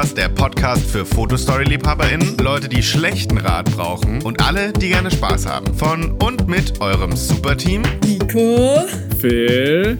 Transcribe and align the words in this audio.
Podcast, 0.00 0.16
der 0.16 0.28
Podcast 0.30 0.90
für 0.90 1.04
Fotostory-LiebhaberInnen, 1.04 2.38
Leute, 2.38 2.70
die 2.70 2.82
schlechten 2.82 3.36
Rat 3.36 3.70
brauchen 3.76 4.22
und 4.22 4.42
alle, 4.42 4.72
die 4.72 4.88
gerne 4.88 5.10
Spaß 5.10 5.44
haben. 5.44 5.74
Von 5.74 6.12
und 6.12 6.48
mit 6.48 6.80
eurem 6.80 7.14
Superteam 7.14 7.82
Nico, 8.06 8.82
Phil 9.18 9.98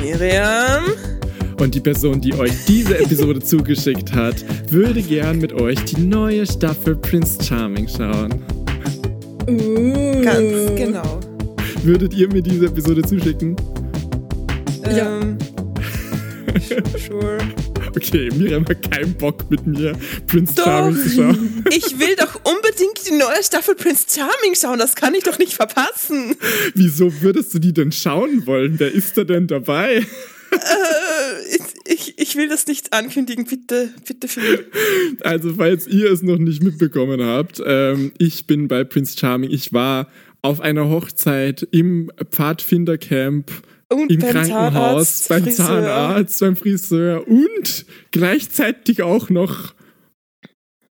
Miriam. 0.00 0.84
und 1.60 1.74
die 1.74 1.80
Person, 1.80 2.22
die 2.22 2.32
euch 2.32 2.64
diese 2.66 2.98
Episode 2.98 3.40
zugeschickt 3.44 4.10
hat, 4.14 4.36
würde 4.72 5.02
gern 5.02 5.36
mit 5.36 5.52
euch 5.52 5.84
die 5.84 6.00
neue 6.00 6.46
Staffel 6.46 6.96
Prince 6.96 7.44
Charming 7.44 7.88
schauen. 7.88 8.42
uh, 9.50 10.22
Ganz 10.22 10.76
genau. 10.76 11.20
Würdet 11.82 12.14
ihr 12.14 12.32
mir 12.32 12.40
diese 12.40 12.64
Episode 12.68 13.02
zuschicken? 13.02 13.54
Ja. 14.86 15.20
Ähm, 15.20 15.36
sure. 17.06 17.36
Okay, 17.96 18.30
Miriam 18.36 18.64
hat 18.66 18.90
keinen 18.90 19.14
Bock 19.14 19.50
mit 19.50 19.66
mir 19.66 19.96
Prince 20.26 20.54
Doch. 20.54 20.64
Charming 20.64 21.02
zu 21.02 21.08
schauen. 21.10 21.64
Ich 21.70 21.98
will 21.98 22.14
doch 22.16 22.36
unbedingt 22.44 23.06
die 23.08 23.16
neue 23.16 23.42
Staffel 23.42 23.74
Prince 23.74 24.06
Charming 24.08 24.54
schauen. 24.54 24.78
Das 24.78 24.94
kann 24.94 25.14
ich 25.14 25.24
doch 25.24 25.38
nicht 25.38 25.54
verpassen. 25.54 26.36
Wieso 26.74 27.20
würdest 27.20 27.52
du 27.54 27.58
die 27.58 27.72
denn 27.72 27.92
schauen 27.92 28.46
wollen? 28.46 28.78
Wer 28.78 28.92
ist 28.92 29.16
da 29.16 29.24
denn 29.24 29.46
dabei? 29.46 30.06
Äh, 30.52 31.92
ich, 31.92 32.18
ich 32.18 32.36
will 32.36 32.48
das 32.48 32.66
nicht 32.66 32.92
ankündigen. 32.92 33.44
Bitte, 33.44 33.90
bitte, 34.06 34.28
Philipp. 34.28 34.72
Also, 35.20 35.54
falls 35.54 35.86
ihr 35.86 36.10
es 36.10 36.22
noch 36.22 36.38
nicht 36.38 36.62
mitbekommen 36.62 37.22
habt, 37.22 37.62
ähm, 37.64 38.12
ich 38.18 38.46
bin 38.46 38.68
bei 38.68 38.84
Prince 38.84 39.18
Charming. 39.18 39.50
Ich 39.50 39.72
war 39.72 40.08
auf 40.42 40.60
einer 40.60 40.88
Hochzeit 40.88 41.66
im 41.70 42.10
Pfadfindercamp 42.30 43.50
Und 43.92 44.12
im 44.12 44.20
beim 44.20 44.30
Krankenhaus, 44.32 45.24
Zahnarzt, 45.24 45.28
beim 45.28 45.42
Friseur. 45.44 45.66
Zahnarzt, 45.66 46.40
beim 46.40 46.56
Friseur 46.56 47.28
und 47.28 47.86
gleichzeitig 48.12 49.02
auch 49.02 49.30
noch 49.30 49.74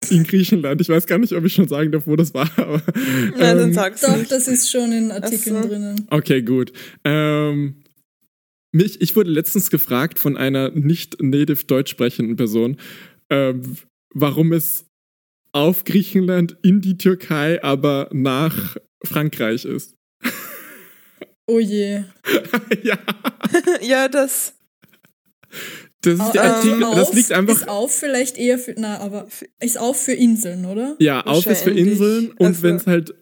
in 0.10 0.24
Griechenland. 0.24 0.82
Ich 0.82 0.90
weiß 0.90 1.06
gar 1.06 1.18
nicht, 1.20 1.34
ob 1.34 1.46
ich 1.46 1.54
schon 1.54 1.68
sagen 1.68 1.92
darf, 1.92 2.08
wo 2.08 2.16
das 2.16 2.34
war. 2.34 2.50
Aber, 2.58 2.82
Nein, 2.96 3.38
dann 3.40 3.60
ähm, 3.60 3.74
sag's 3.74 4.02
Doch, 4.02 4.16
nicht. 4.16 4.32
das 4.32 4.48
ist 4.48 4.70
schon 4.70 4.92
in 4.92 5.12
Artikeln 5.12 5.62
so. 5.62 5.68
drinnen. 5.68 6.08
Okay, 6.10 6.42
gut. 6.42 6.72
Ähm, 7.04 7.84
mich, 8.72 9.02
ich 9.02 9.16
wurde 9.16 9.32
letztens 9.32 9.70
gefragt 9.70 10.20
von 10.20 10.38
einer 10.38 10.70
nicht 10.72 11.22
native 11.22 11.66
deutsch 11.66 11.92
sprechenden 11.92 12.36
Person, 12.36 12.78
ähm, 13.30 13.78
warum 14.14 14.54
es 14.54 14.86
auf 15.52 15.84
Griechenland 15.84 16.58
in 16.64 16.82
die 16.82 16.98
Türkei, 16.98 17.64
aber 17.64 18.10
nach 18.12 18.78
Frankreich 19.04 19.66
ist. 19.66 19.97
Oh 21.48 21.60
je. 21.60 22.04
ja, 22.84 22.98
Ja, 23.82 24.08
das. 24.10 24.54
das 26.02 26.14
ist 26.20 26.34
der 26.34 26.44
Ähm, 26.44 26.52
Artikel, 26.52 26.80
das 26.82 27.08
auf, 27.10 27.14
liegt 27.14 27.32
einfach. 27.32 27.56
Ist 27.56 27.68
auf 27.70 27.96
vielleicht 27.96 28.38
eher 28.38 28.60
für, 28.60 28.76
na, 28.78 28.98
aber 29.00 29.28
ist 29.62 29.78
auf 29.80 30.00
für 30.02 30.14
Inseln, 30.14 30.66
oder? 30.66 30.96
Ja, 31.00 31.22
auf 31.22 31.46
ist 31.46 31.62
für. 31.64 31.72
Inseln 31.72 32.32
und 32.34 32.48
Also- 32.48 32.64
wenn 32.64 32.76
es 32.76 32.86
halt 32.88 33.16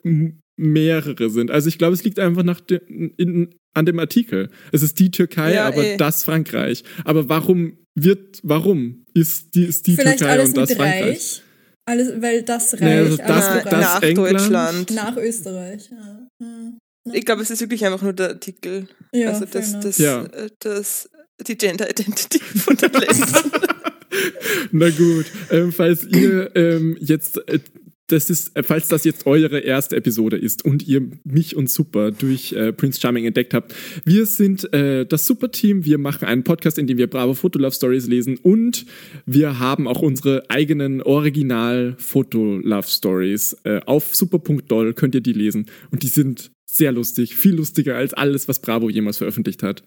mehrere 0.58 1.30
sind. 1.30 1.52
Also 1.52 1.68
ich 1.68 1.78
glaube, 1.78 1.94
es 1.94 2.04
liegt 2.04 2.18
einfach 2.20 2.44
nach 2.44 2.62
de, 2.62 2.80
in, 3.18 3.54
an 3.74 3.86
dem 3.86 4.00
Artikel. 4.00 4.50
Es 4.72 4.82
ist 4.84 4.98
die 5.00 5.12
Türkei, 5.12 5.54
Ja, 5.54 5.68
aber 5.68 5.84
eh. 5.84 5.98
das 5.98 6.24
Frankreich. 6.24 6.84
Aber 7.04 7.28
warum 7.30 7.78
wird, 7.94 8.40
warum 8.44 9.06
ist 9.14 9.54
die, 9.56 9.66
ist 9.66 9.86
die 9.88 9.96
vielleicht 9.96 10.20
Türkei 10.20 10.42
und 10.44 10.56
das 10.56 10.74
Frankreich? 10.74 11.04
Reich. 11.10 11.42
Alles, 11.88 12.22
weil 12.22 12.42
das 12.44 12.74
Reich, 12.74 12.80
Nee, 12.82 12.94
also 13.00 13.18
das- 13.18 13.56
mit 13.56 13.66
na, 13.66 13.72
das 13.72 13.82
nach 13.82 14.02
England. 14.02 14.34
Deutschland. 14.40 14.92
nach 14.92 15.18
Österreich. 15.18 15.90
Ja, 15.92 16.28
Hm. 16.42 16.78
Ich 17.14 17.26
glaube, 17.26 17.42
es 17.44 17.52
ist 17.52 17.62
wirklich 17.62 17.86
einfach 17.86 18.02
nur 18.02 18.14
der 18.14 18.30
Artikel. 18.30 18.88
ja 19.12 19.30
also 19.30 19.46
das, 19.46 19.80
das, 19.80 19.98
Ja. 19.98 20.24
äh, 20.26 20.50
das, 20.60 21.10
die 21.48 21.58
Gender 21.58 21.90
Identity 21.90 22.40
von 22.58 22.76
den 22.78 22.92
Ländern. 22.92 23.52
Na 24.72 24.90
gut, 24.90 25.26
ähm, 25.52 25.72
falls 25.72 26.04
ihr 26.06 26.56
ähm, 26.56 26.98
jetzt, 27.00 27.38
äh, 27.48 27.60
das 28.08 28.30
ist, 28.30 28.56
äh, 28.56 28.64
falls 28.64 28.88
das 28.88 29.04
jetzt 29.04 29.26
eure 29.26 29.60
erste 29.60 29.96
Episode 29.96 30.38
ist 30.38 30.64
und 30.64 30.88
ihr 30.88 31.10
mich 31.24 31.56
und 31.56 31.70
Super 31.70 32.12
durch 32.12 32.54
äh, 32.54 32.72
Prince 32.72 33.00
Charming 33.00 33.26
entdeckt 33.26 33.54
habt, 33.54 33.74
wir 34.04 34.26
sind 34.26 34.72
äh, 34.74 35.06
das 35.06 35.26
Superteam. 35.26 35.86
Wir 35.86 35.98
machen 35.98 36.26
einen 36.26 36.44
Podcast, 36.44 36.78
in 36.78 36.88
dem 36.88 36.98
wir 36.98 37.08
bravo 37.08 37.34
Fotolove 37.34 37.74
Stories 37.74 38.08
lesen 38.08 38.38
und 38.38 38.86
wir 39.26 39.60
haben 39.60 39.88
auch 39.88 40.02
unsere 40.02 40.50
eigenen 40.50 41.02
Original 41.02 41.96
Fotolove 41.98 42.88
Stories 42.88 43.58
äh, 43.64 43.82
auf 43.86 44.16
super.doll 44.16 44.94
könnt 44.94 45.16
ihr 45.16 45.22
die 45.22 45.34
lesen 45.34 45.66
und 45.92 46.04
die 46.04 46.08
sind 46.08 46.52
sehr 46.70 46.92
lustig, 46.92 47.36
viel 47.36 47.56
lustiger 47.56 47.96
als 47.96 48.14
alles, 48.14 48.48
was 48.48 48.60
Bravo 48.60 48.90
jemals 48.90 49.18
veröffentlicht 49.18 49.64
hat. 49.64 49.84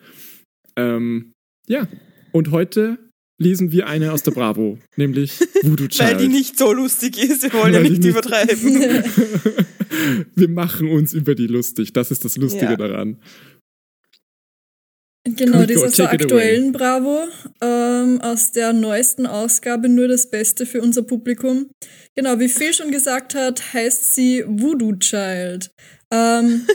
Ähm, 0.77 1.33
ja, 1.67 1.87
und 2.33 2.51
heute 2.51 2.99
lesen 3.41 3.71
wir 3.73 3.87
eine 3.87 4.13
aus 4.13 4.23
der 4.25 4.33
Bravo, 4.33 4.79
nämlich 4.97 5.39
Voodoo 5.63 5.85
Weil 5.85 5.89
Child. 5.89 6.21
die 6.21 6.29
nicht 6.29 6.59
so 6.59 6.73
lustig 6.73 7.19
ist. 7.23 7.43
Wir 7.45 7.53
wollen 7.55 7.73
ja 7.73 7.79
Weil 7.81 7.85
die 7.85 7.91
nicht 7.91 8.03
nicht- 8.03 8.11
übertreiben. 8.11 9.05
wir 10.35 10.49
machen 10.49 10.89
uns 10.91 11.13
über 11.15 11.35
die 11.35 11.47
lustig. 11.47 11.93
Das 11.93 12.11
ist 12.11 12.25
das 12.25 12.37
Lustige 12.37 12.73
Ja. 12.73 12.77
daran. 12.77 13.19
Genau, 15.25 15.65
das 15.67 15.83
ist 15.83 15.99
der 15.99 16.07
take 16.07 16.15
it 16.17 16.23
aktuellen 16.33 16.73
Bravo 16.73 17.25
ähm, 17.61 18.19
aus 18.23 18.51
der 18.53 18.73
neuesten 18.73 19.27
Ausgabe 19.27 19.89
nur 19.89 20.09
das 20.09 20.31
Beste 20.31 20.65
für 20.65 20.81
unser 20.81 21.03
Publikum. 21.03 21.71
Genau, 22.17 22.39
wie 22.39 22.49
Phil 22.49 22.73
schon 22.73 22.91
gesagt 22.91 23.35
hat, 23.35 23.75
heißt 23.75 24.15
sie 24.15 24.43
Voodoo 24.47 24.97
Child. 24.97 25.71
Ähm, 26.13 26.67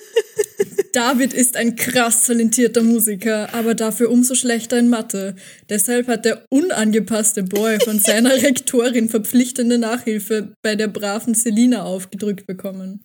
David 0.94 1.34
ist 1.34 1.58
ein 1.58 1.76
krass 1.76 2.28
talentierter 2.28 2.84
Musiker, 2.84 3.54
aber 3.54 3.74
dafür 3.74 4.12
umso 4.12 4.36
schlechter 4.36 4.78
in 4.78 4.90
Mathe. 4.90 5.36
Deshalb 5.70 6.08
hat 6.08 6.24
der 6.24 6.46
unangepasste 6.50 7.42
Boy 7.42 7.80
von 7.80 8.00
seiner 8.00 8.32
Rektorin 8.44 9.10
verpflichtende 9.10 9.80
Nachhilfe 9.80 10.54
bei 10.62 10.76
der 10.76 10.88
braven 10.88 11.34
Selina 11.34 11.84
aufgedrückt 11.84 12.46
bekommen. 12.46 13.02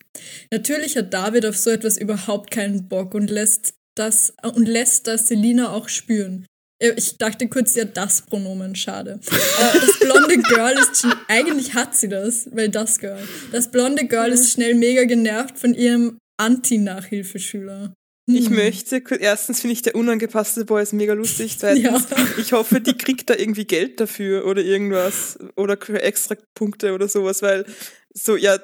Natürlich 0.51 0.97
hat 0.97 1.13
David 1.13 1.47
auf 1.47 1.57
so 1.57 1.71
etwas 1.71 1.97
überhaupt 1.97 2.51
keinen 2.51 2.87
Bock 2.87 3.15
und 3.15 3.31
lässt 3.31 3.73
das 3.95 4.33
und 4.43 4.67
lässt 4.67 5.07
das 5.07 5.27
Selina 5.27 5.71
auch 5.71 5.89
spüren. 5.89 6.45
Äh, 6.79 6.93
Ich 6.97 7.17
dachte 7.17 7.47
kurz, 7.47 7.73
sie 7.73 7.81
hat 7.81 7.95
das 7.97 8.21
Pronomen, 8.23 8.75
schade. 8.75 9.19
Äh, 9.29 9.79
Das 9.79 9.99
blonde 9.99 10.37
Girl 10.37 10.73
ist 10.79 11.01
schon, 11.01 11.13
eigentlich 11.27 11.73
hat 11.73 11.95
sie 11.95 12.07
das, 12.09 12.47
weil 12.53 12.69
das 12.69 12.99
Girl. 12.99 13.19
Das 13.51 13.69
blonde 13.71 14.05
Girl 14.07 14.31
ist 14.31 14.51
schnell 14.51 14.75
mega 14.75 15.03
genervt 15.05 15.59
von 15.59 15.73
ihrem 15.73 16.17
Anti-Nachhilfeschüler. 16.37 17.93
Ich 18.31 18.47
Hm. 18.47 18.55
möchte, 18.57 19.01
erstens 19.19 19.61
finde 19.61 19.73
ich 19.73 19.81
der 19.81 19.95
unangepasste 19.95 20.63
Boy 20.65 20.83
ist 20.83 20.93
mega 20.93 21.13
lustig. 21.13 21.57
Zweitens, 21.59 21.83
Ja. 21.83 22.17
ich 22.37 22.53
hoffe, 22.53 22.79
die 22.79 22.93
kriegt 22.95 23.29
da 23.29 23.35
irgendwie 23.35 23.65
Geld 23.65 23.99
dafür 23.99 24.45
oder 24.45 24.61
irgendwas 24.61 25.39
oder 25.55 25.77
extra 26.03 26.35
Punkte 26.53 26.93
oder 26.93 27.07
sowas, 27.07 27.41
weil 27.41 27.65
so, 28.13 28.35
ja, 28.35 28.59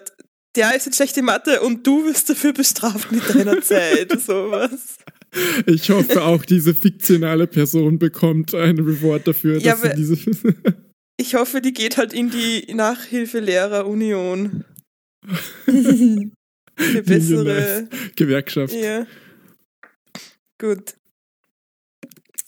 der 0.56 0.76
ist 0.76 0.86
jetzt 0.86 0.96
schlechte 0.98 1.22
Mathe 1.24 1.62
und 1.62 1.86
du 1.86 2.06
wirst 2.06 2.30
dafür 2.30 2.54
bestraft 2.54 3.12
mit 3.12 3.28
deiner 3.34 3.60
Zeit, 3.62 4.12
sowas. 4.22 4.98
Ich 5.66 5.90
hoffe 5.90 6.24
auch, 6.24 6.46
diese 6.46 6.74
fiktionale 6.74 7.48
Person 7.48 8.00
bekommt 8.00 8.54
einen 8.56 8.80
Reward 8.80 9.28
dafür, 9.28 9.58
Ja, 9.60 9.76
dass 9.76 9.82
sie 9.82 9.96
diese. 9.96 10.18
Ich 11.18 11.34
hoffe, 11.36 11.62
die 11.62 11.72
geht 11.72 11.96
halt 11.98 12.12
in 12.14 12.30
die 12.30 12.74
Nachhilfelehrer-Union 12.74 14.66
für 15.66 16.32
bessere. 17.06 17.88
Gewerkschaft. 18.18 18.74
Ja. 18.74 19.08
Gut. 20.60 20.96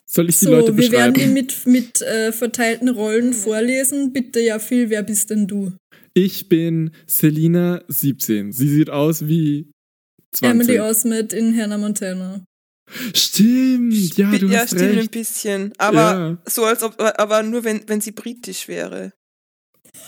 Soll 0.05 0.27
ich 0.29 0.39
die 0.39 0.45
So, 0.45 0.51
Leute 0.51 0.75
wir 0.77 0.91
werden 0.91 1.13
beschreiben? 1.13 1.33
die 1.33 1.41
mit, 1.41 1.65
mit 1.65 2.01
äh, 2.01 2.31
verteilten 2.33 2.89
Rollen 2.89 3.33
vorlesen. 3.33 4.11
Bitte, 4.11 4.41
ja, 4.41 4.59
Phil, 4.59 4.89
wer 4.89 5.03
bist 5.03 5.29
denn 5.29 5.47
du? 5.47 5.71
Ich 6.13 6.49
bin 6.49 6.91
Selina 7.05 7.83
17. 7.87 8.51
Sie 8.51 8.67
sieht 8.67 8.89
aus 8.89 9.27
wie 9.27 9.71
20. 10.33 10.67
Emily 10.69 10.79
Osment 10.81 11.31
in 11.31 11.55
Hannah 11.57 11.77
Montana. 11.77 12.43
Stimmt, 13.13 14.17
ja, 14.17 14.31
du 14.37 14.47
ja, 14.47 14.59
hast 14.59 14.69
stimmt 14.69 14.83
ein 14.83 14.97
recht. 14.97 15.11
bisschen. 15.11 15.73
Aber 15.77 15.97
Ja. 15.99 16.37
so 16.45 16.63
als 16.65 16.83
ob, 16.83 16.95
aber 16.99 17.43
nur 17.43 17.63
wenn, 17.63 17.81
wenn 17.87 18.01
sie 18.01 18.11
britisch 18.11 18.67
wäre. 18.67 19.13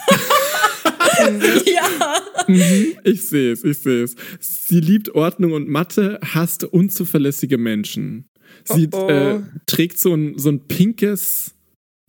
ja. 1.66 2.16
Mhm, 2.48 2.96
ich 3.04 3.28
sehe 3.28 3.52
es, 3.54 3.64
ich 3.64 3.78
sehe 3.80 4.04
es. 4.04 4.16
Sie 4.40 4.80
liebt 4.80 5.10
Ordnung 5.16 5.54
und 5.54 5.68
Mathe, 5.68 6.20
hasst 6.24 6.64
unzuverlässige 6.64 7.58
Menschen. 7.58 8.30
Sie 8.64 8.88
Oh, 8.92 9.06
oh. 9.06 9.10
Äh, 9.10 9.42
trägt 9.68 10.00
so 10.00 10.14
ein, 10.14 10.38
so 10.38 10.50
ein 10.50 10.68
pinkes. 10.68 11.56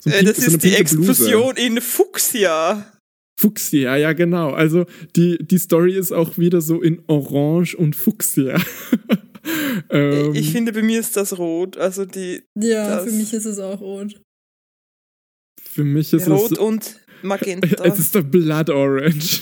So 0.02 0.10
ein 0.10 0.14
Äh, 0.14 0.18
pink- 0.22 0.28
das 0.28 0.36
so 0.44 0.50
ist 0.52 0.62
die 0.64 0.68
pinke 0.70 0.94
Bluse. 0.96 1.10
Explosion 1.10 1.56
in 1.56 1.80
Fuchsia. 1.80 2.92
Fuchsia, 3.38 3.96
ja, 3.96 4.12
genau. 4.12 4.50
Also 4.50 4.84
die, 5.16 5.38
die 5.40 5.58
Story 5.58 5.94
ist 5.96 6.12
auch 6.12 6.38
wieder 6.38 6.60
so 6.60 6.80
in 6.82 7.02
Orange 7.06 7.74
und 7.76 7.96
Fuchsia. 7.96 8.60
ähm, 9.90 10.34
Ich 10.34 10.52
finde, 10.52 10.72
bei 10.72 10.82
mir 10.82 11.00
ist 11.00 11.16
das 11.16 11.38
rot. 11.38 11.76
Also 11.76 12.04
die 12.04 12.42
Ja, 12.54 12.96
Das- 12.96 13.04
für 13.04 13.12
mich 13.12 13.32
ist 13.32 13.44
es 13.46 13.58
auch 13.58 13.80
rot. 13.80 14.20
für 15.62 15.84
mich 15.84 16.12
ist 16.12 16.28
rot 16.28 16.52
es. 16.52 16.58
und 16.58 16.96
magenta. 17.22 17.84
Es 17.84 17.98
ist 17.98 18.14
der 18.14 18.22
Blood 18.22 18.70
Orange. 18.70 19.40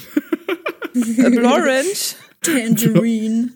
Äh, 0.94 1.38
Orange. 1.44 2.16
Tangerine. 2.40 3.52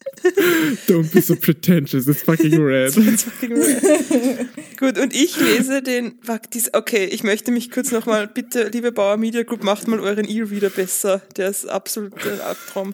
Don't 0.88 1.12
be 1.12 1.22
so 1.22 1.36
pretentious, 1.36 2.08
it's 2.08 2.22
fucking 2.24 2.60
red. 2.60 2.96
It's 2.96 3.22
fucking 3.22 3.52
red. 3.56 4.48
Gut, 4.76 4.98
und 4.98 5.14
ich 5.14 5.38
lese 5.38 5.82
den. 5.82 6.14
fuck, 6.20 6.50
dies- 6.52 6.70
Okay, 6.74 7.04
ich 7.04 7.22
möchte 7.22 7.52
mich 7.52 7.70
kurz 7.70 7.92
nochmal, 7.92 8.26
bitte, 8.26 8.70
liebe 8.72 8.90
Bauer 8.90 9.18
Media 9.18 9.44
Group, 9.44 9.62
macht 9.62 9.86
mal 9.86 10.00
euren 10.00 10.24
E-Reader 10.28 10.70
besser. 10.70 11.22
Der 11.36 11.48
ist 11.48 11.66
absolut 11.66 12.14
ein 12.26 12.40
Albtraum. 12.40 12.92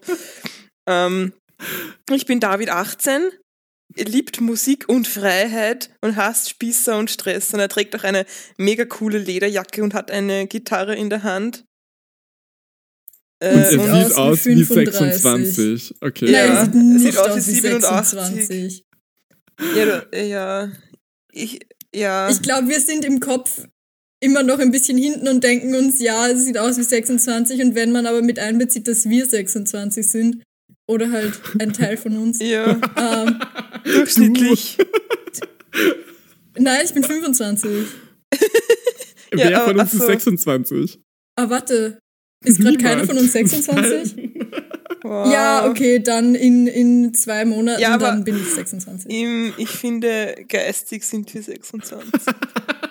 ähm, 0.86 1.32
ich 2.12 2.26
bin 2.26 2.40
David 2.40 2.70
18, 2.70 3.22
liebt 3.96 4.40
Musik 4.40 4.88
und 4.88 5.08
Freiheit 5.08 5.90
und 6.00 6.16
hasst 6.16 6.50
Spießer 6.50 6.98
und 6.98 7.10
Stress. 7.10 7.52
Und 7.54 7.60
er 7.60 7.68
trägt 7.68 7.96
auch 7.96 8.04
eine 8.04 8.26
mega 8.56 8.84
coole 8.84 9.18
Lederjacke 9.18 9.82
und 9.82 9.94
hat 9.94 10.10
eine 10.10 10.46
Gitarre 10.46 10.94
in 10.94 11.10
der 11.10 11.22
Hand. 11.22 11.64
Und 13.40 13.48
Äh, 13.48 13.62
er 13.62 13.70
sieht 13.70 13.78
und- 13.80 14.04
sieht 14.08 14.16
aus 14.16 14.44
wie 14.46 14.56
wie 14.56 14.64
35. 14.64 15.22
26. 15.22 15.94
Okay. 16.00 16.30
Ja, 16.32 16.64
Nein, 16.64 16.98
sieht 16.98 17.12
sieht 17.12 17.18
aus 17.18 17.36
wie 17.36 17.52
wie 17.52 17.60
87. 17.60 18.18
26. 18.20 18.84
ja, 19.76 20.02
ja, 20.22 20.72
ich, 21.32 21.60
ja. 21.94 22.28
Ich 22.30 22.42
glaube, 22.42 22.68
wir 22.68 22.80
sind 22.80 23.04
im 23.04 23.20
Kopf 23.20 23.64
immer 24.20 24.42
noch 24.42 24.58
ein 24.58 24.72
bisschen 24.72 24.98
hinten 24.98 25.28
und 25.28 25.44
denken 25.44 25.76
uns, 25.76 26.00
ja, 26.00 26.26
es 26.28 26.44
sieht 26.44 26.58
aus 26.58 26.76
wie 26.78 26.82
26. 26.82 27.62
Und 27.62 27.74
wenn 27.76 27.92
man 27.92 28.06
aber 28.06 28.22
mit 28.22 28.40
einbezieht, 28.40 28.88
dass 28.88 29.08
wir 29.08 29.24
26 29.26 30.10
sind, 30.10 30.42
oder 30.88 31.10
halt 31.12 31.40
ein 31.60 31.72
Teil 31.72 31.96
von 31.96 32.16
uns. 32.18 32.38
ja, 32.42 32.80
Ähm, 32.96 33.38
durchschnittlich. 33.84 34.78
nein, 36.58 36.80
ich 36.84 36.92
bin 36.94 37.04
25. 37.04 37.86
Wer 39.30 39.50
Ja, 39.50 39.60
von 39.60 39.78
uns 39.78 39.92
ist 39.92 40.00
so. 40.00 40.06
26? 40.06 41.00
Ah, 41.36 41.48
warte. 41.50 41.98
Ist 42.44 42.60
gerade 42.60 42.78
keiner 42.82 43.04
von 43.04 43.18
uns 43.18 43.32
26? 43.32 44.16
Nein. 44.16 44.64
Wow. 45.02 45.32
Ja, 45.32 45.66
okay, 45.68 46.00
dann 46.00 46.34
in, 46.34 46.66
in 46.66 47.14
zwei 47.14 47.44
Monaten, 47.44 47.80
Ja, 47.80 47.96
dann 47.98 48.24
bin 48.24 48.36
ich 48.36 48.52
26. 48.54 49.10
Im, 49.10 49.52
ich 49.56 49.68
finde, 49.70 50.34
geistig 50.48 51.04
sind 51.04 51.32
wir 51.34 51.42
26. 51.42 52.10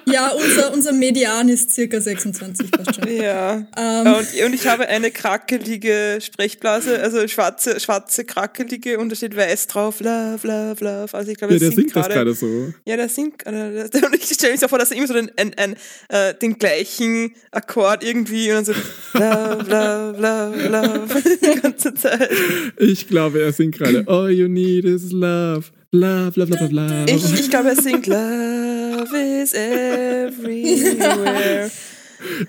Ja, 0.09 0.29
unser, 0.29 0.71
unser 0.71 0.93
Median 0.93 1.49
ist 1.49 1.73
circa 1.73 1.99
26, 1.99 2.71
passt 2.71 2.95
schon. 2.95 3.13
ja. 3.13 3.67
Ähm, 3.75 4.07
Und, 4.07 4.45
und 4.45 4.53
ich 4.53 4.65
habe 4.65 4.87
eine 4.87 5.11
krakelige 5.11 6.19
Sprechblase, 6.21 6.97
also 7.01 7.27
schwarze, 7.27 7.77
schwarze 7.81 8.23
krakelige 8.23 8.99
und 8.99 9.09
da 9.11 9.17
steht 9.17 9.35
weiß 9.35 9.67
drauf, 9.67 9.99
love, 9.99 10.47
love, 10.47 10.81
love. 10.81 11.09
Also 11.13 11.29
ich 11.31 11.37
glaube, 11.37 11.55
Ja, 11.55 11.57
er 11.57 11.59
der 11.59 11.71
singt 11.71 11.75
singt 11.91 11.95
das 11.97 12.07
gerade. 12.07 12.33
so. 12.35 12.73
Ja, 12.85 12.95
der 12.95 13.09
singt 13.09 13.39
gerade. 13.39 13.89
Und 14.05 14.15
ich 14.15 14.23
stelle 14.33 14.53
mir 14.53 14.57
so 14.59 14.69
vor, 14.69 14.79
dass 14.79 14.91
er 14.91 14.97
immer 14.97 15.07
so 15.07 15.13
den, 15.13 15.29
ein, 15.35 15.51
ein, 15.57 15.75
äh, 16.07 16.33
den 16.35 16.57
gleichen 16.57 17.33
Akkord 17.51 18.01
irgendwie 18.01 18.49
und 18.53 18.55
dann 18.55 18.63
so 18.65 18.71
love, 19.13 19.65
love, 19.69 20.21
love, 20.21 20.67
love 20.69 21.21
die 21.55 21.59
ganze 21.59 21.93
Zeit. 21.97 22.29
Ich 22.77 23.07
glaube, 23.07 23.41
er 23.41 23.53
singt 23.53 23.75
gerade 23.75 24.07
All 24.07 24.31
you 24.31 24.47
need 24.47 24.85
is 24.85 25.11
love. 25.11 25.65
Love, 25.93 26.39
love, 26.39 26.51
love, 26.51 26.69
love, 26.69 26.73
love. 26.73 27.05
Ich, 27.09 27.33
ich 27.39 27.49
glaube, 27.49 27.69
er 27.69 27.75
singt 27.75 28.07
Love 28.07 29.41
is 29.43 29.53
everywhere. 29.53 31.71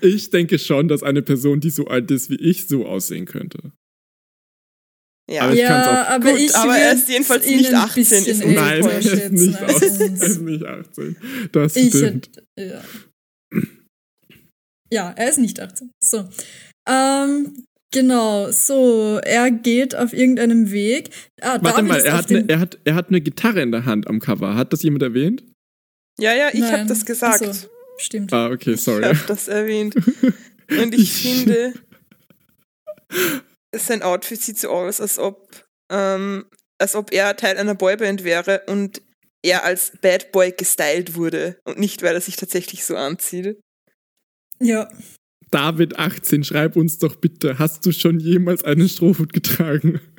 Ich 0.01 0.29
denke 0.29 0.59
schon, 0.59 0.87
dass 0.87 1.03
eine 1.03 1.21
Person, 1.21 1.59
die 1.59 1.69
so 1.69 1.85
alt 1.85 2.09
ist 2.11 2.29
wie 2.29 2.35
ich, 2.35 2.67
so 2.67 2.85
aussehen 2.85 3.25
könnte. 3.25 3.71
Ja, 5.31 5.43
Aber 5.43 5.53
ich 5.53 5.59
ja, 5.59 6.03
auch- 6.05 6.09
aber 6.09 6.31
Gut, 6.31 6.39
ich 6.39 6.55
aber 6.55 6.75
er 6.75 6.93
ist 6.93 7.07
jedenfalls 7.07 7.45
nicht 7.45 7.69
ein 7.69 7.75
18, 7.75 8.03
bisschen 8.03 8.25
ist 8.25 8.45
Nein, 8.45 8.83
er 8.83 8.99
ist 8.99 9.31
nicht, 9.31 9.61
aus, 9.61 9.81
er 9.81 10.27
ist 10.27 10.41
nicht 10.41 10.65
18. 10.65 11.15
Das 11.51 11.71
stimmt. 11.73 12.29
hätte, 12.57 12.57
ja. 12.57 12.83
ja, 14.91 15.13
er 15.15 15.29
ist 15.29 15.37
nicht 15.37 15.59
18. 15.59 15.91
So. 16.03 16.27
Ähm, 16.87 17.63
genau, 17.91 18.51
so, 18.51 19.19
er 19.23 19.51
geht 19.51 19.95
auf 19.95 20.13
irgendeinem 20.13 20.71
Weg. 20.71 21.09
Ah, 21.41 21.59
Warte 21.61 21.77
David 21.77 21.87
mal, 21.87 22.01
er 22.01 22.13
hat, 22.13 22.29
eine, 22.29 22.39
dem- 22.43 22.49
er, 22.49 22.59
hat, 22.59 22.77
er 22.83 22.95
hat 22.95 23.09
eine 23.09 23.21
Gitarre 23.21 23.61
in 23.61 23.71
der 23.71 23.85
Hand 23.85 24.07
am 24.07 24.19
Cover. 24.19 24.55
Hat 24.55 24.73
das 24.73 24.83
jemand 24.83 25.03
erwähnt? 25.03 25.43
ja, 26.19 26.33
ja, 26.33 26.49
ich 26.53 26.63
habe 26.63 26.85
das 26.85 27.05
gesagt. 27.05 27.39
So, 27.45 27.69
stimmt. 27.97 28.33
Ah, 28.33 28.49
okay, 28.49 28.73
Ich 28.73 28.81
sorry. 28.81 29.03
habe 29.03 29.19
das 29.27 29.47
erwähnt. 29.47 29.95
Und 30.69 30.93
ich 30.93 31.13
finde, 31.13 31.73
sein 33.75 34.01
Outfit 34.03 34.41
sieht 34.41 34.59
so 34.59 34.69
aus, 34.69 35.01
als 35.01 35.17
ob, 35.17 35.65
ähm, 35.91 36.45
als 36.77 36.95
ob 36.95 37.11
er 37.11 37.35
Teil 37.35 37.57
einer 37.57 37.75
Boyband 37.75 38.23
wäre 38.23 38.63
und 38.67 39.01
er 39.41 39.63
als 39.63 39.93
Bad 40.01 40.31
Boy 40.31 40.51
gestylt 40.51 41.15
wurde 41.15 41.57
und 41.63 41.79
nicht, 41.79 42.03
weil 42.03 42.13
er 42.13 42.21
sich 42.21 42.35
tatsächlich 42.35 42.85
so 42.85 42.95
anzieht. 42.97 43.59
Ja. 44.59 44.89
David 45.51 45.97
18, 45.97 46.43
schreib 46.43 46.75
uns 46.75 46.97
doch 46.99 47.15
bitte, 47.15 47.59
hast 47.59 47.85
du 47.85 47.91
schon 47.91 48.19
jemals 48.19 48.63
einen 48.63 48.87
Strohhut 48.87 49.33
getragen? 49.33 49.99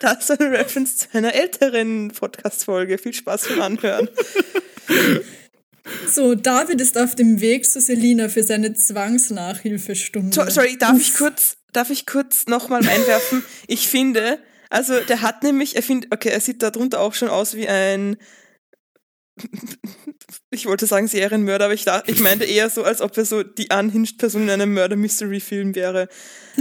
Das 0.00 0.28
ist 0.28 0.40
eine 0.40 0.50
Reference 0.50 0.96
zu 0.96 1.06
einer 1.12 1.32
älteren 1.32 2.10
Podcast-Folge. 2.10 2.98
Viel 2.98 3.14
Spaß 3.14 3.46
beim 3.50 3.62
Anhören. 3.62 4.08
So, 6.06 6.34
David 6.34 6.80
ist 6.80 6.98
auf 6.98 7.14
dem 7.14 7.40
Weg 7.40 7.70
zu 7.70 7.80
Selina 7.80 8.28
für 8.28 8.42
seine 8.42 8.74
Zwangsnachhilfestunde. 8.74 10.34
So, 10.34 10.48
sorry, 10.50 10.76
darf 10.76 11.00
ich 11.00 11.14
kurz, 11.14 11.56
darf 11.72 11.90
ich 11.90 12.06
kurz 12.06 12.46
nochmal 12.46 12.86
einwerfen? 12.86 13.44
Ich 13.68 13.88
finde, 13.88 14.38
also 14.70 14.98
der 15.00 15.22
hat 15.22 15.42
nämlich, 15.42 15.76
er 15.76 15.82
findet, 15.82 16.12
okay, 16.12 16.30
er 16.30 16.40
sieht 16.40 16.62
da 16.62 16.70
drunter 16.70 17.00
auch 17.00 17.14
schon 17.14 17.28
aus 17.28 17.54
wie 17.54 17.68
ein, 17.68 18.16
ich 20.50 20.66
wollte 20.66 20.86
sagen 20.86 21.08
Serienmörder, 21.08 21.66
aber 21.66 21.74
ich, 21.74 21.84
dachte, 21.84 22.10
ich 22.10 22.20
meinte 22.20 22.44
eher 22.44 22.68
so, 22.70 22.84
als 22.84 23.00
ob 23.00 23.16
er 23.16 23.24
so 23.24 23.42
die 23.42 23.68
unhinged 23.72 24.18
Person 24.18 24.42
in 24.42 24.50
einem 24.50 24.74
Murder-Mystery-Film 24.74 25.74
wäre. 25.74 26.08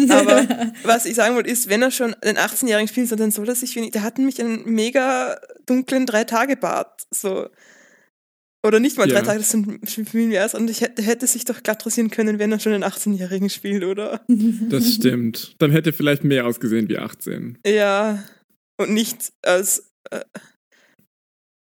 Aber 0.09 0.47
was 0.83 1.06
ich 1.06 1.15
sagen 1.15 1.35
wollte, 1.35 1.50
ist, 1.50 1.69
wenn 1.69 1.81
er 1.81 1.91
schon 1.91 2.15
den 2.23 2.38
18-Jährigen 2.38 2.88
spielt, 2.88 3.09
so, 3.09 3.15
dann 3.15 3.31
soll 3.31 3.47
er 3.50 3.56
sich 3.56 3.75
wenig, 3.75 3.91
der 3.91 4.03
hat 4.03 4.18
nämlich 4.18 4.39
einen 4.39 4.65
mega 4.65 5.39
dunklen 5.65 6.06
Drei-Tage-Bart, 6.06 7.07
so. 7.12 7.50
Oder 8.63 8.79
nicht 8.79 8.97
mal 8.97 9.07
drei 9.07 9.15
Ja. 9.15 9.21
Tage, 9.24 9.39
das 9.39 9.50
sind 9.50 9.89
viel 9.89 10.27
mehr. 10.27 10.47
Und 10.53 10.69
ich 10.69 10.81
hätte, 10.81 11.01
hätte 11.01 11.25
sich 11.25 11.45
doch 11.45 11.63
glatt 11.63 11.83
rasieren 11.83 12.12
können, 12.12 12.38
wenn 12.38 12.51
er 12.51 12.59
schon 12.59 12.74
den 12.74 12.83
18-Jährigen 12.83 13.50
spielt, 13.50 13.83
oder? 13.83 14.21
Das 14.27 14.94
stimmt. 14.94 15.56
Dann 15.57 15.71
hätte 15.71 15.89
er 15.89 15.94
vielleicht 15.94 16.24
mehr 16.24 16.45
ausgesehen 16.45 16.88
wie 16.88 17.00
18. 17.00 17.57
Ja. 17.65 18.24
Und 18.77 18.91
nicht 18.91 19.33
als. 19.41 19.91
Äh, 20.12 20.21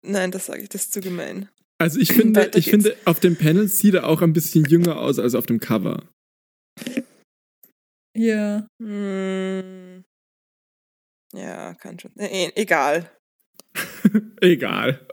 nein, 0.02 0.30
das 0.30 0.46
sage 0.46 0.62
ich, 0.62 0.68
das 0.68 0.82
ist 0.82 0.92
zu 0.92 1.00
gemein. 1.00 1.48
Also 1.78 1.98
ich 1.98 2.12
finde, 2.12 2.40
Weiter 2.40 2.58
ich 2.58 2.66
geht's. 2.66 2.84
finde, 2.84 2.96
auf 3.06 3.18
dem 3.20 3.36
Panel 3.36 3.68
sieht 3.68 3.94
er 3.94 4.06
auch 4.06 4.22
ein 4.22 4.32
bisschen 4.32 4.64
jünger 4.64 4.98
aus 4.98 5.18
als 5.18 5.34
auf 5.34 5.46
dem 5.46 5.58
Cover. 5.58 6.08
Ja. 8.16 8.66
Hm. 8.80 10.04
Ja, 11.34 11.74
kann 11.74 11.98
schon. 11.98 12.12
Eh, 12.18 12.52
egal. 12.54 13.10
Egal. 14.40 15.06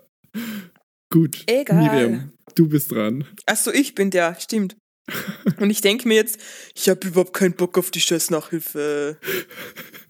Gut. 1.09 1.43
Egal. 1.47 1.81
Miriam, 1.81 2.33
du 2.55 2.67
bist 2.67 2.91
dran. 2.91 3.25
Achso, 3.45 3.71
ich 3.71 3.95
bin 3.95 4.11
der, 4.11 4.35
stimmt. 4.39 4.75
Und 5.59 5.69
ich 5.69 5.81
denke 5.81 6.07
mir 6.07 6.15
jetzt, 6.15 6.39
ich 6.75 6.89
habe 6.89 7.07
überhaupt 7.07 7.33
keinen 7.33 7.55
Bock 7.55 7.77
auf 7.77 7.89
die 7.89 8.01
scheiß 8.01 8.29
Nachhilfe. 8.31 9.17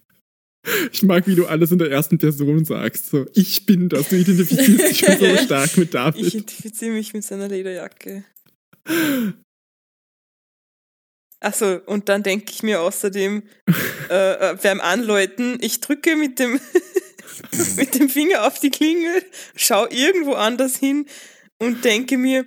Ich 0.92 1.02
mag, 1.02 1.26
wie 1.26 1.34
du 1.34 1.46
alles 1.46 1.72
in 1.72 1.78
der 1.78 1.90
ersten 1.90 2.18
Person 2.18 2.64
sagst. 2.64 3.10
So, 3.10 3.26
ich 3.34 3.64
bin 3.64 3.88
das. 3.88 4.08
Du 4.08 4.16
identifizierst 4.16 4.90
dich 4.90 4.98
schon 4.98 5.18
so 5.18 5.36
stark 5.44 5.76
mit 5.76 5.88
Ich 5.88 5.92
David. 5.92 6.34
identifiziere 6.34 6.92
mich 6.92 7.14
mit 7.14 7.24
seiner 7.24 7.48
Lederjacke. 7.48 8.24
Achso, 11.40 11.76
und 11.86 12.08
dann 12.10 12.22
denke 12.22 12.52
ich 12.52 12.62
mir 12.62 12.82
außerdem 12.82 13.42
äh, 14.10 14.50
äh, 14.50 14.56
beim 14.62 14.80
Anläuten, 14.80 15.56
ich 15.62 15.80
drücke 15.80 16.14
mit 16.16 16.38
dem, 16.38 16.60
mit 17.76 17.98
dem 17.98 18.10
Finger 18.10 18.46
auf 18.46 18.60
die 18.60 18.70
Klingel, 18.70 19.22
schau 19.56 19.86
irgendwo 19.88 20.34
anders 20.34 20.76
hin 20.76 21.06
und 21.58 21.84
denke 21.84 22.18
mir, 22.18 22.44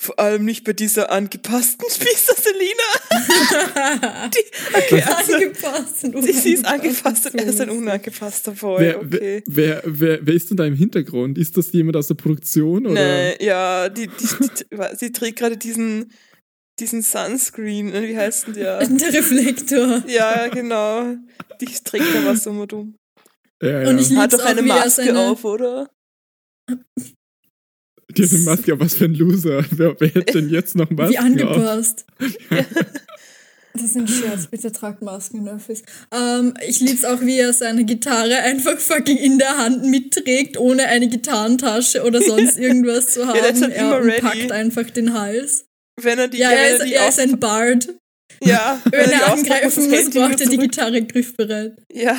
vor 0.00 0.18
allem 0.20 0.44
nicht 0.44 0.64
bei 0.64 0.72
dieser 0.72 1.10
angepassten 1.10 1.84
Spießer 1.90 2.34
Selina. 2.40 4.30
Die, 4.30 4.74
okay, 4.76 5.02
also, 5.02 5.34
angepasst. 5.34 6.04
und 6.04 6.22
sie, 6.22 6.32
sie 6.32 6.52
ist 6.52 6.64
angepasst 6.64 7.26
und 7.26 7.34
er 7.34 7.46
ist 7.46 7.60
ein 7.60 7.70
unangepasster 7.70 8.52
Boy. 8.52 8.80
Wer, 8.80 9.00
okay. 9.00 9.42
wer, 9.46 9.82
wer, 9.84 10.24
wer 10.24 10.34
ist 10.34 10.50
denn 10.50 10.56
da 10.56 10.64
im 10.66 10.76
Hintergrund? 10.76 11.36
Ist 11.36 11.56
das 11.56 11.72
jemand 11.72 11.96
aus 11.96 12.06
der 12.06 12.14
Produktion? 12.14 12.86
Oder? 12.86 12.94
Nein, 12.94 13.34
ja, 13.40 13.88
die, 13.88 14.06
die, 14.06 14.26
die, 14.38 14.96
sie 14.96 15.10
trägt 15.10 15.40
gerade 15.40 15.56
diesen, 15.56 16.12
diesen 16.78 17.02
Sunscreen, 17.02 17.92
äh, 17.92 18.08
wie 18.08 18.16
heißt 18.16 18.46
denn 18.46 18.54
der? 18.54 18.78
Der 18.86 19.12
Reflektor. 19.12 20.04
Ja, 20.06 20.46
genau. 20.46 21.16
Die 21.60 21.66
trägt 21.66 22.14
da 22.14 22.24
was 22.24 22.46
und 22.46 22.72
um. 22.72 22.94
Ja, 23.60 23.82
ja. 23.82 23.90
Und 23.90 23.98
ich 23.98 24.14
Hat 24.14 24.30
lieb's 24.30 24.44
doch 24.44 24.48
eine 24.48 24.62
Maske 24.62 25.18
auf, 25.18 25.44
oder? 25.44 25.90
Die 28.16 28.22
hat 28.24 28.30
eine 28.30 28.38
Maske, 28.40 28.72
aber 28.72 28.84
was 28.84 28.94
für 28.94 29.04
ein 29.04 29.14
Loser. 29.14 29.64
Wer, 29.70 29.94
wer 30.00 30.08
hätte 30.08 30.40
denn 30.40 30.48
jetzt 30.50 30.74
noch 30.76 30.90
Masken 30.90 31.12
Wie 31.12 31.18
auf? 31.18 31.24
angepasst. 31.24 32.06
Das 33.74 33.82
ist 33.90 33.96
ein 33.96 34.08
Scherz, 34.08 34.48
bitte 34.48 34.72
tragt 34.72 35.02
Masken 35.02 35.46
in 35.46 35.48
Office. 35.48 35.82
Ähm, 36.12 36.54
ich 36.66 36.80
lieb's 36.80 37.04
auch, 37.04 37.20
wie 37.20 37.38
er 37.38 37.52
seine 37.52 37.84
Gitarre 37.84 38.38
einfach 38.38 38.76
fucking 38.78 39.16
in 39.18 39.38
der 39.38 39.56
Hand 39.56 39.84
mitträgt, 39.84 40.56
ohne 40.56 40.86
eine 40.86 41.06
Gitarrentasche 41.08 42.02
oder 42.02 42.20
sonst 42.20 42.58
irgendwas 42.58 43.12
zu 43.14 43.26
haben. 43.28 43.40
halt 43.40 43.60
er 43.62 43.76
immer 43.76 44.02
ready. 44.02 44.20
packt 44.20 44.50
einfach 44.52 44.90
den 44.90 45.12
Hals. 45.12 45.66
Wenn 46.00 46.18
er 46.18 46.26
die, 46.26 46.38
Ja, 46.38 46.50
wenn 46.50 46.58
er 46.58 46.70
ist, 46.76 46.84
die 46.86 46.94
er 46.94 47.08
ist 47.08 47.20
ein 47.20 47.38
Bard. 47.38 47.88
Ja, 48.42 48.80
Wenn 48.90 49.10
die 49.10 49.12
er 49.12 49.30
muss 49.30 49.38
angreifen 49.40 49.90
muss, 49.90 50.10
braucht 50.10 50.40
er 50.40 50.48
die. 50.48 50.58
Gitarre 50.58 51.02
griffbereit. 51.02 51.76
Ja. 51.92 52.16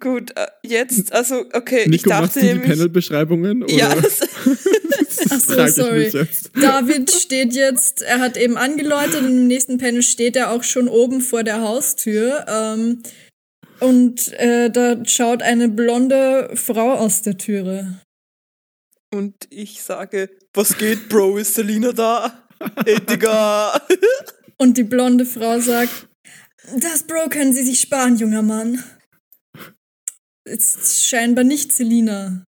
Gut, 0.00 0.30
äh, 0.36 0.46
jetzt, 0.62 1.12
also, 1.12 1.44
okay, 1.52 1.82
ich 1.82 1.88
Nico, 1.88 2.08
dachte 2.08 2.22
machst 2.22 2.36
du 2.36 2.40
die 2.40 2.46
nämlich. 2.46 2.68
Panel-Beschreibungen? 2.70 3.62
oder? 3.64 3.72
Ja, 3.72 3.94
das, 3.94 4.18
das 4.18 5.30
Ach 5.30 5.40
so, 5.40 5.52
frag 5.54 5.68
ich 5.68 5.74
sorry. 5.74 6.04
mich 6.04 6.12
jetzt. 6.14 6.50
David 6.60 7.10
steht 7.10 7.52
jetzt, 7.54 8.02
er 8.02 8.18
hat 8.20 8.36
eben 8.36 8.56
angeläutet 8.56 9.16
und 9.22 9.26
im 9.28 9.46
nächsten 9.46 9.78
Panel 9.78 10.02
steht 10.02 10.36
er 10.36 10.50
auch 10.52 10.62
schon 10.64 10.88
oben 10.88 11.20
vor 11.20 11.42
der 11.44 11.60
Haustür. 11.60 12.46
Ähm, 12.48 13.02
und 13.80 14.32
äh, 14.38 14.70
da 14.70 15.04
schaut 15.06 15.42
eine 15.42 15.68
blonde 15.68 16.50
Frau 16.54 16.94
aus 16.94 17.22
der 17.22 17.36
Türe. 17.38 18.00
und 19.14 19.34
ich 19.50 19.82
sage, 19.82 20.30
was 20.54 20.76
geht, 20.78 21.08
Bro, 21.08 21.38
ist 21.38 21.54
Selina 21.54 21.92
da? 21.92 22.44
Ey, 22.84 23.00
Digga. 23.00 23.80
Und 24.58 24.76
die 24.76 24.82
blonde 24.84 25.24
Frau 25.26 25.58
sagt, 25.60 26.08
das 26.76 27.04
Bro 27.04 27.28
können 27.30 27.52
Sie 27.52 27.64
sich 27.64 27.80
sparen, 27.80 28.16
junger 28.16 28.42
Mann. 28.42 28.82
Ist 30.50 31.06
scheinbar 31.06 31.44
nicht 31.44 31.72
Selina. 31.72 32.44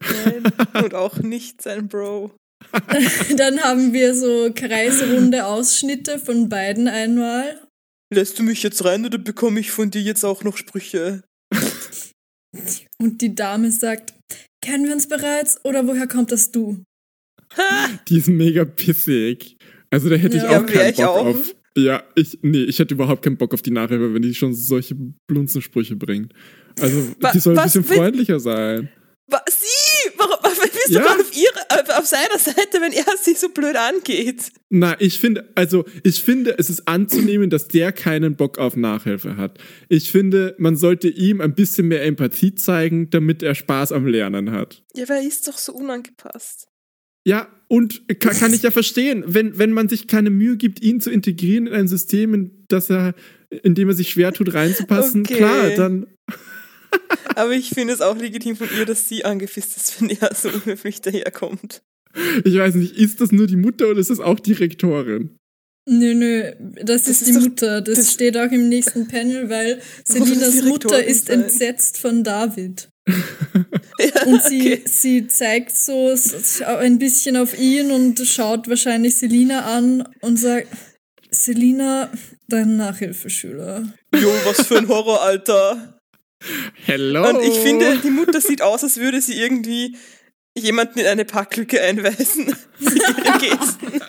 Nein, 0.00 0.44
und 0.82 0.94
auch 0.94 1.18
nicht 1.18 1.62
sein 1.62 1.88
Bro. 1.88 2.32
Dann 3.36 3.60
haben 3.60 3.92
wir 3.92 4.14
so 4.14 4.50
kreisrunde 4.54 5.46
Ausschnitte 5.46 6.18
von 6.18 6.48
beiden 6.48 6.88
einmal. 6.88 7.60
Lässt 8.12 8.38
du 8.38 8.42
mich 8.42 8.62
jetzt 8.62 8.84
rein 8.84 9.04
oder 9.04 9.18
bekomme 9.18 9.60
ich 9.60 9.70
von 9.70 9.90
dir 9.90 10.00
jetzt 10.02 10.24
auch 10.24 10.42
noch 10.44 10.56
Sprüche? 10.56 11.22
Und 12.98 13.20
die 13.20 13.34
Dame 13.34 13.70
sagt, 13.70 14.14
kennen 14.62 14.86
wir 14.86 14.94
uns 14.94 15.08
bereits 15.08 15.62
oder 15.64 15.86
woher 15.86 16.06
kommt 16.06 16.32
das 16.32 16.50
Du? 16.50 16.82
Die 18.08 18.18
ist 18.18 18.28
mega 18.28 18.64
pissig. 18.64 19.56
Also 19.90 20.08
da 20.08 20.16
hätte 20.16 20.36
ich 20.38 20.42
Ja. 20.42 20.48
auch 20.50 20.52
Ja, 20.54 20.62
keinen 20.62 20.90
ich 20.90 20.96
Bock 20.96 21.06
auch. 21.06 21.26
auf. 21.26 21.54
Ja, 21.76 22.02
ich, 22.14 22.38
nee, 22.42 22.62
ich 22.64 22.78
hätte 22.78 22.94
überhaupt 22.94 23.22
keinen 23.24 23.36
Bock 23.36 23.52
auf 23.52 23.62
die 23.62 23.70
Nachhilfe, 23.72 24.14
wenn 24.14 24.22
die 24.22 24.34
schon 24.34 24.54
solche 24.54 24.94
Blunzensprüche 25.26 25.96
bringt. 25.96 26.32
Also, 26.80 27.08
Wa- 27.20 27.32
die 27.32 27.40
soll 27.40 27.58
ein 27.58 27.64
bisschen 27.64 27.84
freundlicher 27.84 28.38
sein. 28.40 28.88
Was? 29.26 29.40
Sie? 29.60 30.10
Warum, 30.18 30.36
warum 30.42 30.58
bist 30.60 30.88
du 30.90 30.92
gerade 31.00 31.20
auf, 31.22 31.32
ihrer- 31.34 31.98
auf 31.98 32.06
seiner 32.06 32.38
Seite, 32.38 32.80
wenn 32.80 32.92
er 32.92 33.16
sich 33.16 33.38
so 33.38 33.48
blöd 33.48 33.74
angeht? 33.74 34.52
Na, 34.68 34.94
ich 35.00 35.18
finde, 35.18 35.50
also, 35.54 35.84
ich 36.04 36.22
finde, 36.22 36.56
es 36.58 36.68
ist 36.70 36.86
anzunehmen, 36.86 37.48
dass 37.50 37.66
der 37.68 37.90
keinen 37.92 38.36
Bock 38.36 38.58
auf 38.58 38.76
Nachhilfe 38.76 39.36
hat. 39.38 39.58
Ich 39.88 40.10
finde, 40.12 40.54
man 40.58 40.76
sollte 40.76 41.08
ihm 41.08 41.40
ein 41.40 41.54
bisschen 41.54 41.88
mehr 41.88 42.04
Empathie 42.04 42.54
zeigen, 42.54 43.08
damit 43.10 43.42
er 43.42 43.54
Spaß 43.54 43.92
am 43.92 44.06
Lernen 44.06 44.50
hat. 44.52 44.84
Ja, 44.94 45.04
aber 45.04 45.14
er 45.14 45.26
ist 45.26 45.48
doch 45.48 45.56
so 45.58 45.72
unangepasst. 45.72 46.68
Ja, 47.26 47.48
und 47.68 48.02
kann, 48.20 48.36
kann 48.36 48.52
ich 48.54 48.62
ja 48.62 48.70
verstehen, 48.70 49.24
wenn, 49.26 49.58
wenn 49.58 49.72
man 49.72 49.88
sich 49.88 50.06
keine 50.06 50.30
Mühe 50.30 50.56
gibt, 50.56 50.82
ihn 50.82 51.00
zu 51.00 51.10
integrieren 51.10 51.66
in 51.66 51.72
ein 51.74 51.88
System, 51.88 52.34
in 52.34 52.50
das 52.68 52.90
er, 52.90 53.14
in 53.62 53.74
dem 53.74 53.88
er 53.88 53.94
sich 53.94 54.10
schwer 54.10 54.32
tut, 54.32 54.52
reinzupassen, 54.54 55.22
Okay. 55.22 55.36
klar, 55.36 55.70
dann, 55.70 56.06
Aber 57.36 57.52
ich 57.52 57.70
finde 57.70 57.92
es 57.94 58.00
auch 58.00 58.16
legitim 58.16 58.54
von 58.56 58.68
ihr, 58.78 58.84
dass 58.86 59.08
sie 59.08 59.24
angepisst 59.24 59.76
ist, 59.76 60.00
wenn 60.00 60.10
er 60.10 60.32
so 60.34 60.48
unhöflich 60.50 61.00
daherkommt. 61.00 61.82
ich 62.44 62.54
weiß 62.56 62.76
nicht, 62.76 62.96
ist 62.96 63.20
das 63.20 63.32
nur 63.32 63.46
die 63.48 63.56
Mutter 63.56 63.88
oder 63.88 63.98
ist 63.98 64.10
das 64.10 64.20
auch 64.20 64.38
die 64.38 64.52
Rektorin? 64.52 65.30
Nö, 65.88 66.14
nö, 66.14 66.52
das, 66.82 67.04
Das 67.04 67.08
ist 67.08 67.22
ist 67.22 67.28
die 67.28 67.32
doch- 67.34 67.40
Mutter. 67.42 67.80
Das, 67.80 67.96
das- 67.98 68.12
steht 68.12 68.36
auch 68.38 68.50
im 68.52 68.68
nächsten 68.68 69.08
Panel, 69.08 69.50
weil 69.50 69.80
Selinas 70.04 70.62
Mutter 70.62 71.04
ist 71.04 71.26
sein? 71.26 71.42
entsetzt 71.42 71.98
von 71.98 72.22
David. 72.24 72.88
Ja, 73.98 74.22
Und 74.26 74.42
sie, 74.42 74.60
okay. 74.60 74.82
sie 74.86 75.26
zeigt 75.26 75.76
so 75.76 76.14
ein 76.66 76.98
bisschen 76.98 77.36
auf 77.36 77.58
ihn 77.58 77.90
und 77.90 78.18
schaut 78.20 78.68
wahrscheinlich 78.68 79.16
Selina 79.16 79.64
an 79.76 80.08
und 80.20 80.36
sagt, 80.36 80.68
Selina, 81.30 82.10
dein 82.48 82.76
Nachhilfeschüler. 82.76 83.88
Jo, 84.14 84.32
was 84.44 84.66
für 84.66 84.78
ein 84.78 84.88
Horror, 84.88 85.22
Alter. 85.22 85.98
Hello! 86.84 87.28
Und 87.28 87.42
ich 87.42 87.54
finde, 87.54 87.98
die 87.98 88.10
Mutter 88.10 88.40
sieht 88.40 88.62
aus, 88.62 88.84
als 88.84 88.98
würde 88.98 89.20
sie 89.20 89.34
irgendwie 89.34 89.96
jemanden 90.56 91.00
in 91.00 91.06
eine 91.06 91.24
Parklücke 91.24 91.80
einweisen. 91.80 92.46
Mit 92.78 92.94
ihren 92.94 93.38
Gesten. 93.40 94.02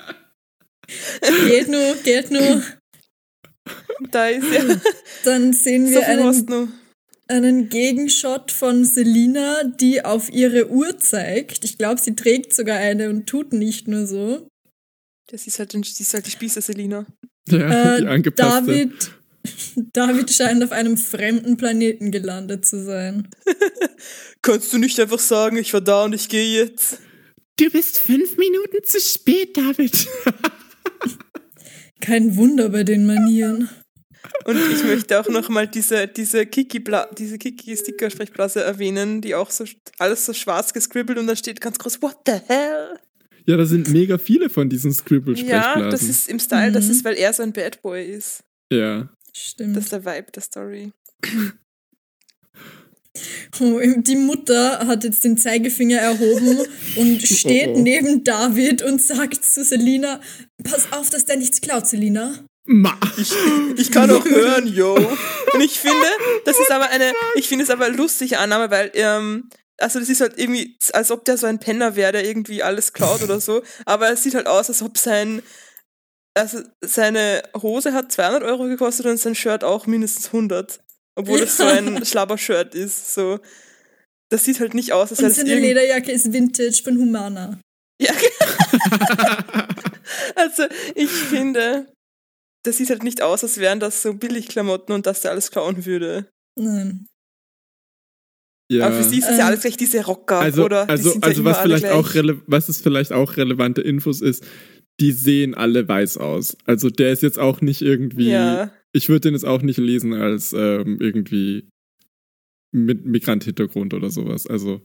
Geht 1.48 1.68
nur, 1.68 1.96
geht 2.04 2.32
nur. 2.32 2.62
Da 4.12 4.28
ist 4.28 4.46
ja. 4.52 4.64
Dann 5.24 5.54
sehen 5.54 5.88
So 5.88 5.94
wir 5.94 6.24
hast 6.24 6.50
einen. 6.50 6.74
Einen 7.28 7.70
Gegenshot 7.70 8.52
von 8.52 8.86
Selina, 8.86 9.64
die 9.64 10.04
auf 10.06 10.32
ihre 10.32 10.70
Uhr 10.70 10.98
zeigt. 11.00 11.64
Ich 11.66 11.78
glaube, 11.78 12.00
sie 12.00 12.16
trägt 12.16 12.54
sogar 12.54 12.78
eine 12.78 13.10
und 13.10 13.26
tut 13.28 13.54
nicht 13.54 13.88
nur 13.88 14.06
so. 14.06 14.48
Das 15.32 15.48
ist 15.48 15.58
halt, 15.60 15.74
ein- 15.74 15.82
die 15.82 15.90
ist 16.02 16.14
halt 16.14 16.26
die 16.28 16.32
Spießer 16.32 16.62
Selina. 16.62 17.06
ja, 17.50 17.98
die 17.98 18.04
Äh, 18.06 18.08
angepasste. 18.08 18.62
David, 18.66 19.12
David 19.94 20.32
scheint 20.32 20.64
auf 20.64 20.72
einem 20.72 20.98
fremden 20.98 21.58
Planeten 21.58 22.12
gelandet 22.12 22.66
zu 22.66 22.84
sein. 22.84 23.28
Kannst 24.42 24.72
du 24.74 24.78
nicht 24.78 25.00
einfach 25.00 25.20
sagen, 25.20 25.58
ich 25.58 25.74
war 25.74 25.82
da 25.82 26.04
und 26.06 26.14
ich 26.14 26.30
gehe 26.30 26.64
jetzt? 26.64 27.00
Du 27.58 27.70
bist 27.72 27.98
fünf 27.98 28.38
Minuten 28.38 28.84
zu 28.84 29.00
spät, 29.00 29.56
David. 29.58 30.08
Kein 32.02 32.36
Wunder 32.36 32.70
bei 32.70 32.84
den 32.84 33.06
Manieren. 33.06 33.70
Und 34.44 34.58
ich 34.72 34.84
möchte 34.84 35.20
auch 35.20 35.30
nochmal 35.30 35.68
diese, 35.68 36.08
diese 36.08 36.46
Kiki, 36.46 36.84
diese 37.18 37.38
Kiki-Sticker-Sprechblase 37.38 38.62
erwähnen, 38.64 39.22
die 39.22 39.34
auch 39.36 39.50
so 39.50 39.64
alles 39.98 40.26
so 40.26 40.34
schwarz 40.34 40.74
gescribbelt 40.74 41.18
und 41.18 41.28
da 41.28 41.36
steht 41.36 41.62
ganz 41.62 41.80
groß, 41.80 42.02
what 42.02 42.18
the 42.26 42.34
hell? 42.48 43.00
ja, 43.48 43.56
da 43.58 43.66
sind 43.66 43.90
mega 43.90 44.18
viele 44.18 44.50
von 44.50 44.70
diesen 44.70 44.92
Ja, 44.92 44.98
Scribble-Sprechblasen. 44.98 45.92
das 45.92 46.04
ist 46.04 46.28
im 46.30 46.40
Style, 46.40 46.72
das 46.72 46.86
Mhm. 46.86 46.92
ist, 46.92 47.06
weil 47.06 47.16
er 47.16 47.32
so 47.34 47.44
ein 47.44 47.54
Bad 47.54 47.82
Boy 47.82 48.04
ist. 48.06 48.44
Ja. 48.72 49.10
Stimmt. 49.34 49.76
Das 49.78 49.86
ist 49.86 49.94
der 49.94 50.04
Vibe 50.06 50.32
der 50.34 50.42
Story. 50.42 50.92
Oh, 53.62 53.80
die 53.96 54.18
Mutter 54.18 54.80
hat 54.88 55.06
jetzt 55.06 55.24
den 55.24 55.38
Zeigefinger 55.38 56.00
erhoben 56.00 56.58
und 56.98 57.22
steht 57.26 57.70
Oh, 57.70 57.76
oh. 57.78 57.82
neben 57.82 58.26
David 58.26 58.82
und 58.84 59.02
sagt 59.02 59.46
zu 59.46 59.64
Selina, 59.64 60.20
pass 60.64 60.92
auf, 60.92 61.10
dass 61.12 61.24
der 61.24 61.38
nichts 61.38 61.62
klaut, 61.62 61.88
Selina. 61.88 62.46
Ma. 62.66 62.98
Ich 63.78 63.92
kann 63.92 64.10
auch 64.12 64.26
hören, 64.26 64.68
yo. 64.68 64.96
Und 64.96 65.62
ich 65.62 65.80
finde, 65.80 66.08
das 66.46 66.60
ist 66.60 66.72
aber 66.72 66.90
eine, 66.90 67.14
ich 67.36 67.48
finde 67.48 67.64
es 67.64 67.70
aber 67.70 67.90
lustige 67.90 68.40
Annahme, 68.40 68.72
weil, 68.72 68.92
ähm, 68.96 69.50
also 69.78 70.00
das 70.00 70.10
ist 70.10 70.22
halt 70.22 70.38
irgendwie, 70.38 70.78
als 70.94 71.12
ob 71.12 71.26
der 71.26 71.38
so 71.38 71.48
ein 71.48 71.60
Penner 71.60 71.96
wäre, 71.96 72.12
der 72.12 72.26
irgendwie 72.26 72.64
alles 72.64 72.94
klaut 72.94 73.22
oder 73.22 73.40
so. 73.40 73.62
Aber 73.86 74.10
es 74.12 74.24
sieht 74.24 74.36
halt 74.36 74.48
aus, 74.48 74.70
als 74.70 74.82
ob 74.82 74.98
sein, 74.98 75.44
also 76.34 76.60
seine 76.82 77.44
Hose 77.62 77.94
hat 77.94 78.12
200 78.12 78.44
Euro 78.44 78.64
gekostet 78.66 79.06
und 79.06 79.18
sein 79.18 79.36
Shirt 79.36 79.64
auch 79.64 79.86
mindestens 79.86 80.28
100. 80.28 80.82
Obwohl 81.16 81.42
es 81.42 81.58
so 81.58 81.64
ein 81.64 82.04
Schlabber-Shirt 82.06 82.76
ist, 82.76 83.14
so. 83.14 83.40
Das 84.30 84.44
sieht 84.44 84.60
halt 84.60 84.74
nicht 84.74 84.92
aus, 84.92 85.12
als 85.12 85.22
es 85.22 85.36
seine 85.36 85.56
Lederjacke 85.56 86.12
ist 86.12 86.34
Vintage 86.34 86.82
von 86.84 86.98
Humana. 86.98 87.60
Ja. 88.02 88.12
also, 90.36 90.64
ich 90.96 91.12
finde, 91.12 91.88
das 92.66 92.78
sieht 92.78 92.90
halt 92.90 93.04
nicht 93.04 93.22
aus, 93.22 93.44
als 93.44 93.58
wären 93.58 93.80
das 93.80 94.02
so 94.02 94.14
Billigklamotten 94.14 94.94
und 94.94 95.06
dass 95.06 95.22
der 95.22 95.32
alles 95.32 95.52
klauen 95.52 95.86
würde. 95.86 96.30
Nein. 96.58 97.08
Ja. 98.72 98.88
Aber 98.88 98.96
für 98.96 99.04
sie 99.04 99.20
ist 99.20 99.26
es 99.26 99.32
Ähm, 99.32 99.40
ja 99.40 99.46
alles 99.46 99.62
gleich 99.62 99.78
diese 99.78 100.04
Rocker, 100.04 100.40
also, 100.40 100.66
oder? 100.66 100.86
Die 100.86 100.92
also, 100.92 101.14
ja 101.14 101.20
also 101.22 101.42
immer 101.42 101.52
was 101.52 101.60
vielleicht 101.60 101.86
auch 101.86 102.14
was 102.48 102.70
es 102.70 102.82
vielleicht 102.82 103.14
auch 103.14 103.38
relevante 103.38 103.82
Infos 103.82 104.22
ist, 104.22 104.44
die 105.00 105.12
sehen 105.12 105.54
alle 105.54 105.88
weiß 105.88 106.18
aus. 106.18 106.58
Also 106.66 106.90
der 106.90 107.12
ist 107.12 107.22
jetzt 107.22 107.38
auch 107.38 107.62
nicht 107.62 107.82
irgendwie. 107.82 108.30
Ja, 108.30 108.72
Ich 108.92 109.10
würde 109.10 109.22
den 109.22 109.34
jetzt 109.34 109.46
auch 109.46 109.62
nicht 109.62 109.78
lesen 109.78 110.14
als 110.14 110.54
ähm, 110.54 110.98
irgendwie 111.00 111.70
mit 112.72 113.06
Migrant-Hintergrund 113.06 113.94
oder 113.94 114.10
sowas. 114.10 114.48
Also 114.48 114.82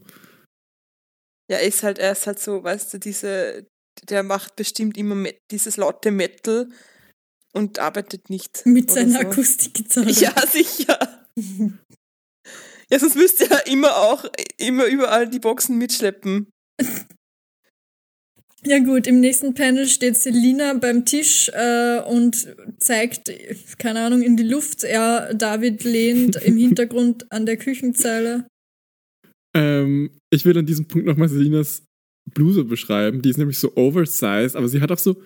ja, 1.51 1.57
er 1.57 1.67
ist 1.67 1.83
halt, 1.83 1.99
er 1.99 2.13
ist 2.13 2.27
halt 2.27 2.39
so, 2.39 2.63
weißt 2.63 2.95
du, 2.95 2.99
diese, 2.99 3.67
der 4.09 4.23
macht 4.23 4.55
bestimmt 4.57 4.97
immer 4.97 5.29
dieses 5.51 5.77
laute 5.77 6.13
Metal 6.13 6.69
und 7.53 7.79
arbeitet 7.79 8.31
nicht. 8.31 8.63
Mit 8.65 8.91
seiner 8.91 9.21
so. 9.21 9.27
Akustikgitarre. 9.29 10.11
Ja, 10.21 10.35
sicher. 10.47 10.99
Ja, 12.93 12.99
sonst 12.99 13.15
müsste 13.15 13.49
er 13.49 13.69
immer 13.69 13.97
auch 13.97 14.25
immer 14.57 14.87
überall 14.87 15.29
die 15.29 15.39
Boxen 15.39 15.79
mitschleppen. 15.79 16.49
Ja 18.67 18.81
gut, 18.81 19.07
im 19.07 19.21
nächsten 19.21 19.55
Panel 19.55 19.87
steht 19.87 20.19
Selina 20.19 20.75
beim 20.75 21.05
Tisch 21.05 21.49
äh, 21.55 22.01
und 22.01 22.49
zeigt, 22.79 23.31
keine 23.79 24.01
Ahnung, 24.01 24.23
in 24.23 24.37
die 24.37 24.43
Luft. 24.43 24.83
Er, 24.83 25.33
David 25.35 25.85
lehnt 25.85 26.37
im 26.37 26.57
Hintergrund 26.59 27.31
an 27.31 27.47
der 27.47 27.57
Küchenzeile. 27.57 28.47
ähm, 29.57 30.11
ich 30.31 30.45
will 30.45 30.59
an 30.59 30.67
diesem 30.67 30.89
Punkt 30.89 31.07
nochmal 31.07 31.29
Selinas 31.29 31.85
Bluse 32.35 32.65
beschreiben. 32.65 33.23
Die 33.23 33.31
ist 33.31 33.39
nämlich 33.39 33.59
so 33.59 33.75
oversized, 33.77 34.57
aber 34.57 34.69
sie 34.69 34.81
hat 34.81 34.91
auch 34.91 34.99
so, 34.99 35.23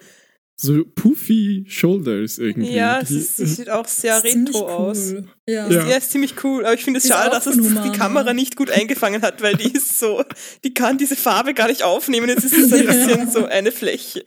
so 0.57 0.85
poofy 0.95 1.65
Shoulders 1.69 2.39
irgendwie. 2.39 2.73
Ja, 2.73 3.01
es 3.01 3.11
ist, 3.11 3.37
sie 3.37 3.47
sieht 3.47 3.71
auch 3.71 3.87
sehr 3.89 4.23
retro 4.23 4.69
aus. 4.69 5.13
cool. 5.13 5.29
Ja. 5.49 5.69
Ja. 5.69 5.89
Ja, 5.89 5.97
ist 5.97 6.13
ziemlich 6.13 6.35
cool, 6.45 6.65
aber 6.65 6.75
ich 6.75 6.85
finde 6.85 6.99
es 6.99 7.09
schade, 7.09 7.31
dass 7.31 7.47
es 7.47 7.57
die. 7.57 7.93
Kamera 7.95 8.33
nicht 8.33 8.57
gut 8.57 8.71
eingefangen 8.71 9.23
hat, 9.23 9.43
weil 9.43 9.57
die 9.57 9.73
ist 9.73 9.99
so, 9.99 10.25
die 10.65 10.75
kann 10.75 10.99
diese 10.99 11.17
Farbe 11.17 11.55
gar 11.55 11.69
nicht 11.69 11.83
aufnehmen. 11.83 12.29
Jetzt 12.29 12.45
ist 12.45 12.57
es 12.57 12.71
so 12.71 12.77
ein 12.77 12.87
bisschen 12.87 13.31
so 13.31 13.45
eine 13.47 13.73
Fläche. 13.73 14.23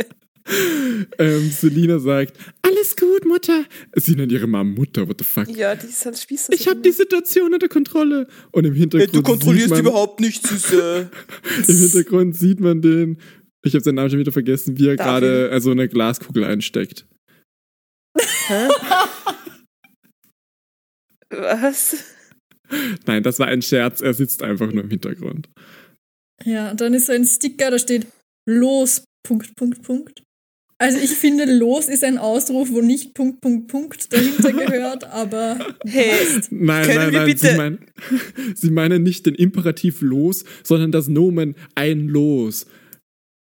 ähm, 1.19 1.51
Selina 1.51 1.99
sagt, 1.99 2.37
alles 2.61 2.95
gut, 2.95 3.25
Mutter. 3.25 3.65
Sie 3.95 4.15
nennt 4.15 4.31
ihre 4.31 4.47
Mom 4.47 4.73
Mutter, 4.73 5.07
what 5.07 5.17
the 5.19 5.25
fuck. 5.25 5.49
Ja, 5.49 5.75
die 5.75 5.87
ist 5.87 6.05
halt 6.05 6.17
Spießer. 6.17 6.53
Ich 6.53 6.67
habe 6.67 6.79
die 6.81 6.91
Situation 6.91 7.53
unter 7.53 7.67
Kontrolle. 7.67 8.27
Und 8.51 8.65
im 8.65 8.73
Hintergrund. 8.73 9.15
du 9.15 9.21
kontrollierst 9.21 9.75
sieht 9.75 9.83
man, 9.83 9.91
überhaupt 9.91 10.19
nicht, 10.19 10.45
Süße. 10.47 11.09
Im 11.67 11.75
Hintergrund 11.75 12.35
sieht 12.35 12.59
man 12.59 12.81
den, 12.81 13.17
ich 13.67 13.73
habe 13.75 13.83
seinen 13.83 13.95
Namen 13.95 14.09
schon 14.09 14.19
wieder 14.19 14.31
vergessen, 14.31 14.77
wie 14.77 14.87
er 14.87 14.95
gerade 14.95 15.59
so 15.61 15.71
eine 15.71 15.87
Glaskugel 15.87 16.43
einsteckt. 16.43 17.05
Hä? 18.47 18.67
Was? 21.29 22.03
Nein, 23.05 23.23
das 23.23 23.39
war 23.39 23.47
ein 23.47 23.61
Scherz, 23.61 24.01
er 24.01 24.13
sitzt 24.13 24.43
einfach 24.43 24.71
nur 24.71 24.83
im 24.83 24.89
Hintergrund. 24.89 25.49
Ja, 26.43 26.71
und 26.71 26.81
dann 26.81 26.93
ist 26.93 27.07
so 27.07 27.13
ein 27.13 27.25
Sticker, 27.25 27.71
da 27.71 27.79
steht 27.79 28.07
Los, 28.47 29.03
Punkt, 29.25 29.55
Punkt, 29.55 29.81
Punkt. 29.83 30.23
Also 30.79 30.99
ich 30.99 31.09
finde, 31.11 31.45
Los 31.57 31.89
ist 31.89 32.03
ein 32.03 32.19
Ausruf, 32.19 32.69
wo 32.71 32.81
nicht 32.81 33.15
Punkt, 33.15 33.41
Punkt, 33.41 33.67
Punkt 33.67 34.13
dahinter 34.13 34.51
gehört, 34.65 35.05
aber 35.05 35.57
Hey, 35.85 36.11
Nein, 36.51 36.85
Können 36.85 36.97
nein, 36.97 37.11
wir 37.11 37.17
nein, 37.19 37.25
bitte- 37.25 37.47
Sie, 37.49 37.57
meinen, 37.57 37.79
Sie 38.55 38.69
meinen 38.69 39.03
nicht 39.03 39.25
den 39.25 39.33
Imperativ 39.35 40.01
los, 40.01 40.45
sondern 40.63 40.91
das 40.91 41.07
Nomen 41.07 41.55
ein 41.73 42.07
Los. 42.07 42.67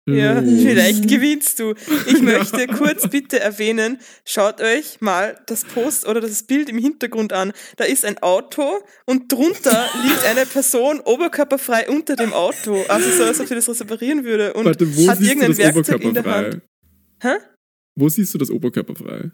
Ja, 0.07 0.39
Los. 0.39 0.61
vielleicht 0.61 1.07
gewinnst 1.09 1.59
du. 1.59 1.73
Ich 2.05 2.21
möchte 2.21 2.65
kurz 2.67 3.09
bitte 3.09 3.39
erwähnen, 3.39 3.99
schaut 4.25 4.61
euch 4.61 5.01
mal 5.01 5.37
das 5.47 5.65
Post 5.65 6.07
oder 6.07 6.21
das 6.21 6.43
Bild 6.43 6.69
im 6.69 6.77
Hintergrund 6.77 7.33
an. 7.33 7.51
Da 7.75 7.83
ist 7.83 8.05
ein 8.05 8.17
Auto 8.19 8.81
und 9.05 9.31
drunter 9.31 9.89
liegt 10.03 10.25
eine 10.25 10.45
Person 10.45 11.01
oberkörperfrei 11.01 11.89
unter 11.89 12.15
dem 12.15 12.31
Auto. 12.31 12.83
Also 12.87 13.11
so, 13.11 13.25
als 13.25 13.41
ob 13.41 13.47
sie 13.47 13.55
das 13.55 13.67
reparieren 13.67 14.23
würde 14.23 14.53
und 14.53 14.65
Warte, 14.65 14.95
wo 14.95 15.09
hat 15.09 15.19
irgendein 15.19 15.49
das 15.49 15.57
Werkzeug 15.57 16.01
in 16.01 16.13
der 16.13 16.23
oberkörperfrei? 16.23 16.51
Hand. 16.51 16.61
Hä? 17.41 17.45
Wo 17.99 18.07
siehst 18.07 18.33
du 18.33 18.37
das 18.37 18.49
oberkörperfrei? 18.49 19.31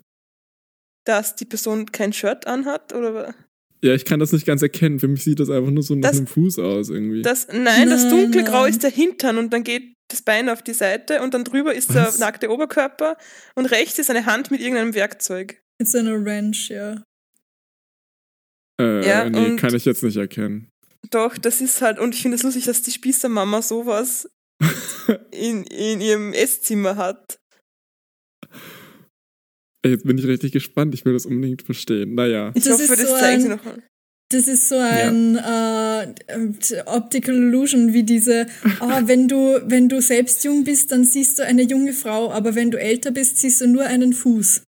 Dass 1.05 1.35
die 1.35 1.45
Person 1.45 1.85
kein 1.91 2.13
Shirt 2.13 2.47
anhat 2.47 2.93
oder 2.93 3.35
Ja, 3.83 3.93
ich 3.93 4.05
kann 4.05 4.19
das 4.19 4.31
nicht 4.31 4.45
ganz 4.45 4.61
erkennen. 4.61 4.99
Für 4.99 5.09
mich 5.09 5.23
sieht 5.23 5.39
das 5.41 5.49
einfach 5.49 5.69
nur 5.71 5.83
so 5.83 5.93
nach 5.95 6.09
Das- 6.09 6.17
einem 6.17 6.27
Fuß 6.27 6.57
aus 6.59 6.89
irgendwie. 6.89 7.21
das? 7.21 7.47
Nein, 7.51 7.89
das 7.89 8.07
dunkelgrau 8.09 8.65
ist 8.65 8.81
der 8.83 8.89
Hintern 8.91 9.37
und 9.37 9.51
dann 9.51 9.63
geht 9.63 9.93
das 10.09 10.21
Bein 10.21 10.47
auf 10.49 10.61
die 10.61 10.73
Seite 10.73 11.21
und 11.21 11.33
dann 11.33 11.43
drüber 11.43 11.73
ist 11.73 11.93
Was? 11.93 12.17
der 12.17 12.25
nackte 12.25 12.49
Oberkörper 12.49 13.17
und 13.55 13.65
rechts 13.65 13.99
ist 13.99 14.09
eine 14.09 14.25
Hand 14.25 14.51
mit 14.51 14.61
irgendeinem 14.61 14.93
Werkzeug. 14.95 15.59
mit 15.79 15.89
so 15.89 15.97
einer 15.97 16.13
Ranch, 16.25 16.69
ja. 16.69 17.03
äh, 18.79 19.05
Ja, 19.07 19.29
nee, 19.29 19.37
und- 19.47 19.57
kann 19.57 19.73
ich 19.75 19.85
jetzt 19.85 20.03
nicht 20.03 20.17
erkennen. 20.17 20.69
Doch, 21.11 21.37
das 21.37 21.59
ist 21.61 21.81
halt, 21.81 21.99
und 21.99 22.15
ich 22.15 22.21
finde 22.21 22.37
es 22.37 22.43
lustig, 22.43 22.63
dass 22.65 22.81
die 22.81 22.91
Spießermama 22.91 23.61
sowas 23.61 24.29
in, 25.31 25.63
in 25.63 25.99
ihrem 25.99 26.31
Esszimmer 26.31 26.95
hat. 26.95 27.37
Jetzt 29.85 30.05
bin 30.05 30.17
ich 30.17 30.25
richtig 30.25 30.51
gespannt. 30.53 30.93
Ich 30.93 31.03
will 31.05 31.13
das 31.13 31.25
unbedingt 31.25 31.61
verstehen. 31.61 32.15
Naja. 32.15 32.51
Ich 32.55 32.63
Das 32.63 32.73
hoffe, 32.73 32.83
ist 32.83 32.91
das 32.91 33.09
so 33.09 33.15
zeigen 33.17 33.41
sie 33.41 33.47
ein- 33.49 33.57
nochmal. 33.57 33.83
Das 34.29 34.47
ist 34.47 34.67
so 34.69 34.77
ein 34.77 35.35
äh, 35.35 36.13
Optical 36.87 37.35
Illusion, 37.35 37.93
wie 37.93 38.03
diese, 38.03 38.47
ah, 38.79 39.01
wenn 39.05 39.27
du, 39.27 39.61
wenn 39.65 39.89
du 39.89 40.01
selbst 40.01 40.43
jung 40.43 40.63
bist, 40.63 40.91
dann 40.91 41.03
siehst 41.03 41.37
du 41.37 41.45
eine 41.45 41.61
junge 41.61 41.93
Frau, 41.93 42.31
aber 42.31 42.55
wenn 42.55 42.71
du 42.71 42.79
älter 42.79 43.11
bist, 43.11 43.37
siehst 43.37 43.61
du 43.61 43.67
nur 43.67 43.83
einen 43.83 44.13
Fuß. 44.13 44.63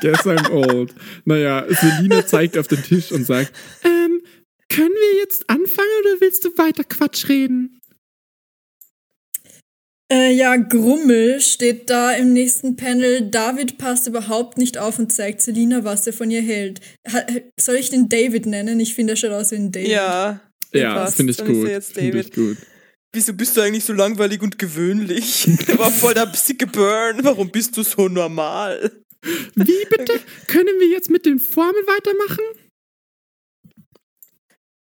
Guess 0.00 0.26
I'm 0.26 0.50
old. 0.50 0.92
Naja, 1.24 1.64
Selina 1.68 2.26
zeigt 2.26 2.58
auf 2.58 2.66
den 2.66 2.82
Tisch 2.82 3.12
und 3.12 3.24
sagt, 3.24 3.52
ähm, 3.84 4.20
können 4.68 4.90
wir 4.90 5.20
jetzt 5.20 5.48
anfangen 5.48 5.88
oder 6.00 6.20
willst 6.20 6.44
du 6.44 6.48
weiter 6.58 6.82
Quatsch 6.82 7.28
reden? 7.28 7.78
Äh, 10.12 10.32
ja, 10.34 10.56
Grummel 10.56 11.40
steht 11.40 11.88
da 11.88 12.12
im 12.12 12.34
nächsten 12.34 12.76
Panel. 12.76 13.30
David 13.30 13.78
passt 13.78 14.06
überhaupt 14.06 14.58
nicht 14.58 14.76
auf 14.76 14.98
und 14.98 15.10
zeigt 15.10 15.40
Selina, 15.40 15.84
was 15.84 16.06
er 16.06 16.12
von 16.12 16.30
ihr 16.30 16.42
hält. 16.42 16.80
Ha 17.10 17.24
soll 17.58 17.76
ich 17.76 17.88
den 17.88 18.08
David 18.10 18.44
nennen? 18.46 18.78
Ich 18.78 18.94
finde, 18.94 19.14
er 19.14 19.16
schaut 19.16 19.30
aus 19.30 19.52
wie 19.52 19.56
ein 19.56 19.72
David. 19.72 19.88
Ja. 19.88 20.40
Ja, 20.74 21.06
finde 21.06 21.30
ich 21.32 21.36
David. 21.38 22.26
ich 22.26 22.32
gut. 22.32 22.56
Wieso 23.14 23.34
bist 23.34 23.56
du 23.56 23.60
eigentlich 23.60 23.84
so 23.84 23.92
langweilig 23.92 24.40
und 24.42 24.58
gewöhnlich? 24.58 25.46
Er 25.68 25.78
war 25.78 25.90
voll 25.90 26.14
der 26.14 26.30
sicke 26.34 26.66
Burn. 26.66 27.18
Warum 27.22 27.50
bist 27.50 27.76
du 27.76 27.82
so 27.82 28.08
normal? 28.08 28.90
Wie 29.54 29.84
bitte? 29.90 30.14
Können 30.46 30.78
wir 30.80 30.88
jetzt 30.88 31.10
mit 31.10 31.26
den 31.26 31.38
Formeln 31.38 31.86
weitermachen? 31.86 32.44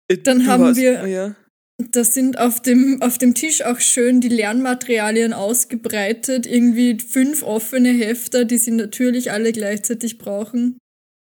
Äh, 0.10 0.18
Dann 0.20 0.40
du 0.40 0.46
haben 0.46 0.64
hast- 0.66 0.78
wir- 0.78 1.02
oh 1.04 1.08
ja. 1.08 1.36
Da 1.80 2.04
sind 2.04 2.40
auf 2.40 2.60
dem, 2.62 3.02
auf 3.04 3.20
dem 3.20 3.36
Tisch 3.36 3.62
auch 3.62 3.80
schön 3.80 4.20
die 4.20 4.30
Lernmaterialien 4.30 5.32
ausgebreitet. 5.34 6.48
Irgendwie 6.48 6.98
fünf 7.00 7.44
offene 7.44 7.90
Hefter, 7.92 8.46
die 8.46 8.58
sie 8.58 8.72
natürlich 8.72 9.32
alle 9.32 9.52
gleichzeitig 9.52 10.18
brauchen. 10.18 10.78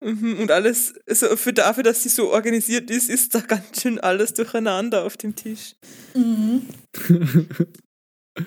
Mhm, 0.04 0.40
Und 0.40 0.50
alles, 0.50 0.94
also 1.08 1.36
für 1.36 1.52
dafür, 1.52 1.84
dass 1.84 2.02
sie 2.02 2.08
so 2.10 2.30
organisiert 2.32 2.90
ist, 2.90 3.08
ist 3.08 3.34
da 3.34 3.40
ganz 3.48 3.80
schön 3.80 3.98
alles 3.98 4.34
durcheinander 4.34 5.04
auf 5.04 5.16
dem 5.16 5.34
Tisch. 5.36 5.74
Mhm. 6.14 6.62
Ja, 7.08 7.16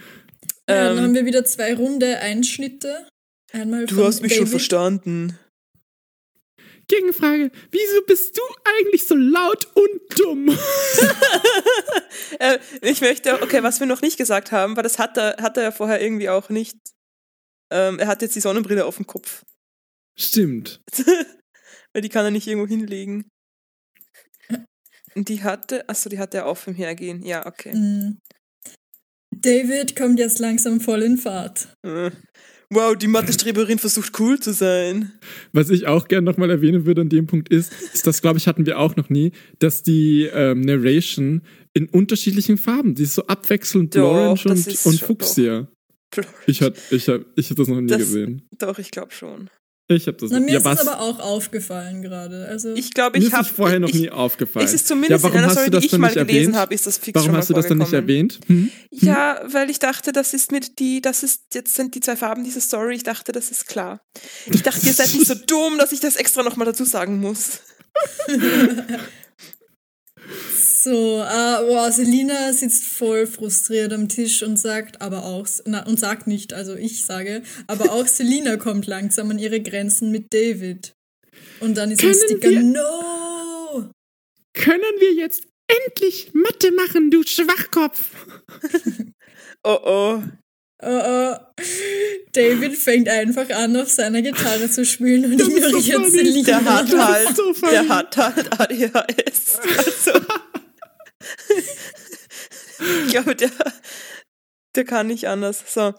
dann 0.68 0.98
Ähm, 0.98 1.04
haben 1.04 1.14
wir 1.16 1.26
wieder 1.26 1.46
zwei 1.46 1.74
runde 1.74 2.20
Einschnitte. 2.20 3.08
Einmal 3.52 3.86
du 3.86 4.04
hast 4.04 4.22
mich 4.22 4.34
schon 4.34 4.46
David. 4.46 4.52
verstanden. 4.52 5.40
Gegenfrage. 6.88 7.52
Wieso 7.72 8.02
bist 8.06 8.38
du 8.38 8.42
eigentlich 8.64 9.08
so 9.08 9.16
laut 9.16 9.68
und 9.76 10.20
dumm? 10.20 10.58
Äh, 12.40 12.60
ich 12.82 13.02
möchte, 13.02 13.42
okay, 13.42 13.62
was 13.62 13.80
wir 13.80 13.88
noch 13.88 14.02
nicht 14.02 14.18
gesagt 14.18 14.52
haben, 14.52 14.76
weil 14.76 14.84
das 14.84 15.00
hat 15.00 15.18
er, 15.18 15.38
hat 15.42 15.58
er 15.58 15.64
ja 15.64 15.72
vorher 15.72 16.02
irgendwie 16.02 16.30
auch 16.30 16.50
nicht. 16.50 16.78
Ähm, 17.72 18.00
er 18.00 18.08
hat 18.08 18.22
jetzt 18.22 18.36
die 18.36 18.42
Sonnenbrille 18.42 18.86
auf 18.86 18.96
dem 18.96 19.06
Kopf. 19.06 19.44
Stimmt. 20.18 20.82
weil 21.94 22.02
die 22.02 22.10
kann 22.10 22.26
er 22.26 22.32
nicht 22.32 22.48
irgendwo 22.48 22.68
hinlegen. 22.68 23.30
Und 25.16 25.30
die 25.30 25.44
hatte, 25.44 25.88
achso, 25.88 26.10
die 26.10 26.20
hatte 26.20 26.38
er 26.38 26.46
auf 26.46 26.68
im 26.68 26.76
Hergehen. 26.76 27.24
Ja, 27.24 27.46
okay. 27.46 27.74
Mhm. 27.74 28.20
David 29.32 29.96
kommt 29.96 30.20
jetzt 30.20 30.40
langsam 30.40 30.82
voll 30.82 31.04
in 31.04 31.18
Fahrt. 31.18 31.70
Äh. 31.84 32.12
Wow, 32.72 32.96
die 32.96 33.08
Mathe-Streberin 33.08 33.78
versucht 33.80 34.20
cool 34.20 34.40
zu 34.40 34.52
sein. 34.54 35.12
Was 35.54 35.70
ich 35.70 35.86
auch 35.88 36.08
gerne 36.08 36.26
nochmal 36.26 36.50
erwähnen 36.50 36.86
würde 36.86 37.02
an 37.02 37.10
dem 37.10 37.28
Punkt 37.28 37.50
ist, 37.50 37.72
ist 37.94 38.08
das, 38.08 38.22
glaube 38.22 38.38
ich, 38.40 38.48
hatten 38.48 38.66
wir 38.66 38.80
auch 38.80 38.96
noch 38.96 39.10
nie, 39.10 39.32
dass 39.60 39.84
die 39.84 40.24
ähm, 40.34 40.62
Narration 40.62 41.42
in 41.74 41.88
unterschiedlichen 41.90 42.58
Farben, 42.58 42.96
die 42.96 43.04
ist 43.04 43.14
so 43.14 43.28
abwechselnd 43.28 43.96
Doch, 43.96 44.04
Orange 44.12 44.48
und, 44.48 44.86
und 44.86 45.00
Fuchsia. 45.00 45.68
Ich 46.48 46.62
hab, 46.62 46.76
ich 46.92 47.08
hab, 47.10 47.22
ich 47.36 47.50
hab 47.50 47.58
das 47.58 47.68
noch 47.68 47.82
nie 47.82 47.88
Das- 47.88 48.00
gesehen. 48.00 48.48
Doch, 48.58 48.80
ich 48.80 48.90
glaube 48.92 49.12
schon. 49.12 49.50
Ich 49.88 50.08
hab 50.08 50.18
das 50.18 50.32
Na, 50.32 50.40
mir 50.40 50.54
ja, 50.54 50.58
ist 50.58 50.66
was? 50.66 50.82
es 50.82 50.88
aber 50.88 51.00
auch 51.00 51.20
aufgefallen 51.20 52.02
gerade. 52.02 52.48
Also 52.48 52.74
Ich 52.74 52.92
glaube, 52.94 53.20
ich 53.20 53.26
ist 53.26 53.34
habe 53.34 53.44
es 53.44 53.50
vorher 53.50 53.80
noch 53.80 53.90
ich, 53.90 53.96
nie 53.96 54.10
aufgefallen. 54.10 54.66
Es 54.66 54.74
ist 54.74 54.88
zumindest 54.88 55.24
ja, 55.24 55.30
in 55.30 55.38
einer 55.38 55.52
Story, 55.52 55.70
die 55.70 55.78
ich 55.78 55.92
dann 55.92 56.02
mal 56.02 56.08
gelesen 56.12 56.30
erwähnt? 56.30 56.56
habe, 56.56 56.74
ist 56.74 56.88
das 56.88 56.98
fix 56.98 57.16
Warum 57.16 57.26
schon 57.26 57.32
mal 57.34 57.38
hast 57.40 57.50
du 57.52 57.54
das 57.54 57.68
dann 57.68 57.78
nicht 57.78 57.94
erwähnt? 57.94 58.40
Hm? 58.48 58.72
Ja, 58.90 59.42
weil 59.46 59.70
ich 59.70 59.78
dachte, 59.78 60.12
das 60.12 60.34
ist 60.34 60.52
mit 60.52 60.80
die, 60.80 61.02
das 61.02 61.22
ist, 61.22 61.54
jetzt 61.54 61.76
sind 61.76 61.94
die 61.94 62.00
zwei 62.00 62.16
Farben 62.16 62.44
dieser 62.44 62.62
Story, 62.62 62.96
ich 62.96 63.04
dachte, 63.04 63.32
das 63.32 63.52
ist 63.52 63.68
klar. 63.68 64.02
Ich 64.48 64.64
dachte, 64.64 64.84
ihr 64.88 64.94
seid 64.94 65.14
nicht 65.14 65.28
so 65.28 65.36
dumm, 65.36 65.78
dass 65.78 65.92
ich 65.92 66.00
das 66.00 66.16
extra 66.16 66.42
nochmal 66.42 66.66
dazu 66.66 66.84
sagen 66.84 67.20
muss. 67.20 67.60
so, 70.54 71.22
äh, 71.22 71.66
boah, 71.66 71.92
Selina 71.92 72.54
sitzt 72.54 72.84
voll 72.86 73.28
frustriert 73.28 73.92
am 73.94 74.08
Tisch 74.10 74.44
und 74.44 74.58
sagt 74.58 75.02
aber 75.02 75.26
auch, 75.26 75.48
na, 75.66 75.86
und 75.86 76.00
sagt 76.00 76.28
nicht, 76.28 76.54
also 76.54 76.76
ich 76.76 77.06
sage, 77.06 77.42
aber 77.68 77.92
auch 77.92 78.08
Selina 78.18 78.58
kommt 78.58 78.88
langsam 78.88 79.32
an 79.32 79.40
ihre 79.40 79.62
Grenzen 79.62 80.12
mit 80.12 80.34
David. 80.34 80.94
Und 81.60 81.76
dann 81.78 81.92
ist 81.92 82.02
ein 82.04 82.12
Können 82.12 82.22
Sticker, 82.24 82.50
wir- 82.50 82.64
no! 82.64 83.90
Können 84.54 85.00
wir 85.00 85.14
jetzt 85.14 85.48
endlich 85.68 86.32
Mathe 86.34 86.72
machen, 86.72 87.12
du 87.12 87.24
Schwachkopf? 87.24 88.12
Oh 89.68 89.80
oh. 89.84 90.24
Oh, 90.88 90.90
oh. 90.90 91.36
David 92.34 92.78
fängt 92.78 93.10
einfach 93.10 93.50
an, 93.50 93.76
auf 93.76 93.90
seiner 93.90 94.22
Gitarre 94.22 94.70
zu 94.70 94.86
spielen 94.86 95.26
und 95.26 95.34
ignoriert 95.34 95.96
funny. 95.96 96.10
Selina. 96.12 96.46
Der 96.46 96.66
hat 96.66 96.96
halt, 96.96 97.36
so 97.36 97.54
der 97.54 97.90
hat 97.90 98.18
halt 98.18 98.60
ADHS. 98.60 99.60
Also, 99.78 100.12
ich 103.06 103.12
glaube, 103.12 103.36
der, 103.36 103.50
der 104.76 104.86
kann 104.86 105.08
nicht 105.08 105.28
anders. 105.28 105.64
So, 105.66 105.96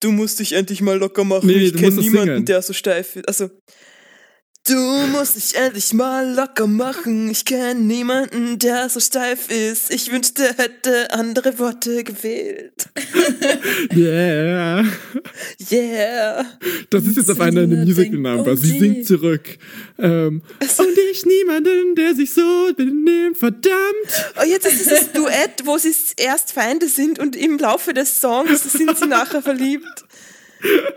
du 0.00 0.12
musst 0.12 0.38
dich 0.38 0.52
endlich 0.52 0.82
mal 0.82 0.98
locker 0.98 1.24
machen. 1.24 1.48
Nee, 1.48 1.64
ich 1.64 1.74
kenne 1.74 1.96
niemanden, 1.96 2.26
singen. 2.26 2.44
der 2.44 2.62
so 2.62 2.72
steif 2.72 3.16
ist. 3.16 3.26
Also, 3.26 3.50
Du 4.68 5.06
musst 5.12 5.36
dich 5.36 5.54
endlich 5.54 5.92
mal 5.92 6.34
locker 6.34 6.66
machen. 6.66 7.30
Ich 7.30 7.44
kenne 7.44 7.80
niemanden, 7.80 8.58
der 8.58 8.88
so 8.88 8.98
steif 8.98 9.48
ist. 9.48 9.92
Ich 9.92 10.10
wünschte, 10.10 10.42
hätte 10.56 11.12
andere 11.12 11.58
Worte 11.58 12.02
gewählt. 12.04 12.88
Yeah. 13.94 14.84
Yeah. 15.70 16.44
Das 16.90 17.04
ist 17.04 17.16
jetzt 17.16 17.30
auf 17.30 17.40
einer 17.40 17.62
Selina 17.62 17.84
Musical 17.84 18.10
denkt, 18.10 18.22
Number. 18.22 18.52
oh 18.52 18.56
Sie 18.56 18.78
singt 18.78 19.06
zurück. 19.06 19.58
Ähm, 19.98 20.42
und 20.60 20.98
ich 21.12 21.24
niemanden, 21.24 21.94
der 21.94 22.14
sich 22.14 22.32
so 22.32 22.72
benimmt. 22.76 23.38
Verdammt. 23.38 24.32
Oh, 24.40 24.44
jetzt 24.44 24.66
ist 24.66 24.80
dieses 24.80 25.12
Duett, 25.12 25.64
wo 25.64 25.78
sie 25.78 25.94
erst 26.16 26.52
Feinde 26.52 26.88
sind 26.88 27.18
und 27.18 27.36
im 27.36 27.58
Laufe 27.58 27.94
des 27.94 28.20
Songs 28.20 28.72
sind 28.72 28.98
sie 28.98 29.06
nachher 29.06 29.42
verliebt. 29.42 30.04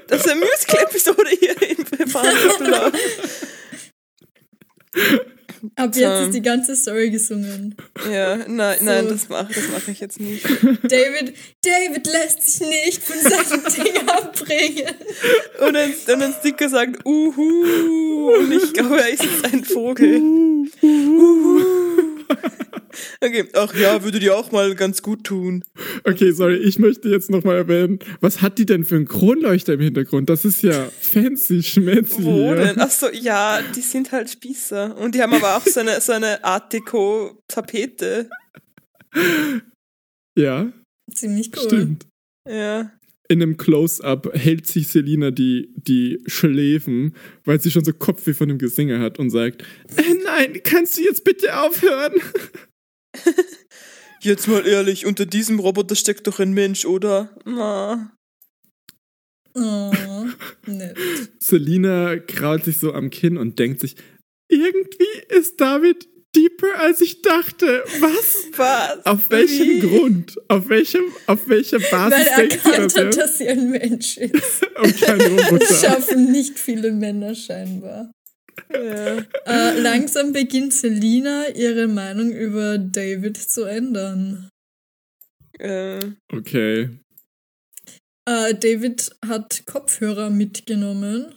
Das 0.08 0.26
ist 0.26 0.32
eine 0.32 0.42
Musical-Episode 0.42 1.30
hier 1.40 1.56
in 1.62 2.08
Farmviertel. 2.10 2.92
Ab 5.76 5.94
jetzt 5.94 6.22
ist 6.28 6.34
die 6.34 6.42
ganze 6.42 6.74
Story 6.76 7.10
gesungen. 7.10 7.76
Ja, 8.10 8.38
nein, 8.48 8.78
nein, 8.82 9.06
So. 9.06 9.12
das 9.12 9.28
mache 9.30 9.54
das 9.54 9.64
mach 9.74 9.88
ich 9.90 10.00
jetzt 10.00 10.20
nicht. 10.20 10.46
David, 10.84 11.34
David 11.62 12.08
lässt 12.08 12.44
sich 12.44 12.68
nicht 12.68 13.04
von 13.04 13.18
seinem 13.20 13.64
Ding 13.94 14.08
abbringen. 14.08 14.94
Und 15.60 15.76
ein, 15.76 15.94
und 16.14 16.22
ein 16.22 16.34
Sticker 16.40 16.70
sagt, 16.70 17.06
uhu. 17.06 18.32
Und 18.38 18.52
ich 18.54 18.72
glaube, 18.74 19.02
er 19.02 19.10
ist 19.10 19.24
jetzt 19.24 19.54
ein 19.54 19.66
Vogel. 19.66 20.22
Uhu. 20.82 21.89
Okay, 23.22 23.46
ach 23.54 23.74
ja, 23.76 24.04
würde 24.04 24.20
dir 24.20 24.36
auch 24.36 24.52
mal 24.52 24.74
ganz 24.76 25.02
gut 25.02 25.24
tun. 25.24 25.64
Okay, 26.06 26.32
sorry, 26.32 26.58
ich 26.58 26.80
möchte 26.80 27.08
jetzt 27.10 27.30
nochmal 27.30 27.58
erwähnen, 27.58 28.00
was 28.20 28.42
hat 28.42 28.58
die 28.58 28.66
denn 28.66 28.84
für 28.84 28.96
einen 28.96 29.08
Kronleuchter 29.08 29.74
im 29.74 29.80
Hintergrund? 29.80 30.30
Das 30.30 30.44
ist 30.44 30.64
ja 30.64 30.90
fancy, 31.00 31.62
schmätzig. 31.64 32.26
Wo 32.26 32.48
hier. 32.48 32.56
denn? 32.56 32.80
Ach 32.80 32.90
so, 32.90 33.08
ja, 33.10 33.62
die 33.76 33.82
sind 33.82 34.12
halt 34.12 34.30
Spießer. 34.30 34.98
Und 34.98 35.16
die 35.16 35.22
haben 35.22 35.34
aber 35.34 35.58
auch 35.58 35.66
so 35.66 35.80
eine, 35.80 36.02
so 36.02 36.14
eine 36.14 36.44
Art 36.44 36.74
Deco-Tapete. 36.74 38.30
Ja, 40.38 40.72
Ziemlich 41.14 41.52
cool. 41.56 41.64
stimmt. 41.64 42.08
Ja. 42.48 42.92
In 43.32 43.44
einem 43.44 43.58
Close-Up 43.58 44.34
hält 44.34 44.66
sich 44.66 44.88
Selina 44.88 45.30
die, 45.30 45.72
die 45.76 46.20
Schläfen, 46.26 47.16
weil 47.46 47.62
sie 47.62 47.70
schon 47.70 47.86
so 47.86 47.94
Kopfweh 47.94 48.34
von 48.34 48.50
dem 48.50 48.58
Gesinge 48.58 49.00
hat 49.00 49.20
und 49.20 49.30
sagt, 49.30 49.62
äh, 49.96 50.16
nein, 50.26 50.60
kannst 50.64 50.98
du 50.98 51.04
jetzt 51.04 51.24
bitte 51.24 51.60
aufhören? 51.62 52.14
Jetzt 54.22 54.50
mal 54.50 54.68
ehrlich, 54.68 55.06
unter 55.06 55.26
diesem 55.26 55.60
Roboter 55.60 55.96
steckt 55.96 56.28
doch 56.28 56.40
ein 56.40 56.52
Mensch, 56.52 56.86
oder? 56.86 57.34
Na. 57.46 58.12
Oh, 59.54 60.26
nett. 60.66 60.98
Selina 61.40 62.18
kraut 62.18 62.66
sich 62.66 62.78
so 62.78 62.94
am 62.94 63.12
Kinn 63.12 63.38
und 63.38 63.60
denkt 63.60 63.80
sich, 63.80 63.96
irgendwie 64.50 65.06
ist 65.30 65.62
David 65.62 66.09
deeper 66.36 66.80
als 66.80 67.02
ich 67.02 67.22
dachte. 67.22 67.84
Was? 68.00 68.48
Was? 68.56 69.06
Auf 69.06 69.30
welchem 69.30 69.68
Wie? 69.68 69.80
Grund? 69.80 70.36
Auf 70.48 70.70
welchem, 70.70 71.04
auf 71.28 71.48
welcher 71.48 71.80
Basis 71.80 72.20
Weil 72.20 72.28
er 72.28 72.52
erkannt 72.52 72.96
das 72.96 72.96
hat, 72.96 73.18
dass 73.18 73.38
sie 73.38 73.48
ein 73.50 73.70
Mensch 73.72 74.18
ist. 74.18 74.64
Und 74.78 75.02
kein 75.02 75.20
Das 75.20 75.30
Roboter. 75.52 75.74
schaffen 75.76 76.32
nicht 76.32 76.60
viele 76.60 76.92
Männer 76.92 77.34
scheinbar. 77.36 78.12
Ja. 78.74 79.18
Äh, 79.46 79.80
langsam 79.80 80.34
beginnt 80.34 80.74
Selina 80.74 81.48
ihre 81.50 81.88
Meinung 81.88 82.32
über 82.32 82.78
David 82.78 83.38
zu 83.38 83.64
ändern. 83.64 84.50
Äh, 85.58 86.00
Okay. 86.32 86.90
Äh, 88.26 88.54
David 88.54 89.16
hat 89.26 89.64
Kopfhörer 89.66 90.30
mitgenommen. 90.30 91.36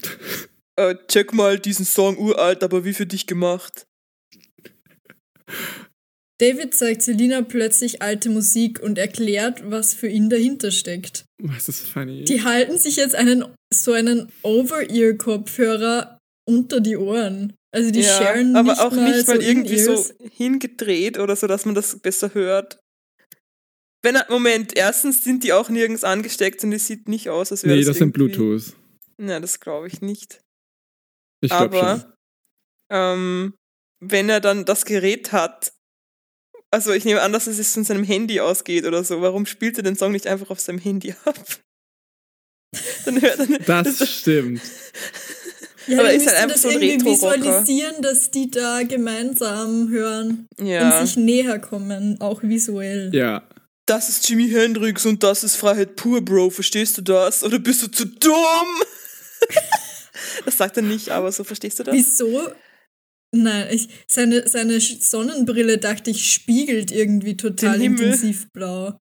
äh, 0.80 0.96
check 1.08 1.32
mal 1.32 1.58
diesen 1.58 1.84
Song 1.84 2.18
uralt, 2.18 2.62
aber 2.62 2.84
wie 2.84 2.94
für 2.94 3.06
dich 3.06 3.26
gemacht. 3.26 3.86
David 6.40 6.74
zeigt 6.74 7.02
Selina 7.02 7.42
plötzlich 7.42 8.00
alte 8.00 8.30
Musik 8.30 8.80
und 8.80 8.96
erklärt, 8.96 9.70
was 9.70 9.92
für 9.92 10.08
ihn 10.08 10.30
dahinter 10.30 10.70
steckt. 10.70 11.26
Was 11.38 11.68
ist 11.68 11.86
funny? 11.86 12.24
Die 12.24 12.42
halten 12.42 12.78
sich 12.78 12.96
jetzt 12.96 13.14
einen 13.14 13.44
so 13.72 13.92
einen 13.92 14.32
Over-Ear-Kopfhörer 14.42 16.18
unter 16.48 16.80
die 16.80 16.96
Ohren. 16.96 17.52
Also 17.72 17.90
die 17.90 18.02
sharen 18.02 18.56
aber 18.56 18.72
nicht 18.72 18.80
auch 18.80 18.90
mal 18.90 19.16
nicht 19.16 19.28
mal 19.28 19.36
so 19.36 19.42
irgendwie 19.42 19.78
so 19.78 20.04
hingedreht 20.32 21.18
oder 21.18 21.36
so, 21.36 21.46
dass 21.46 21.66
man 21.66 21.74
das 21.74 21.98
besser 22.00 22.34
hört. 22.34 22.80
Wenn 24.02 24.16
er, 24.16 24.26
Moment, 24.30 24.76
erstens 24.76 25.22
sind 25.22 25.44
die 25.44 25.52
auch 25.52 25.68
nirgends 25.68 26.04
angesteckt 26.04 26.64
und 26.64 26.72
es 26.72 26.86
sieht 26.86 27.06
nicht 27.06 27.28
aus, 27.28 27.52
als 27.52 27.64
wäre 27.64 27.74
nee, 27.74 27.82
das 27.82 27.88
das 27.88 27.98
sind 27.98 28.12
Bluetooth. 28.12 28.74
Na, 29.18 29.38
das 29.40 29.60
glaube 29.60 29.88
ich 29.88 30.00
nicht. 30.00 30.40
Ich 31.40 31.50
glaube 31.50 31.76
schon. 31.76 31.84
Aber 31.84 32.14
ähm, 32.90 33.54
wenn 34.00 34.28
er 34.28 34.40
dann 34.40 34.64
das 34.64 34.84
Gerät 34.84 35.32
hat, 35.32 35.72
also 36.70 36.92
ich 36.92 37.04
nehme 37.04 37.22
an, 37.22 37.32
dass 37.32 37.46
es 37.46 37.74
von 37.74 37.84
seinem 37.84 38.04
Handy 38.04 38.40
ausgeht 38.40 38.84
oder 38.84 39.02
so, 39.04 39.20
warum 39.20 39.46
spielt 39.46 39.76
er 39.76 39.82
den 39.82 39.96
Song 39.96 40.12
nicht 40.12 40.26
einfach 40.26 40.50
auf 40.50 40.60
seinem 40.60 40.78
Handy 40.78 41.14
ab? 41.24 41.38
dann 43.04 43.20
hört 43.20 43.38
er 43.38 43.82
Das 43.82 44.08
stimmt. 44.20 44.60
Ja, 45.86 46.00
Aber 46.00 46.12
ist 46.12 46.26
halt 46.26 46.36
einfach 46.36 46.52
das 46.52 46.62
so 46.62 46.68
ein 46.68 46.80
irgendwie 46.80 47.12
visualisieren, 47.12 48.00
dass 48.02 48.30
die 48.30 48.50
da 48.50 48.82
gemeinsam 48.82 49.88
hören 49.88 50.46
ja. 50.60 51.00
und 51.00 51.06
sich 51.06 51.16
näher 51.16 51.58
kommen, 51.58 52.20
auch 52.20 52.42
visuell. 52.42 53.10
Ja. 53.12 53.42
das 53.86 54.08
ist 54.08 54.28
Jimi 54.28 54.48
Hendrix 54.50 55.04
und 55.06 55.22
das 55.22 55.42
ist 55.42 55.56
Freiheit 55.56 55.96
pur, 55.96 56.24
Bro. 56.24 56.50
Verstehst 56.50 56.98
du 56.98 57.02
das? 57.02 57.42
Oder 57.42 57.58
bist 57.58 57.82
du 57.82 57.88
zu 57.88 58.06
dumm? 58.06 58.34
das 60.44 60.56
sagt 60.58 60.76
er 60.76 60.82
nicht, 60.82 61.10
aber 61.10 61.30
so 61.32 61.44
verstehst 61.44 61.78
du 61.78 61.84
das? 61.84 61.94
Wieso? 61.94 62.40
Nein, 63.34 63.68
ich, 63.70 63.88
seine, 64.08 64.48
seine 64.48 64.80
Sonnenbrille, 64.80 65.78
dachte 65.78 66.10
ich, 66.10 66.32
spiegelt 66.32 66.90
irgendwie 66.90 67.36
total 67.36 67.80
intensiv 67.80 68.48
blau. 68.52 68.98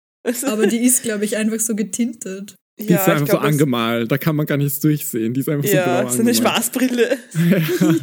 Aber 0.46 0.66
die 0.66 0.78
ist, 0.84 1.02
glaube 1.02 1.24
ich, 1.24 1.36
einfach 1.36 1.60
so 1.60 1.74
getintet. 1.74 2.54
Die 2.78 2.84
ist 2.84 3.00
einfach 3.08 3.20
so 3.20 3.24
glaub, 3.24 3.42
das- 3.42 3.50
angemalt. 3.50 4.12
Da 4.12 4.18
kann 4.18 4.36
man 4.36 4.44
gar 4.46 4.58
nichts 4.58 4.80
durchsehen. 4.80 5.32
Die 5.34 5.40
ist 5.40 5.48
einfach 5.48 5.66
so 5.68 5.74
Ja, 5.74 6.02
blau 6.02 6.10
so 6.10 6.20
eine. 6.20 6.34
Spaßbrille. 6.34 7.16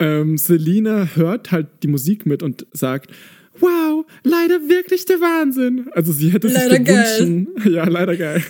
Ähm, 0.00 0.36
Selina 0.38 1.08
hört 1.14 1.52
halt 1.52 1.68
die 1.84 1.86
Musik 1.88 2.26
mit 2.26 2.42
und 2.42 2.66
sagt, 2.72 3.12
wow, 3.60 4.04
leider 4.24 4.68
wirklich 4.68 5.04
der 5.04 5.20
Wahnsinn. 5.20 5.88
Also 5.92 6.12
sie 6.12 6.30
hätte 6.32 6.48
sich 6.48 6.58
Leider 6.58 6.80
gewünschen. 6.80 7.48
Ja, 7.72 7.84
leider 7.84 8.16
geil. 8.16 8.42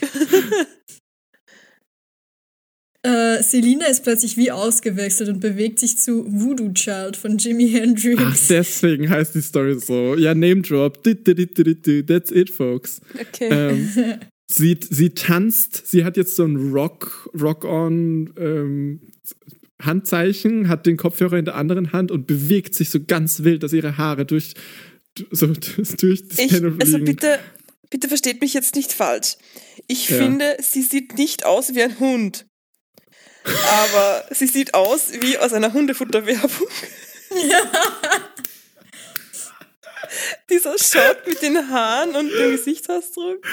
Äh, 3.02 3.42
Selina 3.42 3.86
ist 3.86 4.02
plötzlich 4.02 4.36
wie 4.36 4.50
ausgewechselt 4.50 5.30
und 5.30 5.40
bewegt 5.40 5.78
sich 5.78 5.96
zu 5.96 6.26
Voodoo 6.28 6.70
Child 6.74 7.16
von 7.16 7.38
Jimi 7.38 7.70
Hendrix. 7.70 8.20
Ach, 8.22 8.36
deswegen 8.48 9.08
heißt 9.08 9.34
die 9.34 9.40
Story 9.40 9.78
so. 9.80 10.16
Ja, 10.16 10.34
Name 10.34 10.60
Drop. 10.60 11.02
That's 11.02 12.30
it, 12.30 12.50
folks. 12.50 13.00
Okay. 13.18 13.48
Ähm, 13.50 13.88
sie, 14.52 14.78
sie 14.90 15.10
tanzt, 15.10 15.86
sie 15.86 16.04
hat 16.04 16.18
jetzt 16.18 16.36
so 16.36 16.44
ein 16.44 16.56
Rock, 16.72 17.30
Rock-on 17.40 18.34
ähm, 18.38 19.00
Handzeichen, 19.80 20.68
hat 20.68 20.84
den 20.84 20.98
Kopfhörer 20.98 21.38
in 21.38 21.46
der 21.46 21.54
anderen 21.54 21.92
Hand 21.94 22.10
und 22.10 22.26
bewegt 22.26 22.74
sich 22.74 22.90
so 22.90 23.00
ganz 23.02 23.42
wild, 23.44 23.62
dass 23.62 23.72
ihre 23.72 23.96
Haare 23.96 24.26
durch, 24.26 24.52
so, 25.30 25.46
durch 25.46 26.28
das 26.28 26.38
Ich, 26.38 26.48
Panel 26.50 26.74
also 26.78 26.98
fliegen. 26.98 27.04
bitte, 27.06 27.38
bitte 27.88 28.08
versteht 28.08 28.42
mich 28.42 28.52
jetzt 28.52 28.74
nicht 28.76 28.92
falsch. 28.92 29.36
Ich 29.86 30.10
Ja. 30.10 30.18
finde, 30.18 30.56
sie 30.60 30.82
sieht 30.82 31.16
nicht 31.16 31.46
aus 31.46 31.74
wie 31.74 31.82
ein 31.82 31.98
Hund. 31.98 32.44
Aber 33.44 34.24
sie 34.30 34.46
sieht 34.46 34.74
aus 34.74 35.12
wie 35.20 35.38
aus 35.38 35.52
einer 35.52 35.72
Hundefutterwerbung. 35.72 36.68
Dieser 40.50 40.76
Shot 40.76 41.26
mit 41.26 41.40
den 41.40 41.70
Haaren 41.70 42.16
und 42.16 42.30
dem 42.30 42.50
Gesichtsausdruck. 42.50 43.44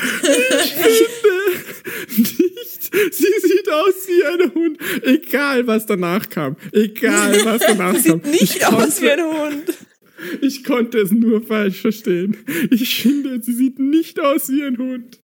nicht. 2.07 2.93
Sie 3.13 3.39
sieht 3.41 3.69
aus 3.69 4.07
wie 4.07 4.23
ein 4.25 4.53
Hund. 4.53 4.79
Egal, 5.03 5.67
was 5.67 5.85
danach 5.85 6.27
kam. 6.29 6.55
Egal, 6.71 7.45
was 7.45 7.61
danach 7.61 7.95
Sie 7.95 8.09
kam. 8.09 8.23
sieht 8.23 8.31
nicht 8.41 8.55
ich, 8.55 8.65
aus 8.65 9.01
wie 9.01 9.11
ein 9.11 9.23
Hund. 9.23 9.73
ich 10.41 10.63
konnte 10.63 10.97
es 10.99 11.11
nur 11.11 11.45
falsch 11.45 11.81
verstehen. 11.81 12.43
Ich 12.71 13.01
finde, 13.03 13.41
sie 13.43 13.53
sieht 13.53 13.77
nicht 13.77 14.19
aus 14.19 14.49
wie 14.49 14.63
ein 14.63 14.77
Hund. 14.79 15.21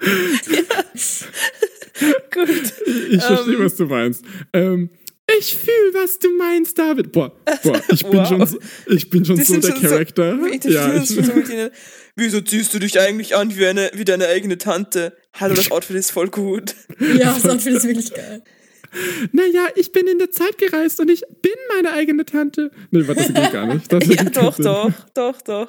Gut. 2.34 2.48
Ich 2.86 3.22
verstehe, 3.22 3.54
Ähm. 3.54 3.64
was 3.64 3.76
du 3.76 3.86
meinst. 3.86 4.24
Ähm, 4.52 4.90
ich 5.38 5.54
fühle, 5.54 5.94
was 5.94 6.18
du 6.18 6.36
meinst, 6.36 6.76
David. 6.78 7.12
Boah, 7.12 7.32
boah 7.62 7.80
ich 7.92 8.02
bin 8.04 8.14
Wow. 8.18 8.28
schon, 8.28 8.46
so- 8.46 8.58
ich 8.88 9.08
bin 9.10 9.24
schon 9.24 9.36
Die 9.36 9.44
so 9.44 9.58
der 9.58 9.70
schon 9.70 9.80
so- 9.82 9.88
Charakter. 9.88 10.38
Wir 10.42 10.56
ja, 10.70 10.94
ich, 10.94 11.08
schon 11.14 11.24
so 11.24 11.32
mit 11.34 11.48
ihnen. 11.50 11.70
Wieso 12.16 12.40
ziehst 12.40 12.74
du 12.74 12.78
dich 12.80 12.98
eigentlich 12.98 13.36
an 13.36 13.56
wie, 13.56 13.64
eine, 13.66 13.90
wie 13.94 14.04
deine 14.04 14.26
eigene 14.26 14.58
Tante? 14.58 15.16
Hallo, 15.34 15.54
das 15.54 15.70
Outfit 15.70 15.96
ist 15.96 16.10
voll 16.10 16.28
gut. 16.28 16.74
Ja, 16.98 17.32
das 17.40 17.46
Outfit 17.48 17.74
ist 17.74 17.84
wirklich 17.86 18.12
geil. 18.12 18.42
naja, 19.30 19.68
ich 19.76 19.92
bin 19.92 20.08
in 20.08 20.18
der 20.18 20.32
Zeit 20.32 20.58
gereist 20.58 20.98
und 20.98 21.08
ich 21.10 21.22
bin 21.42 21.52
meine 21.76 21.92
eigene 21.92 22.24
Tante. 22.26 22.72
Nee, 22.90 23.06
warte, 23.06 23.32
das 23.32 23.42
geht 23.44 23.52
gar 23.52 23.72
nicht. 23.72 23.92
Das 23.92 24.04
Ja, 24.08 24.24
doch, 24.24 24.56
Sinn. 24.56 24.64
doch, 24.64 24.92
doch, 25.14 25.42
doch. 25.42 25.68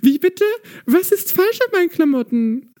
Wie 0.00 0.18
bitte? 0.18 0.44
Was 0.86 1.12
ist 1.12 1.32
falsch 1.32 1.58
an 1.60 1.72
meinen 1.72 1.90
Klamotten? 1.90 2.74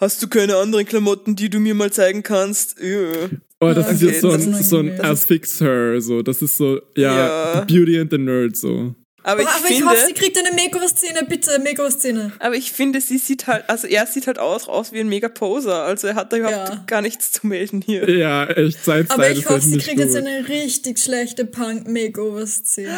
Hast 0.00 0.22
du 0.22 0.28
keine 0.28 0.56
anderen 0.56 0.84
Klamotten, 0.86 1.36
die 1.36 1.50
du 1.50 1.60
mir 1.60 1.74
mal 1.74 1.92
zeigen 1.92 2.22
kannst? 2.22 2.76
Ja. 2.80 3.28
Oh, 3.62 3.72
das 3.74 3.86
Ah, 3.86 3.90
ist 3.90 4.02
okay, 4.02 4.12
jetzt 4.12 4.20
so 4.22 4.30
ein, 4.30 4.40
ist 4.54 4.68
so 4.70 4.78
ein 4.78 4.86
unangenehm. 4.86 5.10
As 5.12 5.24
Fix 5.26 5.60
Her, 5.60 6.00
so. 6.00 6.22
Das 6.22 6.40
ist 6.40 6.56
so, 6.56 6.80
ja, 6.96 7.54
Ja. 7.54 7.60
Beauty 7.60 8.00
and 8.00 8.10
the 8.10 8.16
Nerd, 8.18 8.56
so. 8.56 8.94
Aber, 9.22 9.42
ich 9.42 9.48
aber 9.48 9.68
ich 9.68 9.74
finde, 9.76 9.84
hoffe, 9.90 10.06
sie 10.06 10.14
kriegt 10.14 10.38
eine 10.38 10.50
Makeover-Szene, 10.56 11.26
bitte, 11.28 11.58
Makeover-Szene. 11.58 12.32
aber 12.38 12.54
ich 12.54 12.72
finde, 12.72 13.02
sie 13.02 13.18
sieht 13.18 13.46
halt, 13.46 13.68
also 13.68 13.86
er 13.86 14.06
sieht 14.06 14.26
halt 14.26 14.38
aus, 14.38 14.66
aus 14.66 14.92
wie 14.94 15.00
ein 15.00 15.10
Mega-Poser. 15.10 15.82
Also 15.82 16.06
er 16.06 16.14
hat 16.14 16.32
da 16.32 16.38
überhaupt 16.38 16.68
Ja. 16.70 16.84
gar 16.86 17.02
nichts 17.02 17.30
zu 17.32 17.46
melden 17.46 17.82
hier. 17.84 18.08
Ja, 18.08 18.46
echt, 18.46 18.82
sein 18.82 19.04
Aber 19.10 19.30
ich 19.30 19.40
ist 19.40 19.44
hoffe, 19.44 19.52
halt 19.60 19.62
sie 19.64 19.76
kriegt 19.76 19.98
jetzt 19.98 20.16
gut. 20.16 20.26
eine 20.26 20.48
richtig 20.48 20.98
schlechte 20.98 21.44
Punk-Makeover-Szene. 21.44 22.88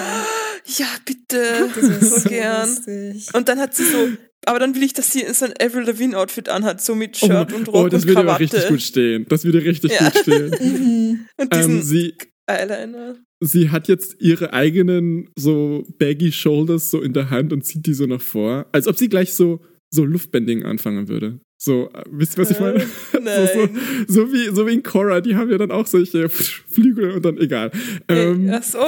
Ja, 0.78 0.86
bitte. 1.04 1.68
Das 1.74 2.08
so 2.10 2.18
so 2.20 2.28
gern. 2.28 2.68
lustig. 2.68 3.26
Und 3.34 3.48
dann 3.48 3.58
hat 3.58 3.74
sie 3.74 3.84
so, 3.84 4.08
aber 4.46 4.58
dann 4.58 4.74
will 4.74 4.82
ich, 4.82 4.92
dass 4.92 5.12
sie 5.12 5.24
so 5.32 5.44
ein 5.46 5.52
Avril 5.60 5.84
Lavigne 5.84 6.16
Outfit 6.18 6.48
anhat, 6.48 6.80
so 6.80 6.94
mit 6.94 7.18
Oh, 7.22 7.26
Shirt 7.26 7.52
und 7.52 7.68
Rock 7.68 7.74
oh, 7.76 7.88
das 7.88 8.02
und 8.02 8.08
würde 8.08 8.20
aber 8.20 8.40
richtig 8.40 8.66
gut 8.68 8.82
stehen. 8.82 9.26
Das 9.28 9.44
würde 9.44 9.62
richtig 9.64 9.92
Ja. 9.92 10.10
gut 10.10 10.18
stehen. 10.18 10.50
Mhm. 10.60 11.26
Und 11.36 11.54
diesen 11.54 11.76
ähm, 11.76 11.82
sie, 11.82 12.14
Eyeliner. 12.46 13.16
sie 13.40 13.70
hat 13.70 13.88
jetzt 13.88 14.16
ihre 14.20 14.52
eigenen 14.52 15.28
so 15.36 15.84
baggy 15.98 16.32
Shoulders 16.32 16.90
so 16.90 17.00
in 17.00 17.12
der 17.12 17.30
Hand 17.30 17.52
und 17.52 17.64
zieht 17.64 17.86
die 17.86 17.94
so 17.94 18.06
nach 18.06 18.20
vor, 18.20 18.66
als 18.72 18.86
ob 18.88 18.96
sie 18.96 19.08
gleich 19.08 19.34
so 19.34 19.60
so 19.92 20.04
Luftbending 20.04 20.64
anfangen 20.64 21.08
würde. 21.08 21.38
So, 21.58 21.90
äh, 21.92 22.02
wisst 22.10 22.36
ihr, 22.36 22.42
was 22.42 22.50
ich 22.50 22.58
meine? 22.58 22.82
Äh, 22.82 22.86
Nein. 23.20 23.48
So, 24.08 24.24
so, 24.24 24.26
so, 24.26 24.32
wie, 24.32 24.54
so 24.54 24.66
wie 24.66 24.72
in 24.72 24.82
Korra, 24.82 25.20
die 25.20 25.36
haben 25.36 25.50
ja 25.50 25.58
dann 25.58 25.70
auch 25.70 25.86
solche 25.86 26.28
Flügel 26.28 27.12
und 27.12 27.24
dann 27.24 27.38
egal. 27.38 27.70
Ähm, 28.08 28.50
Ach 28.52 28.62
so. 28.62 28.78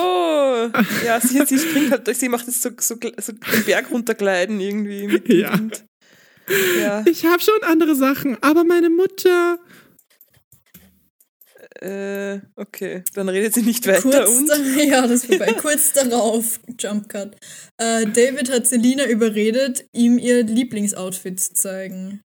Ja, 1.05 1.21
sie, 1.21 1.45
sie 1.47 1.59
springt 1.59 1.93
halt, 1.93 2.17
sie 2.17 2.29
macht 2.29 2.47
jetzt 2.47 2.63
so, 2.63 2.71
so, 2.79 2.97
so 3.19 3.33
den 3.33 3.65
Berg 3.65 3.91
runtergleiten 3.93 4.59
irgendwie 4.59 5.21
Ja. 5.41 5.61
Ja. 6.81 7.05
Ich 7.07 7.25
habe 7.25 7.43
schon 7.43 7.63
andere 7.63 7.95
Sachen, 7.95 8.37
aber 8.43 8.65
meine 8.65 8.91
Mutter. 8.91 9.59
Äh, 11.81 12.41
okay, 12.57 13.03
dann 13.15 13.29
redet 13.29 13.55
sie 13.55 13.63
nicht 13.63 13.87
weiter 13.87 14.01
Kurz, 14.03 14.31
und. 14.31 14.51
ja, 14.89 15.03
das 15.03 15.25
ist 15.25 15.27
vorbei. 15.27 15.53
Kurz 15.55 15.93
darauf, 15.93 16.61
Jump 16.79 17.09
Cut. 17.09 17.37
Äh, 17.79 18.07
David 18.07 18.51
hat 18.51 18.67
Selina 18.67 19.07
überredet, 19.07 19.85
ihm 19.93 20.19
ihr 20.19 20.45
Lieblingsoutfit 20.45 21.41
zu 21.41 21.55
zeigen. 21.55 22.21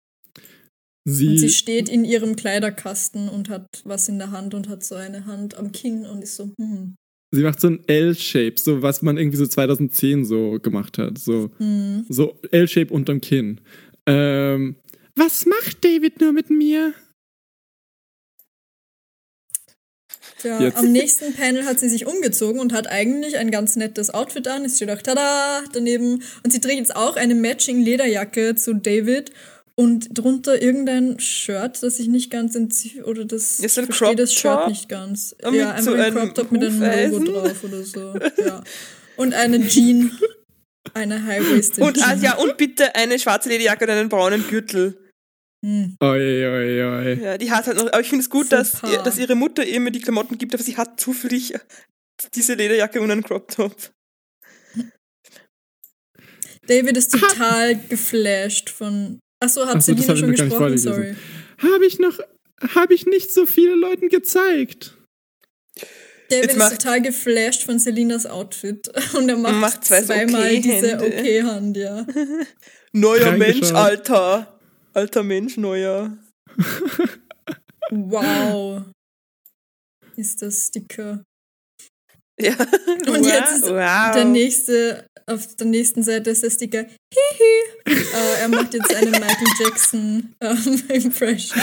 Und 1.07 1.13
sie 1.13 1.37
Sie, 1.37 1.49
steht 1.49 1.87
in 1.87 2.03
ihrem 2.03 2.35
Kleiderkasten 2.35 3.29
und 3.29 3.47
hat 3.47 3.65
was 3.85 4.09
in 4.09 4.19
der 4.19 4.31
Hand 4.31 4.53
und 4.53 4.67
hat 4.67 4.83
so 4.83 4.95
eine 4.95 5.25
Hand 5.25 5.55
am 5.57 5.71
Kinn 5.71 6.05
und 6.05 6.21
ist 6.21 6.35
so, 6.35 6.51
hm, 6.59 6.95
sie 7.31 7.43
macht 7.43 7.61
so 7.61 7.69
ein 7.69 7.87
L-Shape, 7.87 8.55
so 8.57 8.81
was 8.81 9.01
man 9.01 9.17
irgendwie 9.17 9.37
so 9.37 9.47
2010 9.47 10.25
so 10.25 10.59
gemacht 10.61 10.97
hat. 10.97 11.17
So, 11.17 11.51
hm. 11.57 12.05
so 12.09 12.37
L-Shape 12.51 12.93
unterm 12.93 13.21
Kinn. 13.21 13.61
Ähm, 14.05 14.75
was 15.15 15.45
macht 15.45 15.83
David 15.83 16.19
nur 16.21 16.33
mit 16.33 16.49
mir? 16.49 16.93
Tja, 20.39 20.61
Jetzt. 20.61 20.77
am 20.77 20.91
nächsten 20.91 21.33
Panel 21.33 21.65
hat 21.65 21.79
sie 21.79 21.89
sich 21.89 22.05
umgezogen 22.05 22.59
und 22.59 22.73
hat 22.73 22.87
eigentlich 22.87 23.37
ein 23.37 23.49
ganz 23.49 23.75
nettes 23.75 24.11
Outfit 24.13 24.47
an. 24.47 24.65
Es 24.65 24.75
steht 24.75 24.91
auch 24.91 25.01
tada 25.01 25.63
daneben. 25.73 26.21
Und 26.43 26.51
sie 26.51 26.59
trägt 26.59 26.77
jetzt 26.77 26.95
auch 26.95 27.15
eine 27.15 27.33
matching 27.33 27.81
Lederjacke 27.81 28.55
zu 28.55 28.73
David 28.75 29.31
und 29.75 30.09
drunter 30.17 30.61
irgendein 30.61 31.19
Shirt, 31.19 31.81
das 31.81 31.99
ich 31.99 32.07
nicht 32.07 32.31
ganz 32.31 32.55
entziehe 32.55 33.05
oder 33.05 33.25
das 33.25 33.59
Ist 33.59 33.77
ich 33.77 33.83
ein 33.83 33.85
verstehe 33.85 34.15
das 34.15 34.33
Shirt 34.33 34.67
nicht 34.67 34.89
ganz. 34.89 35.35
Und 35.43 35.53
ja, 35.53 35.73
mit 35.73 35.83
so 35.83 35.93
einfach 35.93 36.21
ein 36.21 36.33
Crop 36.33 36.35
Top 36.35 36.51
mit 36.51 36.63
einem 36.63 37.11
Logo 37.11 37.31
drauf 37.31 37.63
oder 37.63 37.83
so. 37.83 38.13
Ja. 38.43 38.63
Und 39.17 39.33
eine 39.33 39.67
Jean, 39.67 40.11
eine 40.93 41.23
High-Waisted 41.25 41.83
Und, 41.83 41.97
ah, 42.03 42.11
Jean. 42.11 42.23
ja, 42.23 42.35
und 42.37 42.57
bitte 42.57 42.95
eine 42.95 43.19
schwarze 43.19 43.49
Lederjacke 43.49 43.85
und 43.85 43.91
einen 43.91 44.09
braunen 44.09 44.47
Gürtel. 44.47 44.97
Hm. 45.67 45.97
Oi, 46.01 46.45
oi, 46.47 46.81
oi. 46.81 47.13
Ja, 47.21 47.37
die 47.37 47.51
hat 47.51 47.67
halt 47.67 47.75
noch, 47.75 47.87
aber 47.87 47.99
ich 47.99 48.07
finde 48.07 48.23
es 48.23 48.29
gut, 48.29 48.53
dass, 48.53 48.79
dass 49.03 49.17
ihre 49.17 49.35
Mutter 49.35 49.65
ihr 49.65 49.75
immer 49.75 49.91
die 49.91 49.99
Klamotten 49.99 50.37
gibt, 50.37 50.53
aber 50.53 50.63
sie 50.63 50.77
hat 50.77 50.97
zufällig 50.97 51.55
diese 52.35 52.53
Lederjacke 52.53 53.01
und 53.01 53.11
einen 53.11 53.21
Crop 53.21 53.51
Top. 53.51 53.75
David 56.67 56.95
ist 56.95 57.11
total 57.11 57.75
geflasht 57.89 58.69
von. 58.69 59.19
Achso, 59.41 59.65
hat 59.65 59.77
Ach 59.77 59.81
so, 59.81 59.93
das 59.93 60.05
Selina 60.05 60.15
schon 60.15 60.31
gesprochen? 60.31 60.77
Sorry. 60.77 61.15
Habe 61.57 61.85
ich 61.85 61.99
noch, 61.99 62.17
habe 62.73 62.93
ich 62.93 63.05
nicht 63.05 63.33
so 63.33 63.45
viele 63.45 63.75
Leuten 63.75 64.07
gezeigt. 64.07 64.97
David 66.29 66.53
Jetzt 66.53 66.57
ist 66.57 66.81
total 66.81 67.01
geflasht 67.01 67.63
von 67.63 67.77
Selinas 67.77 68.25
Outfit 68.25 68.89
und 69.17 69.27
er 69.27 69.35
macht, 69.35 69.55
Macht 69.55 69.85
zwei 69.85 70.01
zweimal 70.01 70.61
diese 70.61 70.95
Okay-Hände. 70.95 71.19
Okay-Hand, 71.19 71.77
ja. 71.77 72.05
Neuer. 72.93 73.33
Mensch, 73.33 73.73
Alter. 73.73 74.56
Alter 74.97 75.21
Mensch, 75.21 75.57
neuer. 75.57 76.17
Wow. 77.89 78.83
Ist 80.17 80.41
das 80.41 80.71
dicker. 80.71 81.23
Ja. 82.37 82.53
Und 83.07 83.25
jetzt 83.25 83.51
ist 83.53 83.69
wow. 83.69 84.11
der 84.13 84.25
nächste, 84.25 85.07
auf 85.25 85.55
der 85.55 85.67
nächsten 85.67 86.03
Seite 86.03 86.31
ist 86.31 86.43
der 86.43 86.49
Sticker, 86.49 86.83
hihi. 86.83 87.95
äh, 87.95 88.41
er 88.41 88.49
macht 88.49 88.73
jetzt 88.73 88.93
eine 88.93 89.11
Michael 89.11 89.47
Jackson 89.57 90.35
ähm, 90.41 90.83
Impression. 90.89 91.61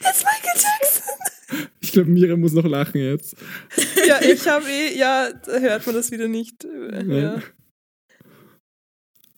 It's 0.00 0.24
Michael 0.24 0.60
Jackson. 0.60 1.68
Ich 1.80 1.92
glaube, 1.92 2.10
Mira 2.10 2.36
muss 2.36 2.52
noch 2.52 2.66
lachen 2.66 3.00
jetzt. 3.00 3.34
Ja, 4.06 4.20
ich 4.20 4.46
habe 4.46 4.68
eh, 4.68 4.94
ja, 4.98 5.32
da 5.32 5.58
hört 5.58 5.86
man 5.86 5.94
das 5.94 6.10
wieder 6.10 6.28
nicht. 6.28 6.66
Ja. 7.06 7.40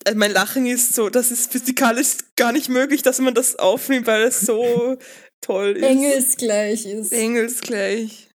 Also 0.09 0.17
mein 0.17 0.31
Lachen 0.31 0.65
ist 0.65 0.95
so, 0.95 1.09
das 1.09 1.29
ist 1.29 1.51
physikalisch 1.51 2.17
gar 2.35 2.51
nicht 2.51 2.67
möglich, 2.67 3.03
dass 3.03 3.19
man 3.19 3.35
das 3.35 3.57
aufnimmt, 3.57 4.07
weil 4.07 4.23
es 4.23 4.41
so 4.41 4.97
toll 5.39 5.77
ist. 5.77 5.83
Engelsgleich 5.83 6.87
ist. 6.87 7.11
Engelsgleich. 7.11 8.31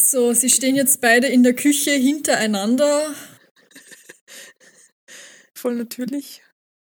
So, 0.00 0.32
sie 0.32 0.50
stehen 0.50 0.74
jetzt 0.74 1.00
beide 1.00 1.28
in 1.28 1.44
der 1.44 1.54
Küche 1.54 1.92
hintereinander. 1.92 3.14
Voll 5.54 5.76
natürlich. 5.76 6.42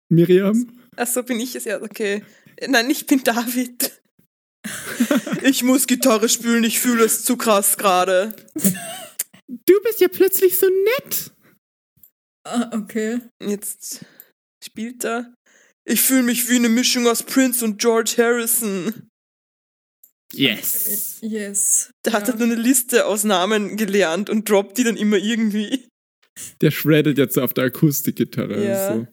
Miriam? 0.08 0.80
Ach 0.94 1.08
so, 1.08 1.24
bin 1.24 1.40
ich 1.40 1.56
es 1.56 1.64
ja, 1.64 1.82
okay. 1.82 2.22
Nein, 2.64 2.88
ich 2.90 3.06
bin 3.06 3.24
David. 3.24 3.90
Ich 5.42 5.62
muss 5.62 5.86
Gitarre 5.86 6.28
spielen, 6.30 6.64
ich 6.64 6.78
fühle 6.78 7.04
es 7.04 7.22
zu 7.22 7.36
krass 7.36 7.76
gerade. 7.76 8.34
Du 9.48 9.74
bist 9.82 10.00
ja 10.00 10.08
plötzlich 10.08 10.58
so 10.58 10.66
nett. 10.66 11.33
Ah, 12.46 12.70
okay. 12.76 13.20
Jetzt 13.42 14.04
spielt 14.64 15.04
er. 15.04 15.32
Ich 15.86 16.00
fühle 16.00 16.22
mich 16.22 16.48
wie 16.48 16.56
eine 16.56 16.68
Mischung 16.68 17.06
aus 17.06 17.22
Prince 17.22 17.64
und 17.64 17.78
George 17.80 18.14
Harrison. 18.18 19.08
Yes. 20.32 21.18
Yes. 21.22 21.90
Der 22.04 22.12
hat 22.12 22.22
Ja. 22.22 22.28
halt 22.28 22.38
nur 22.40 22.48
eine 22.52 22.60
Liste 22.60 23.06
aus 23.06 23.24
Namen 23.24 23.76
gelernt 23.76 24.28
und 24.30 24.48
droppt 24.48 24.78
die 24.78 24.84
dann 24.84 24.96
immer 24.96 25.16
irgendwie. 25.16 25.86
Der 26.60 26.70
shreddet 26.70 27.18
jetzt 27.18 27.34
so 27.34 27.42
auf 27.42 27.54
der 27.54 27.64
Akustikgitarre. 27.64 28.64
Ja. 28.66 28.92
So. 28.94 29.06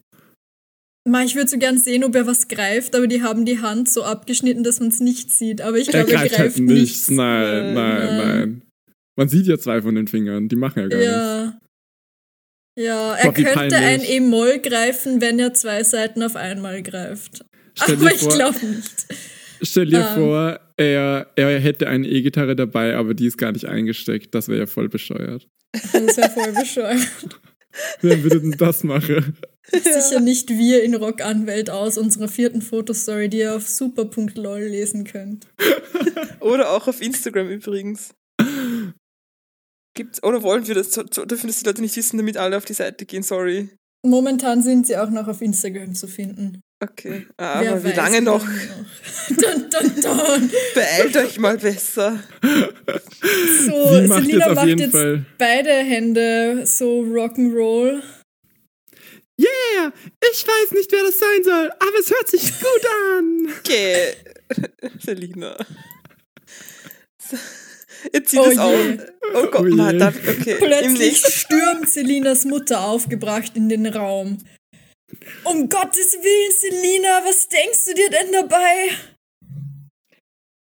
Ma, 1.08 1.22
ich 1.22 1.34
würde 1.34 1.48
so 1.50 1.58
gern 1.58 1.78
sehen, 1.78 2.04
ob 2.04 2.14
er 2.14 2.26
was 2.26 2.48
greift, 2.48 2.94
aber 2.96 3.06
die 3.06 3.22
haben 3.22 3.44
die 3.44 3.60
Hand 3.60 3.88
so 3.88 4.02
abgeschnitten, 4.04 4.62
dass 4.64 4.80
man 4.80 4.88
es 4.88 5.00
nicht 5.00 5.30
sieht. 5.32 5.60
Aber 5.60 5.76
ich 5.76 5.88
Er 5.88 6.04
glaube, 6.04 6.12
er 6.12 6.18
greift 6.20 6.34
greift 6.34 6.56
halt 6.56 6.66
nichts. 6.66 6.80
nichts. 7.08 7.10
Nein, 7.10 7.74
Nein. 7.74 7.74
nein, 7.74 8.16
nein. 8.16 8.62
Man 9.16 9.28
sieht 9.28 9.46
ja 9.46 9.58
zwei 9.58 9.82
von 9.82 9.94
den 9.94 10.06
Fingern. 10.08 10.48
Die 10.48 10.56
machen 10.56 10.80
ja 10.80 10.88
gar 10.88 11.44
nichts. 11.50 11.58
Ja. 12.76 13.14
Er 13.14 13.32
Boah, 13.32 13.34
könnte 13.34 13.76
ein. 13.76 14.02
E-Moll 14.02 14.58
greifen, 14.60 15.20
wenn 15.20 15.38
er 15.38 15.54
zwei 15.54 15.82
Seiten 15.82 16.22
auf 16.22 16.36
einmal 16.36 16.82
greift. 16.82 17.44
Stell 17.74 17.96
aber 17.96 18.12
ich 18.12 18.28
glaube 18.28 18.66
nicht. 18.66 19.06
Stell 19.62 19.86
dir 19.86 20.08
Ähm. 20.08 20.14
vor, 20.14 20.60
er, 20.76 21.26
er 21.36 21.60
hätte 21.60 21.88
eine 21.88 22.08
E-Gitarre 22.08 22.56
dabei, 22.56 22.96
aber 22.96 23.14
die 23.14 23.26
ist 23.26 23.38
gar 23.38 23.52
nicht 23.52 23.66
eingesteckt. 23.66 24.34
Das 24.34 24.48
wäre 24.48 24.60
ja 24.60 24.66
voll 24.66 24.88
bescheuert. 24.88 25.48
Das 25.72 26.16
wäre 26.16 26.30
voll 26.30 26.52
bescheuert. 26.52 26.98
Wer 28.02 28.22
würde 28.22 28.40
denn 28.40 28.56
das 28.58 28.84
machen? 28.84 29.36
Sicher 29.70 30.20
nicht 30.20 30.50
wir 30.50 30.82
in 30.82 30.94
Rockanwält 30.94 31.70
aus 31.70 31.96
unserer 31.96 32.28
vierten 32.28 32.60
Fotostory, 32.60 33.28
die 33.28 33.38
ihr 33.38 33.54
auf 33.54 33.66
super.lol 33.68 34.60
lesen 34.60 35.04
könnt. 35.04 35.46
Oder 36.40 36.70
auch 36.72 36.88
auf 36.88 37.00
Instagram 37.00 37.48
übrigens. 37.48 38.14
Gibt's, 39.94 40.22
oder 40.22 40.42
wollen 40.42 40.66
wir 40.66 40.74
das? 40.74 40.92
So- 40.92 41.04
so- 41.10 41.24
Dürfen 41.24 41.46
das 41.48 41.58
die 41.60 41.66
Leute 41.66 41.82
nicht 41.82 41.96
wissen, 41.96 42.16
damit 42.16 42.36
alle 42.36 42.56
auf 42.56 42.64
die 42.64 42.72
Seite 42.74 43.04
gehen? 43.04 43.22
Sorry. 43.22 43.68
Momentan 44.04 44.62
sind 44.62 44.86
sie 44.86 44.96
auch 44.96 45.10
noch 45.10 45.28
auf 45.28 45.40
Instagram 45.42 45.94
zu 45.94 46.08
finden. 46.08 46.60
Okay. 46.82 47.26
Ah, 47.36 47.60
Wer 47.60 47.72
aber 47.72 47.84
wie 47.84 47.92
lange 47.92 48.20
noch? 48.22 48.44
Dun, 49.28 49.70
dun, 49.70 50.00
dun. 50.02 50.50
Beeilt 50.74 51.16
euch 51.16 51.38
mal 51.38 51.56
besser. 51.56 52.18
So, 52.42 53.94
Sie 54.00 54.08
macht 54.08 54.22
Selina 54.24 54.46
jetzt 54.48 54.54
macht 54.56 54.66
jetzt 54.80 54.90
Fall. 54.92 55.24
beide 55.38 55.70
Hände 55.72 56.66
so 56.66 57.02
Rock'n'Roll. 57.02 58.02
Yeah, 59.38 59.92
ich 60.32 60.44
weiß 60.46 60.72
nicht, 60.72 60.90
wer 60.90 61.02
das 61.04 61.18
sein 61.18 61.44
soll, 61.44 61.70
aber 61.78 61.98
es 62.00 62.10
hört 62.10 62.28
sich 62.28 62.42
gut 62.58 62.86
an. 63.16 63.46
Okay. 63.60 64.14
Selina. 65.04 65.56
Jetzt 68.12 68.30
zieht 68.30 68.40
Oh 68.40 68.46
es 68.46 68.58
auf. 68.58 68.74
Oh 69.34 69.46
Gott, 69.50 69.60
Oh 69.60 69.74
man, 69.74 69.98
darf, 69.98 70.16
okay. 70.16 70.56
Plötzlich 70.58 71.18
stürmt 71.18 71.88
Selinas 71.88 72.44
Mutter 72.44 72.84
aufgebracht 72.84 73.52
in 73.54 73.68
den 73.68 73.86
Raum. 73.86 74.38
Um 75.44 75.68
Gottes 75.68 76.14
Willen, 76.14 76.52
Selina, 76.52 77.22
was 77.24 77.48
denkst 77.48 77.84
du 77.86 77.94
dir 77.94 78.10
denn 78.10 78.32
dabei? 78.32 78.90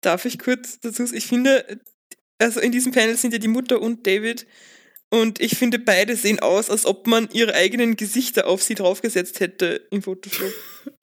darf 0.01 0.25
ich 0.25 0.39
kurz 0.39 0.81
dazu 0.81 1.05
sagen, 1.05 1.17
ich 1.17 1.27
finde, 1.27 1.81
also 2.39 2.61
in 2.61 2.73
diesem 2.73 2.93
Panel 2.93 3.17
sind 3.17 3.33
ja 3.33 3.39
die 3.39 3.49
Mutter 3.49 3.81
und 3.81 4.07
David 4.07 4.47
und 5.11 5.41
ich 5.41 5.57
finde, 5.57 5.79
beide 5.79 6.17
sehen 6.17 6.39
aus, 6.41 6.69
als 6.69 6.85
ob 6.85 7.07
man 7.07 7.29
ihre 7.33 7.55
eigenen 7.55 7.97
Gesichter 7.97 8.47
auf 8.47 8.63
sie 8.63 8.75
draufgesetzt 8.75 9.41
hätte 9.41 9.81
im 9.91 10.03
Photoshop. 10.03 10.53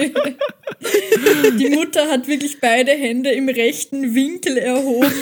Die 0.00 1.68
Mutter 1.70 2.08
hat 2.08 2.26
wirklich 2.26 2.60
beide 2.60 2.92
Hände 2.92 3.30
im 3.32 3.48
rechten 3.48 4.14
Winkel 4.14 4.56
erhoben. 4.56 5.12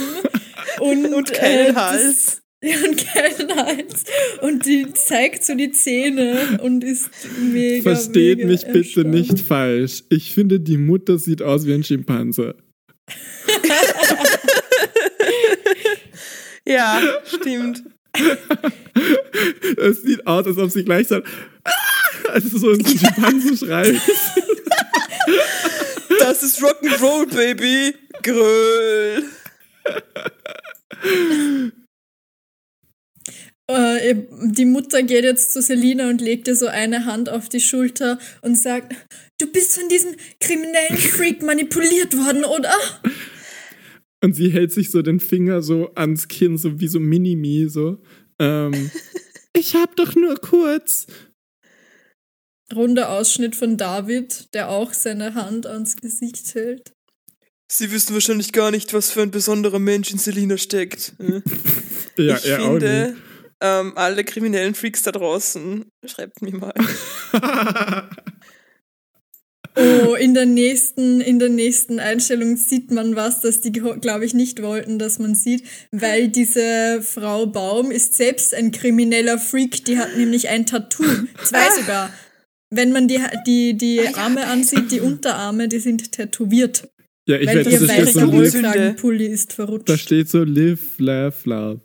Und, 0.78 1.12
Und 1.12 1.32
keinen 1.32 1.72
äh, 1.72 1.74
Hals. 1.74 2.42
Ja, 2.62 2.76
und 2.76 2.96
keinen 2.96 3.56
Hals. 3.56 4.04
Und 4.40 4.66
die 4.66 4.92
zeigt 4.92 5.44
so 5.44 5.56
die 5.56 5.72
Zähne 5.72 6.60
und 6.62 6.84
ist 6.84 7.10
mega. 7.40 7.82
Versteht 7.82 8.38
mega 8.38 8.50
mich 8.50 8.64
bitte 8.66 8.78
erstaunt. 8.78 9.10
nicht 9.10 9.40
falsch. 9.40 10.04
Ich 10.10 10.32
finde, 10.32 10.60
die 10.60 10.76
Mutter 10.78 11.18
sieht 11.18 11.42
aus 11.42 11.66
wie 11.66 11.74
ein 11.74 11.82
Schimpanse. 11.82 12.54
Ja, 16.64 17.00
stimmt. 17.24 17.82
Es 19.78 20.02
sieht 20.02 20.26
aus, 20.26 20.46
als 20.46 20.58
ob 20.58 20.70
sie 20.70 20.84
gleich 20.84 21.08
sagt, 21.08 21.26
"Ah!" 21.64 21.70
also 22.30 22.58
so 22.58 22.70
ein 22.70 22.84
Schimpansenschrei. 22.84 24.00
Das 26.18 26.42
ist 26.42 26.62
Rock'n'Roll, 26.62 27.26
Baby. 27.34 27.96
Gröll. 28.22 29.24
Äh, 33.68 34.14
die 34.42 34.64
Mutter 34.64 35.02
geht 35.02 35.24
jetzt 35.24 35.52
zu 35.52 35.62
Selina 35.62 36.08
und 36.08 36.20
legt 36.20 36.46
ihr 36.48 36.56
so 36.56 36.66
eine 36.66 37.06
Hand 37.06 37.28
auf 37.28 37.48
die 37.48 37.60
Schulter 37.60 38.18
und 38.42 38.56
sagt: 38.56 38.94
Du 39.38 39.46
bist 39.46 39.74
von 39.74 39.88
diesem 39.88 40.14
kriminellen 40.40 40.98
Freak 40.98 41.42
manipuliert 41.42 42.16
worden, 42.16 42.44
oder? 42.44 42.74
Und 44.22 44.34
sie 44.34 44.50
hält 44.50 44.72
sich 44.72 44.90
so 44.90 45.02
den 45.02 45.20
Finger 45.20 45.62
so 45.62 45.92
ans 45.94 46.28
Kinn, 46.28 46.56
so 46.56 46.80
wie 46.80 46.88
so 46.88 47.00
Mini-Me, 47.00 47.68
so. 47.68 47.98
Ähm, 48.38 48.90
ich 49.52 49.74
hab 49.74 49.96
doch 49.96 50.14
nur 50.14 50.36
kurz. 50.36 51.06
Runder 52.74 53.10
Ausschnitt 53.10 53.56
von 53.56 53.76
David, 53.76 54.54
der 54.54 54.68
auch 54.70 54.92
seine 54.92 55.34
Hand 55.34 55.66
ans 55.66 55.96
Gesicht 55.96 56.54
hält. 56.54 56.92
Sie 57.70 57.90
wissen 57.90 58.14
wahrscheinlich 58.14 58.52
gar 58.52 58.70
nicht, 58.70 58.92
was 58.94 59.10
für 59.10 59.22
ein 59.22 59.30
besonderer 59.30 59.78
Mensch 59.78 60.10
in 60.10 60.18
Selina 60.18 60.56
steckt. 60.56 61.14
Hm? 61.18 61.42
Ja, 62.18 62.36
ich 62.36 62.44
er 62.44 62.62
auch 62.62 62.72
finde, 62.72 63.08
nicht. 63.12 63.22
ähm, 63.62 63.92
alle 63.96 64.22
kriminellen 64.22 64.74
Freaks 64.74 65.00
da 65.00 65.12
draußen, 65.12 65.86
schreibt 66.04 66.42
mir 66.42 66.54
mal. 66.54 66.74
Oh, 69.74 70.14
in 70.14 70.34
der 70.34 70.44
nächsten, 70.44 71.20
in 71.20 71.38
der 71.38 71.48
nächsten 71.48 71.98
Einstellung 71.98 72.56
sieht 72.56 72.90
man 72.90 73.16
was, 73.16 73.40
das 73.40 73.62
die, 73.62 73.72
glaube 73.72 74.26
ich, 74.26 74.34
nicht 74.34 74.60
wollten, 74.62 74.98
dass 74.98 75.18
man 75.18 75.34
sieht, 75.34 75.64
weil 75.90 76.28
diese 76.28 77.00
Frau 77.02 77.46
Baum 77.46 77.90
ist 77.90 78.14
selbst 78.14 78.54
ein 78.54 78.70
krimineller 78.70 79.38
Freak, 79.38 79.84
die 79.86 79.98
hat 79.98 80.16
nämlich 80.16 80.48
ein 80.48 80.66
Tattoo. 80.66 81.04
Zwei 81.42 81.70
sogar. 81.80 82.12
Wenn 82.68 82.92
man 82.92 83.08
die, 83.08 83.18
die, 83.46 83.76
die 83.76 84.14
Arme 84.14 84.46
ansieht, 84.46 84.90
die 84.92 85.00
Unterarme, 85.00 85.68
die 85.68 85.78
sind 85.78 86.12
tätowiert. 86.12 86.88
Ja, 87.26 87.36
ich 87.36 87.46
weil 87.46 87.56
werde 87.56 87.70
ihr 87.70 87.80
das 87.80 87.90
steht 87.92 88.12
so 88.12 88.26
Rollkragenpulli 88.26 89.26
ist 89.26 89.52
verrutscht. 89.52 89.88
da 89.88 89.96
steht 89.96 90.28
so 90.28 90.42
live, 90.42 90.98
laugh, 90.98 91.46
love. 91.46 91.80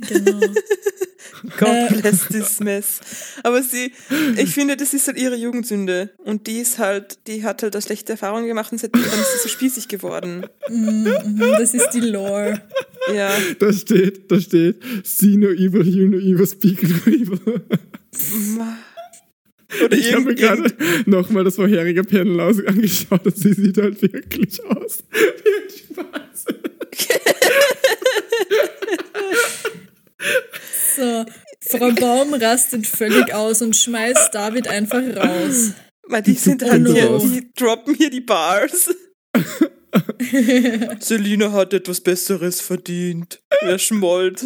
Genau. 0.00 0.40
God 1.58 2.02
bless 2.02 2.28
this 2.28 2.60
mess. 2.60 3.00
Aber 3.42 3.62
sie, 3.62 3.92
ich 4.36 4.50
finde, 4.50 4.76
das 4.76 4.94
ist 4.94 5.06
halt 5.06 5.18
ihre 5.18 5.36
Jugendsünde. 5.36 6.10
Und 6.18 6.46
die 6.46 6.58
ist 6.58 6.78
halt, 6.78 7.18
die 7.26 7.44
hat 7.44 7.62
halt 7.62 7.74
eine 7.74 7.82
schlechte 7.82 8.12
Erfahrung 8.12 8.46
gemacht 8.46 8.72
und 8.72 8.78
seitdem 8.78 9.02
ist 9.02 9.10
sie 9.10 9.38
so 9.42 9.48
spießig 9.48 9.88
geworden. 9.88 10.46
Mhm, 10.68 11.04
mhm, 11.24 11.38
das 11.58 11.74
ist 11.74 11.90
die 11.90 12.00
Lore. 12.00 12.62
Ja. 13.14 13.30
Da 13.58 13.72
steht, 13.72 14.30
da 14.30 14.40
steht, 14.40 14.82
see 15.04 15.36
no 15.36 15.48
evil, 15.48 15.86
you 15.86 16.08
no 16.08 16.18
evil, 16.18 16.46
speak 16.46 16.82
no 16.82 17.12
evil. 17.12 17.40
Oder 19.84 19.96
Ich 19.96 20.12
habe 20.12 20.24
mir 20.24 20.34
gerade 20.34 20.72
nochmal 21.06 21.44
das 21.44 21.56
vorherige 21.56 22.04
Panel 22.04 22.40
angeschaut 22.40 23.26
und 23.26 23.36
sie 23.36 23.52
sieht 23.52 23.76
halt 23.78 24.00
wirklich 24.00 24.64
aus 24.64 25.04
wie 25.12 25.50
ein 25.50 25.68
Spaß. 25.70 26.46
So, 30.96 31.24
Frau 31.60 31.90
Baum 31.92 32.34
rastet 32.34 32.86
völlig 32.86 33.32
aus 33.34 33.62
und 33.62 33.76
schmeißt 33.76 34.34
David 34.34 34.68
einfach 34.68 35.02
raus. 35.16 35.72
weil 36.08 36.22
die 36.22 36.34
sind 36.34 36.62
Oh 36.62 36.70
halt 36.70 36.82
no. 36.82 36.92
hier, 36.92 37.18
die 37.18 37.50
droppen 37.54 37.94
hier 37.94 38.10
die 38.10 38.20
Bars. 38.20 38.94
Selina 41.00 41.52
hat 41.52 41.72
etwas 41.72 42.00
Besseres 42.00 42.60
verdient. 42.60 43.40
Er 43.60 43.78
schmollt. 43.78 44.44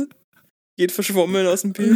Geht 0.81 0.93
verschwommen 0.93 1.47
aus 1.47 1.61
dem 1.61 1.75
Bild. 1.75 1.95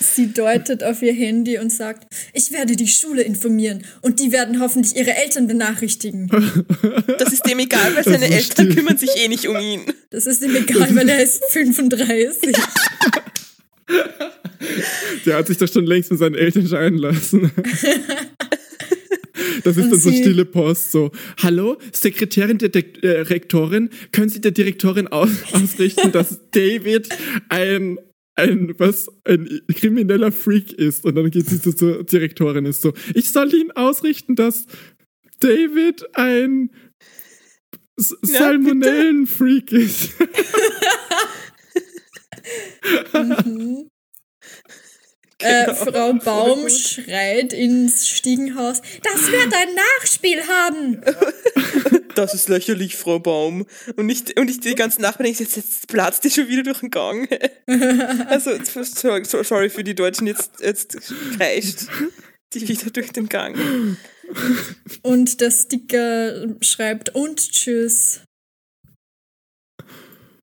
Sie 0.00 0.32
deutet 0.32 0.82
auf 0.82 1.02
ihr 1.02 1.12
Handy 1.12 1.58
und 1.58 1.70
sagt, 1.70 2.06
ich 2.32 2.50
werde 2.50 2.76
die 2.76 2.88
Schule 2.88 3.20
informieren 3.20 3.84
und 4.00 4.20
die 4.20 4.32
werden 4.32 4.58
hoffentlich 4.58 4.96
ihre 4.96 5.14
Eltern 5.14 5.46
benachrichtigen. 5.46 6.30
Das 7.18 7.30
ist 7.30 7.46
dem 7.46 7.58
egal, 7.58 7.94
weil 7.94 8.04
seine 8.04 8.24
Eltern 8.30 8.70
still. 8.70 8.74
kümmern 8.74 8.96
sich 8.96 9.10
eh 9.22 9.28
nicht 9.28 9.46
um 9.48 9.56
ihn. 9.58 9.82
Das 10.08 10.24
ist 10.26 10.42
ihm 10.42 10.56
egal, 10.56 10.96
weil 10.96 11.10
er 11.10 11.22
ist 11.22 11.42
35. 11.50 12.56
Der 15.26 15.36
hat 15.36 15.48
sich 15.48 15.58
doch 15.58 15.70
schon 15.70 15.84
längst 15.84 16.08
von 16.08 16.16
seinen 16.16 16.34
Eltern 16.34 16.66
scheiden 16.66 16.96
lassen. 16.96 17.50
Das 19.64 19.76
ist 19.76 19.84
Und 19.84 19.90
dann 19.92 20.00
so 20.00 20.10
stille 20.10 20.44
Post, 20.44 20.92
so, 20.92 21.10
hallo, 21.42 21.76
Sekretärin 21.92 22.58
der 22.58 22.70
Dek- 22.72 23.02
äh, 23.02 23.20
Rektorin, 23.20 23.90
können 24.10 24.28
Sie 24.28 24.40
der 24.40 24.50
Direktorin 24.52 25.08
aus 25.08 25.30
ausrichten, 25.52 26.12
dass 26.12 26.40
David 26.52 27.08
ein, 27.48 27.98
ein, 28.34 28.74
was, 28.78 29.08
ein 29.24 29.60
krimineller 29.74 30.32
Freak 30.32 30.72
ist? 30.72 31.04
Und 31.04 31.14
dann 31.16 31.30
geht 31.30 31.46
sie 31.46 31.56
so 31.56 31.72
zur 31.72 32.04
Direktorin, 32.04 32.64
ist 32.66 32.82
so, 32.82 32.92
ich 33.14 33.30
soll 33.32 33.52
Ihnen 33.54 33.70
ausrichten, 33.72 34.36
dass 34.36 34.66
David 35.40 36.04
ein 36.16 36.70
S 37.98 38.16
Ja, 38.24 38.38
Salmonellen-Freak 38.38 39.72
ist. 39.72 40.10
Mhm. 43.12 43.88
Äh, 45.38 45.64
Genau. 45.66 45.74
Frau 45.74 46.12
Baum 46.14 46.68
schreit 46.68 47.52
ins 47.52 48.08
Stiegenhaus, 48.08 48.80
das 49.02 49.32
wird 49.32 49.52
ein 49.52 49.74
Nachspiel 49.74 50.40
haben. 50.46 51.02
Das 52.14 52.34
ist 52.34 52.48
lächerlich, 52.48 52.96
Frau 52.96 53.18
Baum. 53.18 53.66
Und 53.96 54.06
nicht, 54.06 54.38
und 54.38 54.50
ich 54.50 54.60
die 54.60 54.74
ganzen 54.74 55.02
Nachbarn 55.02 55.24
denken, 55.24 55.42
jetzt, 55.42 55.56
jetzt 55.56 55.88
platzt 55.88 56.24
die 56.24 56.30
schon 56.30 56.48
wieder 56.48 56.62
durch 56.62 56.80
den 56.80 56.90
Gang. 56.90 57.28
also, 58.28 58.50
so- 58.62 59.22
so- 59.24 59.42
sorry 59.42 59.70
für 59.70 59.84
die 59.84 59.94
Deutschen, 59.94 60.26
jetzt, 60.26 60.60
jetzt 60.60 60.96
kreischt 61.36 61.86
die 62.54 62.68
wieder 62.68 62.90
durch 62.90 63.10
den 63.12 63.28
Gang. 63.28 63.56
Und 65.02 65.40
der 65.40 65.50
Sticker 65.50 66.48
schreibt 66.60 67.14
und 67.14 67.38
tschüss. 67.50 68.20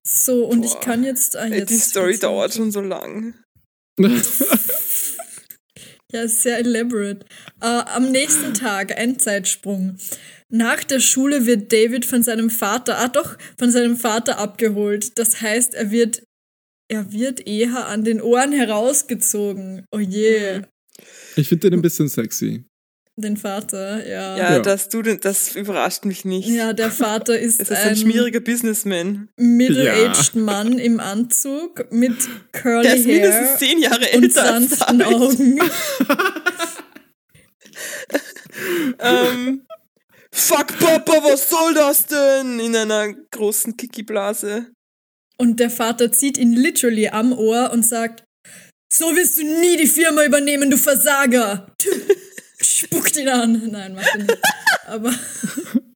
So, 0.04 0.44
und 0.46 0.64
ich 0.64 0.72
Boah. 0.72 0.80
kann 0.80 1.04
jetzt. 1.04 1.36
Ah, 1.36 1.46
jetzt 1.46 1.70
die 1.70 1.78
Story 1.78 2.18
dauert 2.18 2.52
schon 2.54 2.72
so 2.72 2.80
lang. 2.80 3.34
Ja, 6.12 6.26
sehr 6.26 6.58
elaborate. 6.58 7.24
Äh, 7.60 7.66
am 7.66 8.10
nächsten 8.10 8.52
Tag, 8.52 8.90
Endzeitsprung. 8.90 9.96
Nach 10.50 10.82
der 10.84 11.00
Schule 11.00 11.46
wird 11.46 11.72
David 11.72 12.04
von 12.04 12.22
seinem 12.22 12.50
Vater, 12.50 12.98
ah 12.98 13.08
doch, 13.08 13.36
von 13.58 13.70
seinem 13.70 13.96
Vater 13.96 14.38
abgeholt. 14.38 15.16
Das 15.18 15.40
heißt, 15.40 15.74
er 15.74 15.90
wird, 15.90 16.22
er 16.88 17.12
wird 17.12 17.46
eher 17.46 17.86
an 17.86 18.02
den 18.04 18.20
Ohren 18.20 18.52
herausgezogen. 18.52 19.84
Oh 19.92 19.98
je. 20.00 20.62
Ich 21.36 21.48
finde 21.48 21.70
den 21.70 21.78
ein 21.78 21.82
bisschen 21.82 22.08
sexy. 22.08 22.64
den 23.16 23.36
Vater, 23.36 24.06
ja. 24.08 24.36
Ja, 24.36 24.52
Ja. 24.54 24.58
dass 24.60 24.88
du 24.88 25.02
den, 25.02 25.20
das 25.20 25.54
überrascht 25.54 26.04
mich 26.04 26.24
nicht. 26.24 26.48
Ja, 26.48 26.72
der 26.72 26.90
Vater 26.90 27.38
ist, 27.46 27.60
Das 27.60 27.70
ist 27.70 27.76
ein 27.76 27.96
schmieriger 27.96 28.40
Businessman. 28.40 29.28
middle-aged 29.36 30.34
Mann 30.36 30.78
im 30.78 30.98
Anzug 31.00 31.86
mit 31.92 32.16
curly 32.52 32.82
Der 32.82 32.96
ist 32.96 33.06
mindestens 33.06 33.48
hair 33.50 33.58
zehn 33.58 33.78
Jahre 33.78 34.06
und 34.14 34.24
älter 34.24 34.46
sanften. 34.60 35.02
Augen. 35.02 35.60
Ähm, 38.98 39.62
Fuck 40.32 40.78
Papa, 40.78 41.12
was 41.22 41.50
soll 41.50 41.74
das 41.74 42.06
denn? 42.06 42.60
In 42.60 42.74
einer 42.76 43.12
großen 43.30 43.76
Kiki-Blase. 43.76 44.70
Und 45.38 45.58
der 45.58 45.70
Vater 45.70 46.12
zieht 46.12 46.38
ihn 46.38 46.52
literally 46.52 47.08
am 47.08 47.32
Ohr 47.32 47.70
und 47.72 47.84
sagt, 47.84 48.24
so 48.92 49.16
wirst 49.16 49.38
du 49.38 49.42
nie 49.42 49.76
die 49.76 49.86
Firma 49.86 50.24
übernehmen, 50.24 50.70
du 50.70 50.76
Versager. 50.76 51.74
Spuckt 52.60 53.16
ihn 53.16 53.28
an. 53.28 53.70
Nein, 53.70 53.94
macht 53.94 54.08
er 54.14 54.18
nicht. 54.18 54.38
Aber 54.86 55.14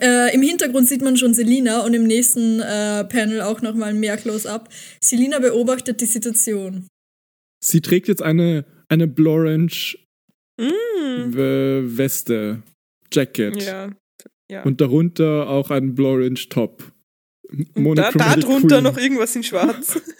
Äh, 0.00 0.34
Im 0.34 0.42
Hintergrund 0.42 0.88
sieht 0.88 1.02
man 1.02 1.16
schon 1.16 1.34
Selina 1.34 1.80
und 1.80 1.94
im 1.94 2.04
nächsten 2.04 2.60
äh, 2.60 3.04
Panel 3.04 3.40
auch 3.42 3.62
nochmal 3.62 3.94
mehr 3.94 4.16
Close-Up. 4.16 4.68
Selina 5.00 5.38
beobachtet 5.38 6.00
die 6.00 6.06
Situation. 6.06 6.86
Sie 7.62 7.80
trägt 7.80 8.08
jetzt 8.08 8.22
eine, 8.22 8.64
eine 8.88 9.06
Blorange 9.06 9.96
Mm. 10.58 11.32
Weste, 11.34 12.62
Jacket. 13.12 13.62
Ja. 13.62 13.90
ja. 14.50 14.62
Und 14.62 14.80
darunter 14.80 15.48
auch 15.48 15.70
ein 15.70 15.94
Blorange 15.94 16.48
Top. 16.48 16.92
Und 17.74 17.96
da, 17.96 18.10
drunter 18.10 18.80
noch 18.80 18.96
irgendwas 18.98 19.36
in 19.36 19.42
schwarz. 19.42 19.96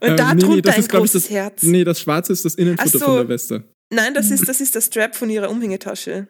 Und 0.00 0.10
Ähm, 0.10 0.16
da 0.16 0.32
nee, 0.34 0.42
nee, 0.42 0.46
drunter 0.46 0.62
das 0.62 0.74
ein 0.76 0.80
ist, 0.80 0.88
glaub 0.88 1.04
ich, 1.04 1.10
großes 1.12 1.22
das- 1.24 1.30
Herz. 1.32 1.62
Nee, 1.64 1.82
das 1.84 2.00
Schwarze 2.00 2.32
ist 2.32 2.44
das 2.44 2.54
Innenfoto 2.54 2.88
Ach 2.88 2.92
so. 2.92 3.04
von 3.04 3.16
der 3.16 3.28
Weste. 3.28 3.64
Nein, 3.92 4.14
das 4.14 4.30
ist, 4.30 4.48
das 4.48 4.60
ist 4.60 4.74
der 4.76 4.80
Strap 4.80 5.16
von 5.16 5.28
ihrer 5.28 5.50
Umhängetasche. 5.50 6.28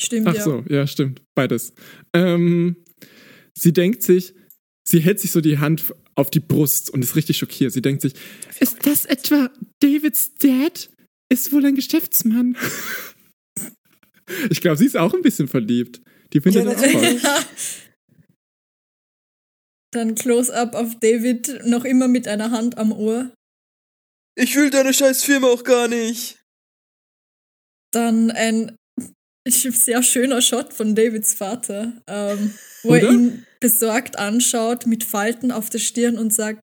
Stimmt, 0.00 0.26
Ach 0.28 0.34
ja. 0.34 0.42
so, 0.42 0.64
ja, 0.68 0.86
stimmt. 0.86 1.22
Beides. 1.36 1.72
Ähm, 2.12 2.76
sie 3.56 3.72
denkt 3.72 4.02
sich, 4.02 4.34
sie 4.84 5.00
hält 5.00 5.20
sich 5.20 5.30
so 5.30 5.40
die 5.40 5.58
Hand 5.58 5.94
auf 6.16 6.30
die 6.30 6.40
Brust 6.40 6.90
und 6.90 7.02
ist 7.02 7.14
richtig 7.16 7.38
schockiert. 7.38 7.72
Sie 7.72 7.82
denkt 7.82 8.02
sich, 8.02 8.14
ist 8.58 8.84
das 8.86 9.04
etwa 9.04 9.50
Davids 9.80 10.34
Dad? 10.34 10.90
Ist 11.30 11.52
wohl 11.52 11.64
ein 11.64 11.76
Geschäftsmann. 11.76 12.56
ich 14.50 14.60
glaube, 14.60 14.76
sie 14.76 14.86
ist 14.86 14.96
auch 14.96 15.14
ein 15.14 15.22
bisschen 15.22 15.48
verliebt. 15.48 16.02
Die 16.32 16.40
findet 16.40 16.64
Ja, 16.64 16.74
das 16.74 16.84
auch. 16.84 17.44
Dann 19.92 20.14
Close-Up 20.14 20.74
auf 20.74 20.98
David, 21.00 21.66
noch 21.66 21.84
immer 21.84 22.06
mit 22.06 22.28
einer 22.28 22.50
Hand 22.50 22.78
am 22.78 22.92
Ohr. 22.92 23.32
Ich 24.36 24.54
will 24.54 24.70
deine 24.70 24.94
scheiß 24.94 25.24
Firma 25.24 25.48
auch 25.48 25.64
gar 25.64 25.88
nicht. 25.88 26.38
Dann 27.92 28.30
ein 28.30 28.76
sehr 29.48 30.02
schöner 30.02 30.42
Shot 30.42 30.72
von 30.72 30.94
Davids 30.94 31.34
Vater, 31.34 32.00
ähm, 32.06 32.54
wo 32.82 32.90
Oder? 32.90 33.02
er 33.02 33.12
ihn 33.12 33.46
besorgt 33.58 34.18
anschaut 34.18 34.86
mit 34.86 35.02
Falten 35.02 35.50
auf 35.50 35.70
der 35.70 35.78
Stirn 35.78 36.18
und 36.18 36.32
sagt, 36.32 36.60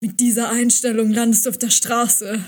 mit 0.00 0.20
dieser 0.20 0.50
Einstellung 0.50 1.10
landest 1.10 1.46
du 1.46 1.50
auf 1.50 1.58
der 1.58 1.70
Straße. 1.70 2.44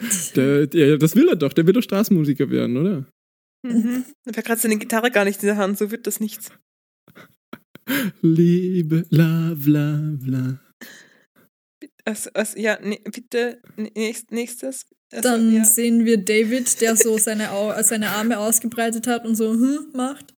Der, 0.34 0.66
der, 0.66 0.96
das 0.96 1.14
will 1.14 1.28
er 1.28 1.36
doch. 1.36 1.52
Der 1.52 1.66
will 1.66 1.74
doch 1.74 1.82
Straßenmusiker 1.82 2.50
werden, 2.50 2.76
oder? 2.76 3.06
Mhm. 3.62 4.04
Er 4.24 4.36
hat 4.36 4.44
gerade 4.44 4.60
seine 4.60 4.78
Gitarre 4.78 5.10
gar 5.10 5.24
nicht 5.24 5.42
in 5.42 5.48
der 5.48 5.56
Hand, 5.56 5.76
so 5.76 5.90
wird 5.90 6.06
das 6.06 6.20
nichts. 6.20 6.50
Liebe, 8.22 9.04
love, 9.10 9.68
love, 9.68 10.18
love. 10.24 10.58
Also, 12.04 12.30
also 12.32 12.58
ja, 12.58 12.78
ne, 12.80 12.98
bitte, 13.04 13.60
nächst, 13.76 14.30
nächstes. 14.30 14.86
Also, 15.12 15.28
Dann 15.28 15.52
ja. 15.52 15.64
sehen 15.64 16.04
wir 16.04 16.18
David, 16.18 16.80
der 16.80 16.96
so 16.96 17.18
seine, 17.18 17.50
Au 17.50 17.74
seine 17.82 18.10
Arme 18.10 18.38
ausgebreitet 18.38 19.06
hat 19.06 19.26
und 19.26 19.34
so 19.34 19.52
hm, 19.52 19.90
macht. 19.92 20.34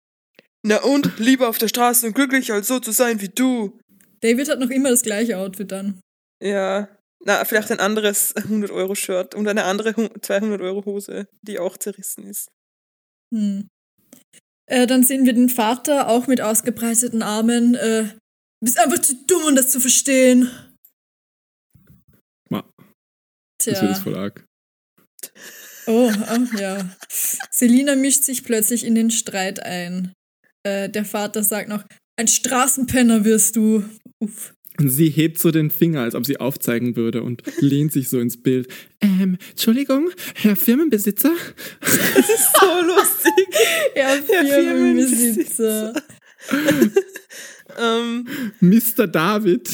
Na 0.63 0.83
und? 0.83 1.19
Lieber 1.19 1.49
auf 1.49 1.59
der 1.59 1.69
Straße 1.69 2.07
und 2.07 2.15
glücklich, 2.15 2.53
als 2.53 2.69
so 2.69 2.79
zu 2.79 2.93
sein 2.93 3.21
wie 3.21 3.29
du. 3.29 3.79
David 4.21 4.49
hat 4.49 4.61
noch 4.61 4.71
immer 4.71 4.91
das 4.91 5.03
gleiche 5.03 5.39
Outfit 5.39 5.73
an. 5.73 6.01
Ja. 6.43 6.89
Na, 7.25 7.45
vielleicht 7.45 7.71
ein 7.71 7.81
anderes 7.81 8.35
100-Euro-Shirt 8.37 9.35
und 9.35 9.47
eine 9.47 9.65
andere 9.65 9.91
200-Euro-Hose, 9.91 11.29
die 11.43 11.59
auch 11.59 11.77
zerrissen 11.77 12.25
ist. 12.25 12.49
Hm. 13.35 13.69
Äh, 14.67 14.87
dann 14.87 15.03
sehen 15.03 15.27
wir 15.27 15.33
den 15.33 15.49
Vater 15.49 16.09
auch 16.09 16.27
mit 16.27 16.41
ausgebreiteten 16.41 17.23
Armen. 17.23 17.75
Äh, 17.75 18.05
du 18.05 18.65
bist 18.65 18.79
einfach 18.79 19.01
zu 19.01 19.15
dumm, 19.27 19.43
um 19.49 19.57
das 19.57 19.71
zu 19.71 19.81
verstehen. 19.81 20.51
Ma, 22.49 22.69
Das 23.59 23.67
wird 23.67 23.83
jetzt 23.83 23.95
Tja. 23.95 24.03
voll 24.03 24.17
arg. 24.17 24.45
Oh, 25.87 26.11
oh, 26.11 26.57
ja. 26.59 26.97
Selina 27.51 27.97
mischt 27.97 28.23
sich 28.23 28.45
plötzlich 28.45 28.85
in 28.85 28.95
den 28.95 29.11
Streit 29.11 29.61
ein. 29.61 30.13
Äh, 30.63 30.89
der 30.89 31.05
Vater 31.05 31.43
sagt 31.43 31.69
noch, 31.69 31.85
ein 32.17 32.29
Straßenpenner 32.29 33.25
wirst 33.25 33.57
du. 33.57 33.85
Uff. 34.23 34.55
Und 34.81 34.89
sie 34.89 35.11
hebt 35.11 35.39
so 35.39 35.51
den 35.51 35.71
Finger, 35.71 36.01
als 36.01 36.15
ob 36.15 36.25
sie 36.25 36.41
aufzeigen 36.41 36.97
würde 36.97 37.23
und 37.23 37.43
lehnt 37.61 37.93
sich 37.93 38.09
so 38.09 38.19
ins 38.19 38.43
Bild. 38.43 38.67
Ähm, 39.03 39.37
Entschuldigung, 39.51 40.11
Herr 40.35 40.57
Firmenbesitzer? 40.57 41.33
So 41.83 42.83
lustig. 42.87 43.47
Ja, 43.95 44.17
Der 44.17 44.45
Firmenbesitzer. 44.47 45.95
ähm, 47.79 48.27
Mr. 48.61 49.07
David. 49.07 49.69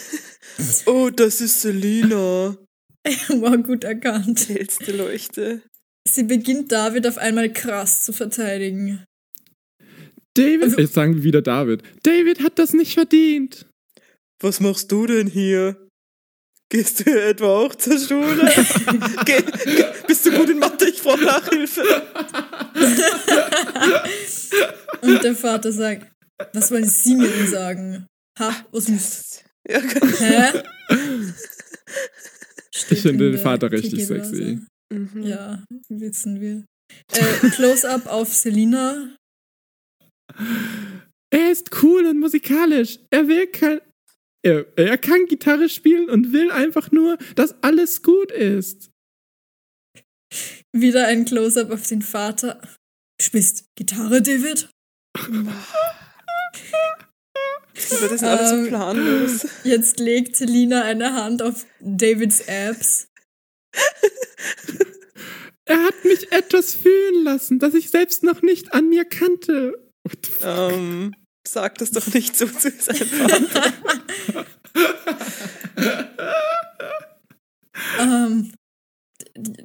oh, 0.86 1.10
das 1.14 1.40
ist 1.42 1.60
Selina. 1.60 2.56
War 3.28 3.58
gut 3.58 3.84
erkannt. 3.84 4.48
Hellste 4.48 4.92
Leuchte. 4.96 5.62
Sie 6.08 6.22
beginnt 6.24 6.72
David 6.72 7.06
auf 7.06 7.18
einmal 7.18 7.52
krass 7.52 8.02
zu 8.02 8.12
verteidigen. 8.12 9.04
David, 10.34 10.62
Also- 10.62 10.78
jetzt 10.78 10.94
sagen 10.94 11.16
wir 11.16 11.22
wieder 11.22 11.42
David. 11.42 11.82
David 12.02 12.42
hat 12.42 12.58
das 12.58 12.72
nicht 12.72 12.94
verdient. 12.94 13.66
Was 14.42 14.60
machst 14.60 14.90
du 14.90 15.06
denn 15.06 15.28
hier? 15.28 15.88
Gehst 16.68 17.06
du 17.06 17.10
etwa 17.10 17.46
auch 17.64 17.74
zur 17.74 17.98
Schule? 17.98 18.50
Geh, 19.26 19.42
geh, 19.42 19.84
bist 20.06 20.24
du 20.24 20.32
gut 20.32 20.48
in 20.48 20.58
Mathe? 20.58 20.88
Ich 20.88 21.02
brauche 21.02 21.22
Nachhilfe. 21.22 21.82
Und 25.02 25.22
der 25.22 25.34
Vater 25.36 25.70
sagt, 25.70 26.10
was 26.54 26.70
wollen 26.70 26.86
Sie 26.88 27.14
mir 27.14 27.28
denn 27.28 27.46
sagen? 27.46 28.06
Ha, 28.38 28.64
was 28.72 28.88
müsst 28.88 29.44
Ja, 29.68 29.80
Hä? 29.80 30.62
Steht 32.74 32.92
Ich 32.98 33.02
finde 33.02 33.08
in 33.10 33.18
den 33.18 33.32
der 33.32 33.40
Vater 33.42 33.70
richtig 33.70 34.06
sexy. 34.06 34.58
mhm. 34.90 35.22
Ja, 35.22 35.62
wissen 35.90 36.40
wir. 36.40 36.64
Äh, 37.12 37.50
Close-up 37.50 38.06
auf 38.06 38.32
Selina. 38.32 39.14
Er 41.30 41.52
ist 41.52 41.70
cool 41.82 42.06
und 42.06 42.18
musikalisch. 42.18 42.98
Er 43.10 43.28
will 43.28 43.46
kein. 43.48 43.80
Er, 44.44 44.66
er 44.76 44.98
kann 44.98 45.26
Gitarre 45.26 45.68
spielen 45.68 46.10
und 46.10 46.32
will 46.32 46.50
einfach 46.50 46.90
nur, 46.90 47.16
dass 47.36 47.54
alles 47.62 48.02
gut 48.02 48.32
ist. 48.32 48.90
Wieder 50.72 51.06
ein 51.06 51.24
Close-up 51.24 51.70
auf 51.70 51.86
den 51.86 52.02
Vater. 52.02 52.60
Du 53.18 53.24
spielst 53.24 53.66
Gitarre, 53.76 54.22
David? 54.22 54.68
Das 57.74 58.12
ist 58.12 58.22
alles 58.22 58.50
so 58.50 58.56
Ähm, 58.56 58.68
planlos. 58.68 59.46
Jetzt 59.64 59.98
legt 59.98 60.36
Selina 60.36 60.82
eine 60.84 61.14
Hand 61.14 61.42
auf 61.42 61.66
Davids 61.80 62.46
Abs. 62.48 63.08
Er 65.64 65.82
hat 65.84 66.04
mich 66.04 66.30
etwas 66.32 66.74
fühlen 66.74 67.24
lassen, 67.24 67.58
das 67.58 67.74
ich 67.74 67.90
selbst 67.90 68.24
noch 68.24 68.42
nicht 68.42 68.74
an 68.74 68.88
mir 68.88 69.04
kannte. 69.04 69.90
What 70.04 70.26
the 70.26 70.32
fuck? 70.32 70.72
Ähm, 70.72 71.14
sag 71.46 71.78
das 71.78 71.90
doch 71.90 72.06
nicht 72.12 72.36
so 72.36 72.46
zu. 72.46 72.72
Ähm, 77.98 78.52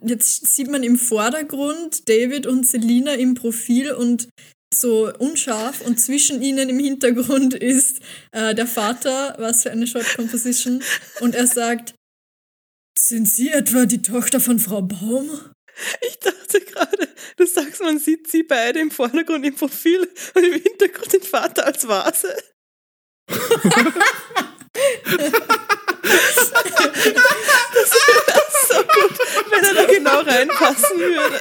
jetzt 0.05 0.47
sieht 0.47 0.69
man 0.69 0.83
im 0.83 0.97
Vordergrund 0.97 2.07
David 2.07 2.47
und 2.47 2.65
Selina 2.65 3.13
im 3.13 3.35
Profil 3.35 3.91
und 3.91 4.29
so 4.73 5.11
unscharf 5.17 5.81
und 5.81 5.99
zwischen 5.99 6.41
ihnen 6.41 6.69
im 6.69 6.79
Hintergrund 6.79 7.53
ist 7.53 7.99
äh, 8.31 8.53
der 8.53 8.67
Vater, 8.67 9.35
was 9.39 9.63
für 9.63 9.71
eine 9.71 9.87
Shot 9.87 10.05
Composition 10.15 10.83
und 11.21 11.35
er 11.35 11.47
sagt, 11.47 11.95
sind 12.99 13.29
Sie 13.29 13.49
etwa 13.49 13.85
die 13.85 14.01
Tochter 14.01 14.39
von 14.39 14.59
Frau 14.59 14.81
Baum? 14.81 15.29
Ich 16.01 16.19
dachte 16.19 16.61
gerade, 16.61 17.07
du 17.37 17.45
sagst, 17.45 17.81
man 17.81 17.99
sieht 17.99 18.29
sie 18.29 18.43
beide 18.43 18.79
im 18.79 18.91
Vordergrund 18.91 19.45
im 19.45 19.55
Profil 19.55 20.09
und 20.33 20.43
im 20.43 20.61
Hintergrund 20.61 21.13
den 21.13 21.21
Vater 21.21 21.65
als 21.65 21.87
Vase. 21.87 22.35
das 23.27 23.41
wäre 28.07 28.43
so 28.69 28.77
gut, 28.77 29.19
wenn 29.51 29.63
er 29.63 29.73
da 29.73 29.85
genau 29.85 30.21
reinpassen 30.21 30.99
würde. 30.99 31.39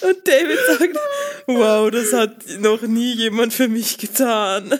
Und 0.00 0.26
David 0.26 0.58
sagt, 0.66 0.96
wow, 1.46 1.90
das 1.90 2.12
hat 2.12 2.46
noch 2.58 2.82
nie 2.82 3.14
jemand 3.14 3.52
für 3.52 3.68
mich 3.68 3.98
getan. 3.98 4.78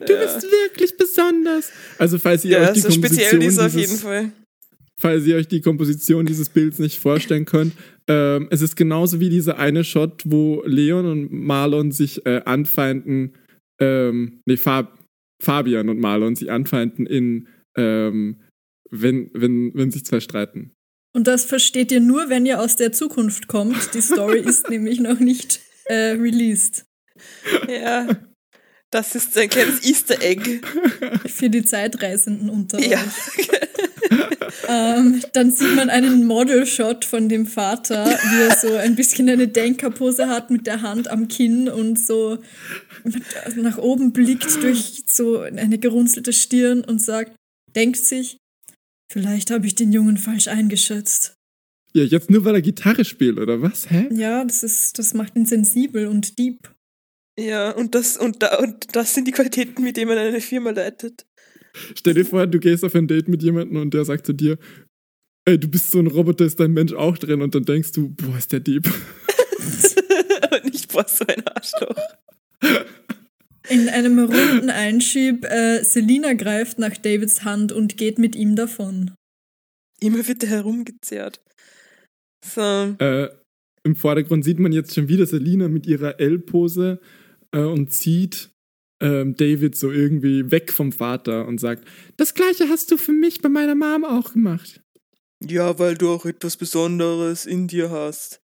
Du 0.00 0.06
bist 0.16 0.42
wirklich 0.42 0.96
besonders. 0.96 1.70
Also, 1.98 2.18
falls 2.18 2.44
ihr 2.44 2.52
Ja, 2.52 2.68
euch 2.68 2.72
die 2.74 2.80
so 2.80 2.90
speziell 2.90 3.30
Komposition 3.30 3.58
er 3.58 3.66
auf 3.66 3.72
dieses, 3.72 3.90
jeden 3.90 4.02
Fall. 4.02 4.32
falls 5.00 5.26
ihr 5.26 5.36
euch 5.36 5.48
die 5.48 5.60
Komposition 5.60 6.26
dieses 6.26 6.48
Bilds 6.48 6.78
nicht 6.78 6.98
vorstellen 6.98 7.44
könnt, 7.44 7.72
ähm, 8.08 8.48
es 8.50 8.62
ist 8.62 8.76
genauso 8.76 9.18
wie 9.20 9.30
dieser 9.30 9.58
eine 9.58 9.82
Shot, 9.84 10.22
wo 10.24 10.62
Leon 10.66 11.06
und 11.06 11.32
Marlon 11.32 11.90
sich 11.90 12.24
äh, 12.26 12.42
anfeinden, 12.44 13.34
ähm, 13.80 14.40
nee, 14.46 14.56
Fab, 14.56 14.98
Fabian 15.42 15.88
und 15.88 15.98
Marlon 15.98 16.36
sich 16.36 16.50
anfeinden 16.50 17.06
in, 17.06 17.48
ähm, 17.76 18.40
wenn, 18.90 19.30
wenn, 19.34 19.72
wenn 19.74 19.90
sich 19.90 20.04
zwei 20.04 20.20
streiten. 20.20 20.70
Und 21.16 21.26
das 21.26 21.44
versteht 21.44 21.92
ihr 21.92 22.00
nur, 22.00 22.28
wenn 22.28 22.44
ihr 22.46 22.60
aus 22.60 22.76
der 22.76 22.92
Zukunft 22.92 23.46
kommt. 23.48 23.94
Die 23.94 24.00
Story 24.00 24.40
ist 24.40 24.68
nämlich 24.70 25.00
noch 25.00 25.20
nicht 25.20 25.60
äh, 25.86 26.12
released. 26.12 26.84
Ja. 27.68 28.06
Das 28.94 29.16
ist 29.16 29.36
ein 29.36 29.48
kleines 29.48 29.84
Easter 29.84 30.22
Egg. 30.22 30.60
Für 31.26 31.50
die 31.50 31.64
Zeitreisenden 31.64 32.48
unter 32.48 32.78
Ja. 32.80 32.98
euch. 33.00 33.48
ähm, 34.68 35.20
dann 35.32 35.50
sieht 35.50 35.74
man 35.74 35.90
einen 35.90 36.24
Model-Shot 36.24 37.04
von 37.04 37.28
dem 37.28 37.44
Vater, 37.48 38.04
wie 38.06 38.42
er 38.42 38.56
so 38.56 38.72
ein 38.76 38.94
bisschen 38.94 39.28
eine 39.28 39.48
Denkerpose 39.48 40.28
hat 40.28 40.52
mit 40.52 40.68
der 40.68 40.82
Hand 40.82 41.08
am 41.10 41.26
Kinn 41.26 41.68
und 41.68 41.98
so 41.98 42.38
nach 43.56 43.78
oben 43.78 44.12
blickt 44.12 44.62
durch 44.62 45.02
so 45.08 45.40
eine 45.40 45.78
gerunzelte 45.78 46.32
Stirn 46.32 46.84
und 46.84 47.02
sagt, 47.02 47.32
denkt 47.74 47.96
sich, 47.96 48.38
vielleicht 49.10 49.50
habe 49.50 49.66
ich 49.66 49.74
den 49.74 49.92
Jungen 49.92 50.18
falsch 50.18 50.46
eingeschätzt. 50.46 51.34
Ja, 51.94 52.04
jetzt 52.04 52.30
nur 52.30 52.44
weil 52.44 52.54
er 52.54 52.62
Gitarre 52.62 53.04
spielt, 53.04 53.38
oder 53.38 53.60
was? 53.60 53.90
Hä? 53.90 54.08
Ja, 54.12 54.44
das 54.44 54.62
ist, 54.62 55.00
das 55.00 55.14
macht 55.14 55.34
ihn 55.34 55.46
sensibel 55.46 56.06
und 56.06 56.38
deep. 56.38 56.73
Ja, 57.38 57.72
und 57.72 57.94
das, 57.94 58.16
und, 58.16 58.42
da, 58.42 58.58
und 58.58 58.94
das 58.94 59.14
sind 59.14 59.26
die 59.26 59.32
Qualitäten, 59.32 59.82
mit 59.82 59.96
denen 59.96 60.08
man 60.08 60.18
eine 60.18 60.40
Firma 60.40 60.70
leitet. 60.70 61.26
Stell 61.96 62.14
dir 62.14 62.24
vor, 62.24 62.46
du 62.46 62.60
gehst 62.60 62.84
auf 62.84 62.94
ein 62.94 63.08
Date 63.08 63.28
mit 63.28 63.42
jemandem 63.42 63.78
und 63.78 63.92
der 63.92 64.04
sagt 64.04 64.26
zu 64.26 64.32
dir, 64.32 64.58
ey, 65.44 65.58
du 65.58 65.68
bist 65.68 65.90
so 65.90 65.98
ein 65.98 66.06
Roboter, 66.06 66.44
ist 66.44 66.60
dein 66.60 66.72
Mensch 66.72 66.92
auch 66.92 67.18
drin? 67.18 67.42
Und 67.42 67.54
dann 67.54 67.64
denkst 67.64 67.92
du, 67.92 68.10
boah, 68.10 68.38
ist 68.38 68.52
der 68.52 68.60
Dieb. 68.60 68.86
und 70.64 70.74
ich 70.74 70.86
boah, 70.86 71.06
so 71.08 71.24
ein 71.26 71.44
Arschloch. 71.46 71.98
In 73.68 73.88
einem 73.88 74.18
runden 74.18 74.70
Einschieb, 74.70 75.44
äh, 75.46 75.82
Selina 75.82 76.34
greift 76.34 76.78
nach 76.78 76.96
Davids 76.96 77.44
Hand 77.44 77.72
und 77.72 77.96
geht 77.96 78.18
mit 78.18 78.36
ihm 78.36 78.56
davon. 78.56 79.12
Immer 80.00 80.26
wird 80.28 80.42
er 80.44 80.50
herumgezerrt. 80.50 81.40
So. 82.44 82.60
Äh, 82.60 83.30
Im 83.84 83.96
Vordergrund 83.96 84.44
sieht 84.44 84.58
man 84.58 84.72
jetzt 84.72 84.94
schon 84.94 85.08
wieder 85.08 85.26
Selina 85.26 85.68
mit 85.68 85.86
ihrer 85.86 86.20
L-Pose 86.20 87.00
äh, 87.54 87.60
und 87.60 87.92
zieht 87.92 88.50
ähm, 89.00 89.36
David 89.36 89.76
so 89.76 89.90
irgendwie 89.90 90.50
weg 90.50 90.72
vom 90.72 90.92
Vater 90.92 91.46
und 91.46 91.58
sagt, 91.58 91.86
das 92.16 92.34
gleiche 92.34 92.68
hast 92.68 92.90
du 92.90 92.96
für 92.96 93.12
mich 93.12 93.40
bei 93.40 93.48
meiner 93.48 93.74
Mom 93.74 94.04
auch 94.04 94.32
gemacht. 94.32 94.82
Ja, 95.42 95.78
weil 95.78 95.96
du 95.96 96.10
auch 96.10 96.24
etwas 96.24 96.56
Besonderes 96.56 97.46
in 97.46 97.68
dir 97.68 97.90
hast. 97.90 98.40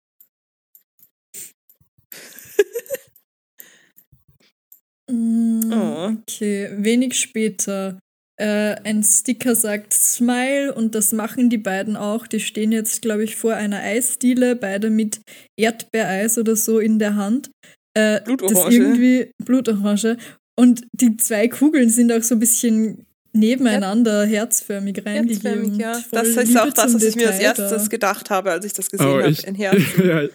Mm, 5.10 5.72
Oh. 5.72 6.12
Okay, 6.22 6.70
wenig 6.78 7.20
später. 7.20 8.00
Äh, 8.40 8.76
ein 8.84 9.04
Sticker 9.04 9.56
sagt 9.56 9.94
Smile 9.94 10.74
und 10.74 10.94
das 10.94 11.12
machen 11.12 11.50
die 11.50 11.58
beiden 11.58 11.96
auch. 11.96 12.28
Die 12.28 12.40
stehen 12.40 12.72
jetzt, 12.72 13.02
glaube 13.02 13.24
ich, 13.24 13.36
vor 13.36 13.56
einer 13.56 13.80
Eisdiele, 13.80 14.56
beide 14.56 14.90
mit 14.90 15.22
Erdbeereis 15.58 16.38
oder 16.38 16.56
so 16.56 16.80
in 16.80 17.00
der 17.00 17.16
Hand. 17.16 17.50
Äh, 17.98 18.16
Das 18.16 18.24
Blutorange. 18.26 18.76
irgendwie 18.76 19.32
Blutorange. 19.44 20.18
Und 20.60 20.88
die 20.94 21.18
zwei 21.18 21.48
Kugeln 21.48 21.90
sind 21.90 22.12
auch 22.12 22.24
so 22.24 22.36
ein 22.36 22.40
bisschen 22.40 23.06
nebeneinander 23.34 24.26
herzförmig 24.26 25.06
reingegeben. 25.06 25.76
Herzförmig, 25.76 25.78
ja. 25.80 26.04
Das 26.12 26.28
ist 26.30 26.48
Liebe 26.48 26.64
auch 26.64 26.74
das, 26.74 26.94
was 26.94 27.04
ich 27.04 27.16
mir 27.16 27.28
als 27.28 27.40
erstes 27.40 27.84
da. 27.84 27.88
gedacht 27.88 28.30
habe, 28.32 28.52
als 28.52 28.66
ich 28.66 28.74
das 28.74 28.90
gesehen 28.90 29.06
Oh, 29.06 29.22
habe. 29.22 29.36
Ein 29.46 29.56
Herz. 29.56 29.82
ja, 30.04 30.22
ja, 30.24 30.30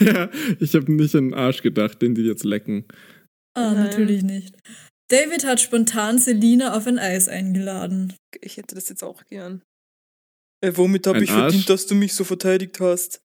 ja, 0.00 0.30
ich 0.58 0.74
habe 0.74 0.90
nicht 0.92 1.14
an 1.14 1.30
den 1.30 1.34
Arsch 1.34 1.62
gedacht, 1.62 2.02
den 2.02 2.14
die 2.16 2.22
jetzt 2.22 2.44
lecken. 2.44 2.86
Ah, 3.56 3.72
Nein. 3.72 3.84
natürlich 3.84 4.22
nicht. 4.24 4.56
David 5.10 5.44
hat 5.44 5.60
spontan 5.60 6.18
Selina 6.18 6.76
auf 6.76 6.86
ein 6.88 6.98
Eis 6.98 7.28
eingeladen. 7.28 8.14
Ich 8.40 8.56
hätte 8.56 8.74
das 8.74 8.88
jetzt 8.88 9.04
auch 9.04 9.22
gern. 9.26 9.62
Äh, 10.60 10.72
womit 10.74 11.06
habe 11.06 11.22
ich 11.22 11.30
verdient, 11.30 11.54
Arsch? 11.54 11.66
dass 11.66 11.86
du 11.86 11.94
mich 11.94 12.14
so 12.14 12.24
verteidigt 12.24 12.80
hast? 12.80 13.20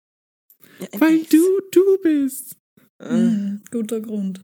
Ja, 0.79 0.87
Weil 0.99 1.21
Eis. 1.21 1.29
du 1.29 1.61
du 1.71 1.97
bist. 2.03 2.57
Äh, 2.99 3.09
Hm, 3.09 3.61
guter 3.71 4.01
Grund. 4.01 4.41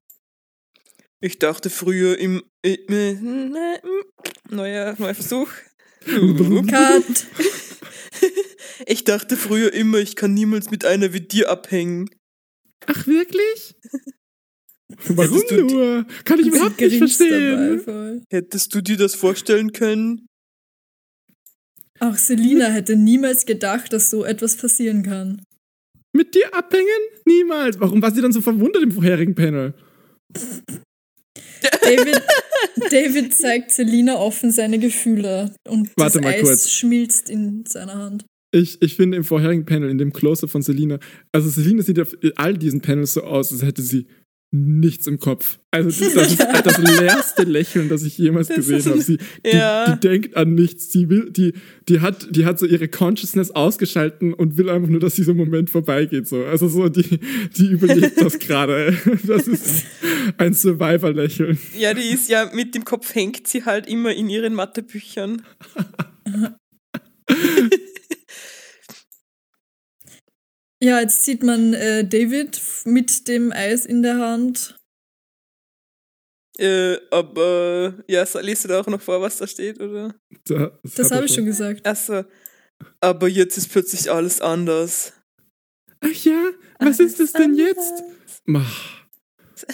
Ich 1.22 1.39
dachte 1.39 1.70
früher 1.70 2.18
im. 2.18 2.43
Äh, 2.64 2.74
äh, 2.74 3.12
äh, 3.12 3.80
neuer, 4.49 4.95
neuer 4.97 5.16
Versuch. 5.16 5.49
Cut! 6.06 7.28
Ich 8.88 9.06
dachte 9.06 9.38
früher 9.38 9.74
immer, 9.74 9.99
ich 9.99 10.16
kann 10.16 10.34
niemals 10.34 10.70
mit 10.70 10.86
einer 10.86 11.14
wie 11.14 11.22
dir 11.22 11.49
abhängen. 11.49 12.10
Ach, 12.88 13.08
wirklich? 13.08 13.76
Warum 15.08 15.68
nur? 15.68 16.06
Kann 16.26 16.39
ich 16.39 16.47
überhaupt 16.47 16.80
nicht 16.80 17.01
dabei 17.01 17.80
verstehen. 17.80 18.26
Hättest 18.30 18.76
du 18.76 18.82
dir 18.82 18.97
das 18.97 19.16
vorstellen 19.16 19.72
können? 19.72 20.28
Auch 21.99 22.16
Selina 22.18 22.68
hätte 22.68 22.95
niemals 22.95 23.45
gedacht, 23.45 23.93
dass 23.93 24.10
so 24.10 24.26
etwas 24.26 24.58
passieren 24.58 25.01
kann. 25.03 25.41
Mit 26.16 26.34
dir 26.34 26.53
abhängen? 26.53 26.88
Niemals. 27.26 27.78
Warum 27.78 28.01
war 28.01 28.09
sie 28.09 28.22
dann 28.22 28.32
so 28.32 28.39
verwundert 28.39 28.82
im 28.82 28.93
vorherigen 28.93 29.36
Panel? 29.36 29.74
David, 31.82 32.22
David 32.89 33.34
zeigt 33.34 33.72
Selina 33.74 34.16
offen 34.16 34.51
seine 34.51 34.80
Gefühle 34.80 35.53
und 35.68 35.89
Warte 35.97 36.20
das 36.20 36.24
mal 36.24 36.34
Eis 36.34 36.41
kurz. 36.41 36.70
schmilzt 36.72 37.30
in 37.30 37.66
seiner 37.68 37.95
Hand. 37.95 38.26
Ich, 38.53 38.82
ich 38.82 38.95
finde 38.95 39.18
im 39.18 39.26
vorherigen 39.26 39.66
Panel, 39.66 39.89
in 39.89 39.97
dem 39.97 40.13
Close-Up 40.13 40.49
von 40.49 40.61
Selina, 40.61 40.99
also 41.34 41.49
Selina 41.49 41.84
sieht 41.84 41.99
auf 41.99 42.16
all 42.38 42.57
diesen 42.57 42.80
Panels 42.80 43.13
so 43.13 43.24
aus, 43.24 43.51
als 43.51 43.63
hätte 43.63 43.82
sie 43.82 44.07
nichts 44.52 45.08
im 45.08 45.20
Kopf. 45.20 45.60
Also 45.72 45.89
das, 45.89 46.32
ist 46.32 46.39
halt 46.39 46.66
das 46.66 46.78
leerste 46.78 47.43
Lächeln, 47.43 47.89
das 47.89 48.04
ich 48.04 48.18
jemals 48.18 48.48
gesehen 48.56 48.86
habe. 48.86 49.02
Sie, 49.02 49.18
die, 49.46 49.58
ja. 49.58 49.91
die 49.91 50.00
denkt 50.00 50.38
an 50.38 50.54
nichts. 50.54 50.91
Sie 50.91 51.10
will, 51.10 51.30
die, 51.32 51.54
die 51.89 52.00
hat, 52.00 52.28
die 52.36 52.46
hat 52.46 52.58
so 52.60 52.66
ihre 52.66 52.88
Consciousness 52.88 53.52
ausgeschalten 53.52 54.34
und 54.34 54.58
will 54.58 54.70
einfach 54.70 54.89
nur, 54.89 55.00
dass 55.00 55.16
dieser 55.16 55.34
Moment 55.34 55.70
vorbeigeht. 55.70 56.28
So. 56.28 56.46
Also 56.46 56.68
so, 56.68 56.88
die, 56.88 57.20
die 57.58 57.68
überlebt 57.68 58.22
das 58.22 58.39
gerade. 58.39 58.98
Das 59.26 59.48
ist 59.48 59.86
ein 60.38 60.54
Survivor-Lächeln. 60.54 61.58
Ja, 61.78 61.93
die 61.93 62.14
ist 62.14 62.30
ja 62.30 62.52
mit 62.54 62.76
dem 62.76 62.86
Kopf 62.86 63.14
hängt 63.16 63.48
sie 63.48 63.66
halt 63.66 63.88
immer 63.88 64.14
in 64.14 64.30
ihren 64.30 64.54
Mathebüchern. 64.54 65.41
Ja, 70.84 71.00
jetzt 71.00 71.24
sieht 71.24 71.42
man 71.44 71.74
äh, 71.74 72.06
David 72.08 72.62
mit 72.86 73.28
dem 73.28 73.52
Eis 73.52 73.86
in 73.86 74.02
der 74.02 74.18
Hand. 74.18 74.78
Äh, 76.58 76.98
aber 77.12 78.04
ja, 78.08 78.26
liest 78.42 78.64
du 78.64 78.68
da 78.70 78.80
auch 78.80 78.88
noch 78.88 79.02
vor, 79.02 79.22
was 79.22 79.38
da 79.38 79.48
steht, 79.48 79.80
oder? 79.80 80.16
Da, 80.46 80.78
Das 80.84 81.12
er 81.12 81.18
habe 81.18 81.26
ich 81.26 81.34
schon 81.34 81.46
gesagt. 81.46 81.86
Achso. 81.86 82.24
Aber 83.02 83.28
jetzt 83.28 83.58
ist 83.58 83.70
plötzlich 83.70 84.12
alles 84.12 84.42
anders. 84.42 85.14
Ach 86.02 86.24
ja, 86.24 86.52
was 86.80 87.00
ist 87.00 87.20
das 87.20 87.34
denn 87.34 87.56
jetzt? 87.56 88.04
Ach, 88.54 89.06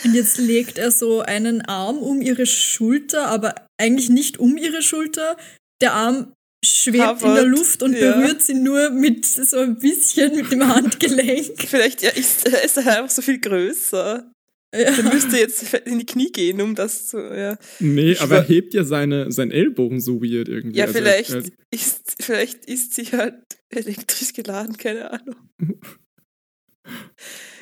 Und 0.05 0.13
jetzt 0.13 0.37
legt 0.37 0.77
er 0.77 0.91
so 0.91 1.21
einen 1.21 1.61
Arm 1.61 1.97
um 1.97 2.21
ihre 2.21 2.45
Schulter, 2.45 3.27
aber 3.27 3.55
eigentlich 3.77 4.09
nicht 4.09 4.39
um 4.39 4.57
ihre 4.57 4.81
Schulter. 4.81 5.35
Der 5.81 5.93
Arm 5.93 6.33
schwebt 6.63 7.23
in 7.23 7.33
der 7.35 7.45
Luft 7.45 7.81
und 7.83 7.93
ja. 7.93 8.11
berührt 8.13 8.41
sie 8.41 8.53
nur 8.53 8.89
mit 8.91 9.25
so 9.25 9.57
ein 9.57 9.77
bisschen 9.79 10.35
mit 10.35 10.51
dem 10.51 10.67
Handgelenk. 10.67 11.59
Vielleicht 11.67 12.01
ja, 12.03 12.09
ist, 12.11 12.47
ist 12.47 12.77
er 12.77 12.97
einfach 12.97 13.09
so 13.09 13.21
viel 13.21 13.39
größer. 13.39 14.31
Ja. 14.73 14.91
Dann 14.95 15.13
müsste 15.13 15.37
jetzt 15.37 15.73
in 15.85 15.99
die 15.99 16.05
Knie 16.05 16.31
gehen, 16.31 16.61
um 16.61 16.75
das 16.75 17.07
zu. 17.07 17.17
Ja, 17.17 17.57
Nee, 17.79 18.13
Ich 18.13 18.21
aber 18.21 18.37
er 18.37 18.43
hebt 18.43 18.73
ja 18.73 18.85
seine, 18.85 19.29
seinen 19.31 19.51
Ellbogen 19.51 19.99
so 19.99 20.21
weird 20.21 20.47
irgendwie. 20.47 20.77
ja 20.77 20.85
Also, 20.85 20.97
vielleicht, 20.97 21.33
also- 21.33 21.49
ist, 21.71 22.15
vielleicht 22.21 22.65
ist 22.65 22.93
sie 22.93 23.05
halt 23.11 23.35
elektrisch 23.69 24.31
geladen, 24.33 24.77
keine 24.77 25.11
Ahnung. 25.11 25.35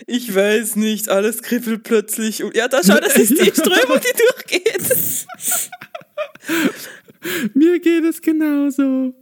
Ich 0.07 0.33
weiß 0.33 0.77
nicht, 0.77 1.09
alles 1.09 1.41
kribbelt 1.43 1.83
plötzlich. 1.83 2.41
Und 2.41 2.55
ja, 2.55 2.67
da 2.69 2.81
schau, 2.83 2.95
das 2.99 3.17
ist 3.17 3.31
die. 3.31 3.51
Strömung, 3.53 3.99
die 3.99 4.17
durchgeht. 4.17 5.27
Mir 7.53 7.79
geht 7.79 8.03
es 8.05 8.21
genauso. 8.21 9.13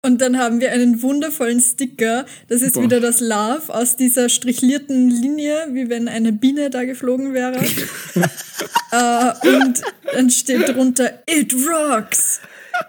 Und 0.00 0.20
dann 0.20 0.38
haben 0.38 0.60
wir 0.60 0.70
einen 0.70 1.02
wundervollen 1.02 1.60
Sticker. 1.60 2.24
Das 2.48 2.62
ist 2.62 2.74
Boah. 2.74 2.84
wieder 2.84 3.00
das 3.00 3.20
Love 3.20 3.62
aus 3.74 3.96
dieser 3.96 4.28
strichlierten 4.28 5.10
Linie, 5.10 5.66
wie 5.72 5.88
wenn 5.88 6.06
eine 6.08 6.32
Biene 6.32 6.70
da 6.70 6.84
geflogen 6.84 7.34
wäre. 7.34 7.56
äh, 8.92 9.56
und 9.56 9.82
dann 10.12 10.30
steht 10.30 10.68
drunter 10.68 11.22
It 11.28 11.52
rocks. 11.68 12.40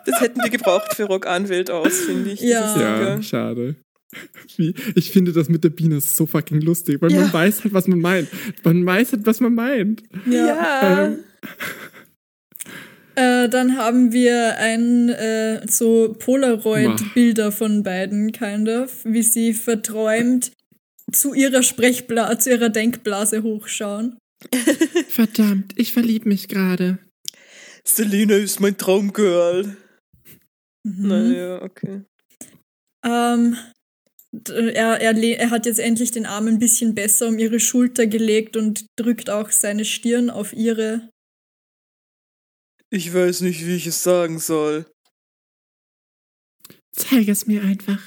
Das 0.06 0.22
hätten 0.22 0.40
wir 0.44 0.52
gebraucht 0.52 0.96
für 0.96 1.06
Rock 1.06 1.26
Anwält 1.26 1.72
aus, 1.72 2.00
finde 2.02 2.32
ich. 2.32 2.42
Ja. 2.42 2.80
Ja, 2.80 3.22
schade. 3.24 3.76
Wie, 4.58 4.74
ich 4.96 5.12
finde 5.12 5.32
das 5.34 5.50
mit 5.50 5.64
der 5.64 5.70
Biene 5.70 6.02
so 6.02 6.26
fucking 6.28 6.62
lustig, 6.62 7.02
weil 7.02 7.12
Ja. 7.12 7.22
man 7.22 7.34
weiß 7.34 7.64
halt, 7.64 7.74
was 7.74 7.88
man 7.88 8.00
meint. 8.00 8.28
Man 8.64 8.86
weiß 8.86 9.14
halt, 9.14 9.26
was 9.26 9.40
man 9.40 9.56
meint. 9.56 10.04
Ja. 10.30 11.06
Ähm, 11.06 11.20
Äh, 13.20 13.50
dann 13.50 13.76
haben 13.76 14.14
wir 14.14 14.56
ein 14.60 15.10
äh, 15.10 15.68
so 15.70 16.16
Polaroid-Bilder 16.18 17.52
von 17.52 17.84
beiden, 17.84 18.32
kind 18.32 18.70
of, 18.70 19.04
wie 19.04 19.24
sie 19.24 19.54
verträumt 19.54 20.54
zu 21.12 21.34
ihrer 21.34 21.62
Sprechblase, 21.62 22.38
zu 22.38 22.50
ihrer 22.52 22.70
Denkblase 22.70 23.44
hochschauen. 23.44 24.18
Verdammt, 25.10 25.74
ich 25.76 25.92
verliebe 25.92 26.30
mich 26.30 26.48
gerade. 26.48 27.00
Selena 27.84 28.36
ist 28.36 28.62
mein 28.62 28.78
Traumgirl. 28.78 29.76
Mhm. 30.86 31.08
Naja, 31.08 31.62
okay. 31.62 32.04
Ähm, 33.04 33.58
er, 34.48 35.02
er, 35.02 35.18
er 35.18 35.50
hat 35.50 35.66
jetzt 35.66 35.80
endlich 35.80 36.12
den 36.12 36.26
Arm 36.26 36.48
ein 36.48 36.60
bisschen 36.60 36.96
besser 36.96 37.28
um 37.28 37.38
ihre 37.38 37.60
Schulter 37.60 38.08
gelegt 38.08 38.56
und 38.56 38.86
drückt 38.98 39.30
auch 39.30 39.52
seine 39.52 39.84
Stirn 39.84 40.30
auf 40.30 40.54
ihre. 40.54 41.10
Ich 42.92 43.14
weiß 43.14 43.42
nicht, 43.42 43.66
wie 43.66 43.76
ich 43.76 43.88
es 43.88 44.02
sagen 44.04 44.40
soll. 44.40 44.86
Zeig 46.92 47.28
es 47.28 47.46
mir 47.46 47.64
einfach. 47.64 48.02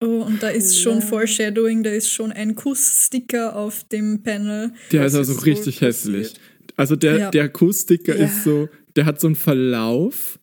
Oh, 0.00 0.22
und 0.24 0.42
da 0.42 0.48
ist 0.48 0.80
schon 0.80 1.00
Ja. 1.00 1.06
Foreshadowing, 1.06 1.82
da 1.82 1.90
ist 1.90 2.10
schon 2.10 2.32
ein 2.32 2.54
Kusssticker 2.54 3.54
auf 3.54 3.84
dem 3.84 4.22
Panel. 4.22 4.72
Der 4.92 5.04
ist 5.04 5.14
also 5.14 5.32
ist 5.32 5.44
richtig 5.44 5.82
hässlich. 5.82 6.28
passiert? 6.32 6.40
Also 6.76 6.96
der, 6.96 7.18
Ja. 7.18 7.30
der 7.30 7.48
Kusssticker 7.50 8.16
Ja. 8.16 8.24
ist 8.24 8.44
so, 8.44 8.68
der 8.96 9.04
hat 9.04 9.20
so 9.20 9.26
einen 9.26 9.36
Verlauf. 9.36 10.38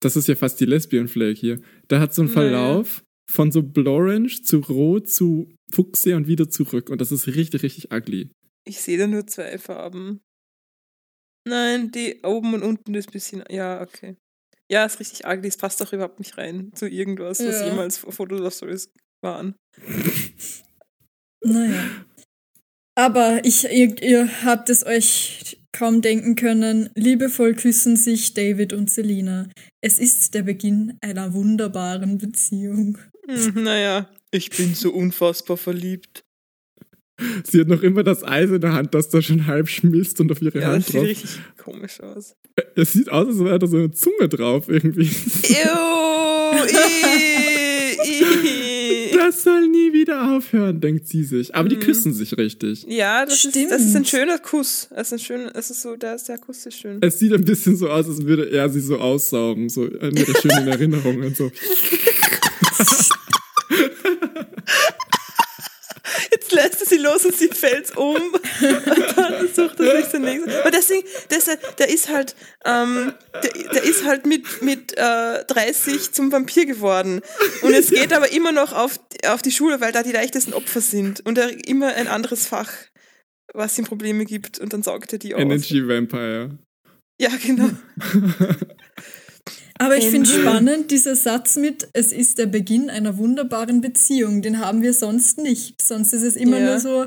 Das 0.00 0.16
ist 0.16 0.26
ja 0.26 0.34
fast 0.34 0.58
die 0.60 0.64
Lesbian 0.64 1.06
Flag 1.06 1.36
hier. 1.36 1.60
Der 1.90 2.00
hat 2.00 2.12
so 2.12 2.22
einen 2.22 2.32
Naja. 2.34 2.48
Verlauf 2.50 3.04
von 3.30 3.52
so 3.52 3.62
Blorange 3.62 4.42
zu 4.42 4.58
Rot 4.58 5.08
zu 5.08 5.48
Fuchsia 5.70 6.16
und 6.16 6.26
wieder 6.26 6.48
zurück. 6.50 6.90
Und 6.90 7.00
das 7.00 7.12
ist 7.12 7.28
richtig, 7.28 7.62
richtig 7.62 7.92
ugly. 7.92 8.32
Ich 8.66 8.80
sehe 8.80 8.98
da 8.98 9.06
nur 9.06 9.26
zwei 9.28 9.56
Farben. 9.58 10.20
Nein, 11.50 11.90
die 11.90 12.20
oben 12.22 12.54
und 12.54 12.62
unten 12.62 12.94
ist 12.94 13.08
ein 13.08 13.12
bisschen. 13.12 13.44
Ja, 13.50 13.80
okay. 13.82 14.16
Ja, 14.70 14.84
ist 14.84 15.00
richtig 15.00 15.26
ugly. 15.26 15.48
Es 15.48 15.56
passt 15.56 15.82
auch 15.82 15.92
überhaupt 15.92 16.20
nicht 16.20 16.38
rein 16.38 16.70
zu 16.74 16.86
irgendwas, 16.88 17.40
was 17.40 17.60
Ja. 17.60 17.66
jemals 17.68 17.98
Fotos 17.98 18.40
of 18.40 18.54
Stories 18.54 18.88
waren. 19.20 19.56
Naja. 21.42 22.04
Aber 22.96 23.44
ich, 23.44 23.64
ihr, 23.64 24.00
ihr 24.02 24.44
habt 24.44 24.68
es 24.70 24.84
euch 24.84 25.58
kaum 25.72 26.02
denken 26.02 26.36
können. 26.36 26.90
Liebevoll 26.94 27.54
küssen 27.54 27.96
sich 27.96 28.34
David 28.34 28.72
und 28.72 28.90
Selina. 28.90 29.48
Es 29.80 29.98
ist 29.98 30.34
der 30.34 30.42
Beginn 30.42 30.98
einer 31.00 31.32
wunderbaren 31.32 32.18
Beziehung. 32.18 32.98
Hm, 33.26 33.62
naja, 33.62 34.10
ich 34.30 34.50
bin 34.50 34.74
so 34.74 34.92
unfassbar 34.92 35.56
verliebt. 35.56 36.24
Sie 37.44 37.60
hat 37.60 37.68
noch 37.68 37.82
immer 37.82 38.02
das 38.02 38.22
Eis 38.24 38.50
in 38.50 38.60
der 38.60 38.72
Hand, 38.72 38.94
das 38.94 39.08
da 39.08 39.20
schon 39.22 39.46
halb 39.46 39.68
schmilzt 39.68 40.20
und 40.20 40.30
auf 40.32 40.40
ihre 40.42 40.60
Ja, 40.60 40.74
das 40.74 40.74
Hand 40.74 40.86
sieht 40.86 40.94
drauf. 40.96 41.04
richtig 41.04 41.30
komisch 41.62 42.00
aus. 42.00 42.34
Es 42.76 42.92
sieht 42.92 43.10
aus, 43.10 43.26
als 43.28 43.38
wäre 43.40 43.58
da 43.58 43.66
so 43.66 43.76
eine 43.76 43.90
Zunge 43.90 44.28
drauf 44.28 44.68
irgendwie. 44.68 45.10
Ew. 45.48 46.66
Das 49.16 49.44
soll 49.44 49.68
nie 49.68 49.92
wieder 49.92 50.34
aufhören, 50.36 50.80
denkt 50.80 51.06
sie 51.06 51.22
sich. 51.24 51.54
Aber 51.54 51.68
die 51.68 51.76
Mhm. 51.76 51.80
küssen 51.80 52.12
sich 52.12 52.36
richtig. 52.36 52.84
Ja, 52.88 53.24
das 53.24 53.44
ist, 53.44 53.54
das 53.54 53.62
ist 53.62 53.72
ein 53.72 54.04
Stimmt. 54.04 54.08
schöner 54.08 54.38
Kuss. 54.38 54.88
Das 54.94 55.08
ist 55.08 55.12
ein 55.12 55.18
schöner, 55.20 55.50
das 55.52 55.70
ist 55.70 55.82
so, 55.82 55.94
der, 55.96 56.16
der 56.16 56.38
Kuss 56.38 56.66
ist 56.66 56.76
schön. 56.78 56.98
Es 57.00 57.18
sieht 57.18 57.32
ein 57.32 57.44
bisschen 57.44 57.76
so 57.76 57.88
aus, 57.88 58.08
als 58.08 58.24
würde 58.26 58.50
er 58.50 58.68
sie 58.70 58.80
so 58.80 58.98
aussaugen, 58.98 59.68
so 59.68 59.86
ihre 59.86 60.34
schönen 60.40 60.66
Erinnerungen. 60.68 61.34
So. 61.34 61.50
Jetzt 66.32 66.39
lässt 66.52 66.80
er 66.80 66.86
sie 66.86 66.98
los 66.98 67.24
und 67.24 67.34
sie 67.34 67.48
fällt 67.48 67.96
um. 67.96 68.16
Und 68.16 69.16
dann 69.16 69.48
sucht 69.54 69.80
er 69.80 69.96
sich 69.96 70.06
den 70.06 70.22
nächsten. 70.22 70.50
Aber 70.50 70.70
deswegen, 70.70 71.06
deshalb, 71.30 71.76
der 71.76 71.88
ist 71.88 72.08
halt, 72.08 72.34
ähm, 72.64 73.12
der, 73.42 73.72
der 73.72 73.82
ist 73.82 74.04
halt 74.04 74.26
mit, 74.26 74.62
mit 74.62 74.92
äh, 74.96 75.44
30 75.44 76.12
zum 76.12 76.32
Vampir 76.32 76.66
geworden. 76.66 77.20
Und 77.62 77.74
es 77.74 77.90
geht 77.90 78.12
aber 78.12 78.32
immer 78.32 78.52
noch 78.52 78.72
auf, 78.72 79.00
auf 79.26 79.42
die 79.42 79.52
Schule, 79.52 79.80
weil 79.80 79.92
da 79.92 80.02
die 80.02 80.12
leichtesten 80.12 80.52
Opfer 80.52 80.80
sind. 80.80 81.24
Und 81.26 81.38
er 81.38 81.66
immer 81.66 81.94
ein 81.94 82.08
anderes 82.08 82.46
Fach, 82.46 82.70
was 83.54 83.78
ihm 83.78 83.84
Probleme 83.84 84.24
gibt. 84.24 84.58
Und 84.58 84.72
dann 84.72 84.82
saugt 84.82 85.12
er 85.12 85.18
die 85.18 85.34
auf. 85.34 85.40
Energy 85.40 85.86
Vampire. 85.86 86.58
Ja, 87.20 87.30
genau. 87.42 87.70
Aber 89.80 89.96
ich 89.96 90.10
finde 90.10 90.30
Ähm. 90.30 90.40
spannend, 90.40 90.90
dieser 90.90 91.16
Satz 91.16 91.56
mit, 91.56 91.88
es 91.94 92.12
ist 92.12 92.38
der 92.38 92.46
Beginn 92.46 92.90
einer 92.90 93.16
wunderbaren 93.16 93.80
Beziehung, 93.80 94.42
den 94.42 94.60
haben 94.60 94.82
wir 94.82 94.92
sonst 94.92 95.38
nicht. 95.38 95.80
Sonst 95.82 96.12
ist 96.12 96.22
es 96.22 96.36
immer 96.36 96.58
Ja. 96.58 96.66
nur 96.66 96.80
so, 96.80 97.06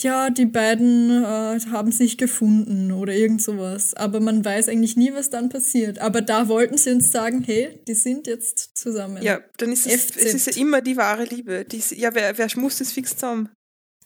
ja, 0.00 0.30
die 0.30 0.46
beiden 0.46 1.10
äh, 1.10 1.58
haben 1.70 1.90
sich 1.92 2.18
gefunden 2.18 2.92
oder 2.92 3.12
irgend 3.14 3.42
sowas. 3.42 3.94
Aber 3.94 4.20
man 4.20 4.44
weiß 4.44 4.68
eigentlich 4.68 4.96
nie, 4.96 5.12
was 5.12 5.30
dann 5.30 5.48
passiert. 5.48 6.00
Aber 6.00 6.20
da 6.20 6.48
wollten 6.48 6.76
sie 6.76 6.90
uns 6.90 7.10
sagen, 7.12 7.42
hey, 7.44 7.80
die 7.86 7.94
sind 7.94 8.26
jetzt 8.26 8.76
zusammen. 8.76 9.22
Ja, 9.22 9.40
dann 9.56 9.72
ist 9.72 9.86
es, 9.86 10.16
es 10.16 10.34
ist 10.34 10.56
ja 10.56 10.60
immer 10.62 10.80
die 10.82 10.96
wahre 10.96 11.24
Liebe. 11.24 11.64
Die 11.64 11.78
ist, 11.78 11.92
ja, 11.92 12.14
wer, 12.14 12.36
wer 12.38 12.48
muss 12.56 12.78
das 12.78 12.92
fix 12.92 13.14
zusammen? 13.14 13.48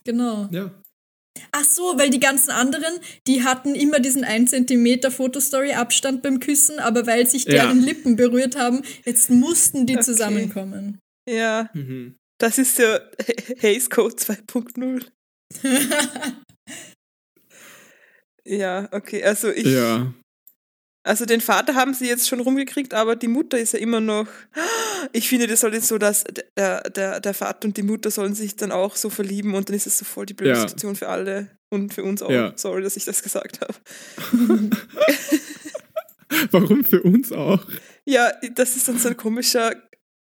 Genau. 0.05 0.49
Ja. 0.51 0.71
Ach 1.55 1.65
so, 1.65 1.99
weil 1.99 2.11
die 2.11 2.21
ganzen 2.21 2.51
anderen, 2.51 2.95
die 3.27 3.43
hatten 3.45 3.75
immer 3.75 4.01
diesen 4.01 4.25
1 4.25 4.51
Zentimeter 4.51 5.11
Fotostory-Abstand 5.11 6.23
beim 6.23 6.41
Küssen, 6.41 6.79
aber 6.79 7.07
weil 7.07 7.27
sich 7.29 7.45
Ja. 7.45 7.51
deren 7.67 7.81
Lippen 7.83 8.17
berührt 8.17 8.57
haben, 8.57 8.83
jetzt 9.05 9.31
mussten 9.31 9.87
die 9.87 9.95
Okay. 9.97 10.05
zusammenkommen. 10.05 10.99
Ja, 11.29 11.71
Mhm. 11.75 12.17
das 12.39 12.59
ist 12.59 12.79
ja 12.79 13.01
Haze 13.63 13.89
Code 13.91 14.17
2.0. 14.17 15.11
Ja, 18.45 18.89
okay. 18.93 19.23
Also 19.23 19.51
ich. 19.51 19.67
Ja. 19.67 20.13
Also 21.05 21.25
den 21.27 21.41
Vater 21.41 21.75
haben 21.75 21.95
sie 21.95 22.07
jetzt 22.07 22.29
schon 22.29 22.39
rumgekriegt, 22.41 22.95
aber 22.95 23.17
die 23.17 23.29
Mutter 23.29 23.59
ist 23.59 23.73
ja 23.73 23.81
immer 23.81 24.01
noch. 24.01 24.29
Ich 25.13 25.29
finde, 25.29 25.49
das 25.49 25.61
soll 25.61 25.75
jetzt 25.75 25.89
so, 25.89 25.99
dass 25.99 26.25
der, 26.57 26.83
der, 26.91 27.19
der 27.21 27.35
Vater 27.35 27.67
und 27.67 27.77
die 27.77 27.83
Mutter 27.83 28.11
sollen 28.11 28.35
sich 28.35 28.55
dann 28.55 28.71
auch 28.71 28.95
so 28.95 29.11
verlieben 29.11 29.55
und 29.55 29.69
dann 29.69 29.75
ist 29.75 29.87
es 29.89 29.99
so 29.99 30.05
voll 30.05 30.27
die 30.27 30.35
blöde 30.35 30.55
Ja. 30.55 30.61
Situation 30.61 30.95
für 30.95 31.09
alle 31.09 31.51
und 31.71 31.93
für 31.93 32.05
uns 32.05 32.23
auch. 32.23 32.31
Ja. 32.31 32.53
Sorry, 32.57 32.83
dass 32.83 32.97
ich 32.97 33.05
das 33.05 33.23
gesagt 33.23 33.61
habe. 33.61 33.75
Warum 36.53 36.85
für 36.85 37.03
uns 37.03 37.33
auch? 37.33 37.67
Ja, 38.05 38.33
das 38.55 38.77
ist 38.77 38.87
dann 38.89 38.99
so 38.99 39.09
ein 39.09 39.17
komischer 39.17 39.75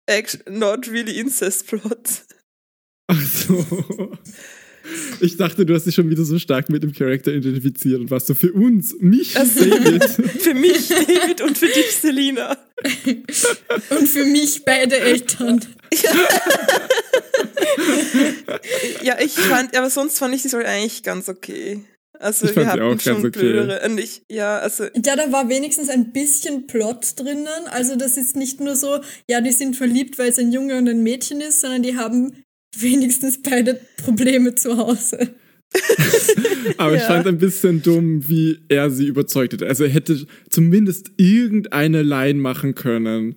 Act 0.07 0.49
not 0.49 0.88
really 0.89 1.19
incest 1.19 1.67
Plot. 1.67 2.26
Ach 3.07 3.21
so. 3.21 4.17
Ich 5.20 5.38
dachte, 5.38 5.66
du 5.66 5.74
hast 5.74 5.86
dich 5.86 5.96
schon 5.96 6.10
wieder 6.10 6.24
so 6.24 6.38
stark 6.40 6.70
mit 6.70 6.84
dem 6.84 6.94
Charakter 6.94 7.34
identifiziert 7.34 8.00
und 8.00 8.12
warst 8.12 8.28
so 8.28 8.36
für 8.36 8.52
uns, 8.54 8.96
mich, 9.00 9.36
Ach 9.38 9.46
so. 9.46 9.66
David. 9.66 10.04
für 10.42 10.54
mich, 10.54 10.88
David, 10.88 11.42
und 11.42 11.58
für 11.58 11.68
dich, 11.68 11.92
Selina. 12.02 12.58
Und 13.90 14.08
für 14.08 14.26
mich 14.26 14.66
beide 14.66 14.98
Eltern. 15.00 15.62
Ja, 19.02 19.18
ich 19.20 19.32
fand, 19.32 19.76
aber 19.78 19.90
sonst 19.90 20.20
fand 20.20 20.36
ich 20.36 20.42
die 20.42 20.50
Story 20.50 20.66
eigentlich 20.66 21.02
ganz 21.02 21.30
okay. 21.30 21.86
Also 22.20 22.48
Ich 22.48 22.56
wir 22.56 22.68
hatten 22.68 22.82
auch 22.82 23.00
schon 23.00 23.14
ganz 23.22 23.26
okay. 23.26 23.40
blödere. 23.40 23.82
Und 23.86 23.98
ich, 23.98 24.24
ja, 24.30 24.60
also 24.60 24.86
Ja, 24.86 25.16
da 25.16 25.32
war 25.32 25.50
wenigstens 25.50 25.90
ein 25.90 26.12
bisschen 26.12 26.68
Plot 26.68 27.14
drinnen. 27.18 27.68
Also 27.70 27.96
das 27.96 28.18
ist 28.18 28.36
nicht 28.36 28.60
nur 28.60 28.76
so, 28.76 29.00
ja, 29.30 29.42
die 29.42 29.52
sind 29.52 29.76
verliebt, 29.76 30.18
weil 30.18 30.30
es 30.30 30.40
ein 30.40 30.52
Junge 30.52 30.78
und 30.78 30.88
ein 30.88 31.04
Mädchen 31.04 31.42
ist, 31.42 31.62
sondern 31.62 31.84
die 31.84 31.98
haben 31.98 32.45
wenigstens 32.82 33.41
beide 33.41 33.80
Probleme 33.97 34.55
zu 34.55 34.78
Hause. 34.78 35.36
Aber 36.78 36.95
ich 36.95 37.01
Ja. 37.01 37.07
fand 37.07 37.28
ein 37.28 37.38
bisschen 37.38 37.82
dumm, 37.82 38.28
wie 38.28 38.59
er 38.69 38.89
sie 38.89 39.07
überzeugt 39.07 39.53
hat. 39.53 39.63
Also 39.63 39.84
er 39.84 39.89
hätte 39.89 40.26
zumindest 40.49 41.11
irgendeine 41.17 42.01
Line 42.03 42.39
machen 42.39 42.76
können, 42.76 43.36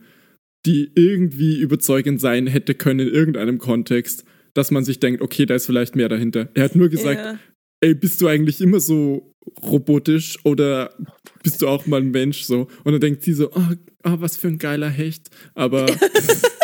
die 0.67 0.91
irgendwie 0.95 1.59
überzeugend 1.59 2.21
sein 2.21 2.47
hätte 2.47 2.75
können 2.75 3.09
in 3.09 3.15
irgendeinem 3.15 3.59
Kontext, 3.59 4.25
dass 4.55 4.71
man 4.71 4.85
sich 4.85 5.01
denkt, 5.01 5.23
okay, 5.23 5.47
da 5.47 5.55
ist 5.55 5.67
vielleicht 5.67 5.97
mehr 5.97 6.09
dahinter. 6.09 6.49
Er 6.55 6.65
hat 6.65 6.77
nur 6.77 6.89
gesagt, 6.89 7.19
ja. 7.21 7.39
ey, 7.81 7.95
bist 7.95 8.21
du 8.21 8.27
eigentlich 8.29 8.61
immer 8.61 8.81
so 8.81 9.35
robotisch 9.63 10.37
oder 10.45 10.95
bist 11.43 11.63
du 11.63 11.69
auch 11.69 11.87
mal 11.87 12.01
ein 12.01 12.11
Mensch 12.11 12.43
so? 12.43 12.69
Und 12.85 12.93
dann 12.93 13.01
denkt 13.01 13.23
sie 13.23 13.33
so, 13.33 13.51
ah, 13.53 13.73
ah, 14.03 14.17
was 14.21 14.37
für 14.37 14.49
ein 14.49 14.59
geiler 14.59 14.91
Hecht. 14.91 15.31
Aber 15.55 15.87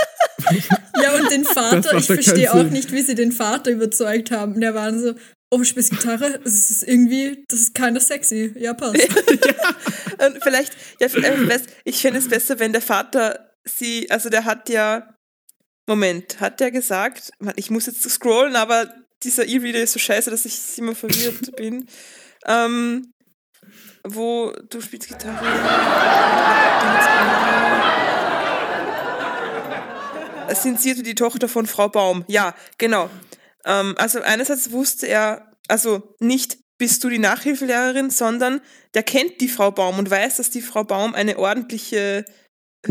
Ja, 1.03 1.13
und 1.17 1.31
den 1.31 1.45
Vater, 1.45 1.95
ich 1.99 2.09
ja 2.09 2.15
verstehe 2.15 2.53
auch 2.53 2.59
Sinn. 2.59 2.73
nicht, 2.73 2.93
wie 2.93 3.03
sie 3.03 3.15
den 3.15 3.33
Vater 3.33 3.71
überzeugt 3.73 4.31
haben. 4.31 4.61
Der 4.61 4.75
war 4.75 4.97
so, 4.97 5.15
oh, 5.51 5.63
spielst 5.65 5.91
Gitarre? 5.91 6.41
Das 6.43 6.71
ist 6.71 6.83
irgendwie, 6.83 7.45
das 7.49 7.61
ist 7.61 7.75
keiner 7.75 8.01
sexy. 8.01 8.53
Ja, 8.57 8.73
passt. 8.75 8.97
Und 8.97 10.43
vielleicht, 10.43 10.73
ja, 11.01 11.09
vielleicht 11.09 11.49
best- 11.49 11.69
ich 11.85 12.01
finde 12.01 12.21
es 12.21 12.29
besser, 12.29 12.59
wenn 12.59 12.73
der 12.73 12.81
Vater 12.81 13.51
sie, 13.65 14.11
also 14.11 14.31
der 14.31 14.45
hat 14.45 14.69
ja, 14.69 15.15
Moment, 15.87 16.41
hat 16.41 16.61
der 16.61 16.71
gesagt, 16.71 17.31
ich 17.57 17.71
muss 17.71 17.87
jetzt 17.87 18.09
scrollen, 18.09 18.57
aber 18.57 18.95
dieser 19.23 19.47
E-Reader 19.47 19.81
ist 19.83 19.93
so 19.95 19.99
scheiße, 19.99 20.31
dass 20.31 20.45
ich 20.47 20.79
immer 20.79 20.95
verwirrt 20.95 21.55
bin. 21.57 21.87
Ähm, 22.47 23.11
wo 24.07 24.53
du 24.71 24.81
spielst 24.81 25.09
Gitarre. 25.09 25.45
Sind 30.53 30.81
Sie 30.81 31.03
die 31.03 31.15
Tochter 31.15 31.49
von 31.49 31.67
Frau 31.67 31.89
Baum? 31.89 32.25
Ja, 32.29 32.55
genau. 32.79 33.11
Ähm, 33.65 33.95
also 33.99 34.21
einerseits 34.21 34.71
wusste 34.73 35.07
er, 35.07 35.53
also 35.69 36.15
nicht 36.21 36.59
bist 36.79 37.05
du 37.05 37.09
die 37.09 37.19
Nachhilfelehrerin, 37.19 38.11
sondern 38.11 38.61
der 38.95 39.03
kennt 39.03 39.41
die 39.41 39.49
Frau 39.49 39.71
Baum 39.71 39.99
und 39.99 40.11
weiß, 40.11 40.37
dass 40.37 40.51
die 40.51 40.61
Frau 40.61 40.85
Baum 40.85 41.15
eine 41.15 41.39
ordentliche 41.39 42.25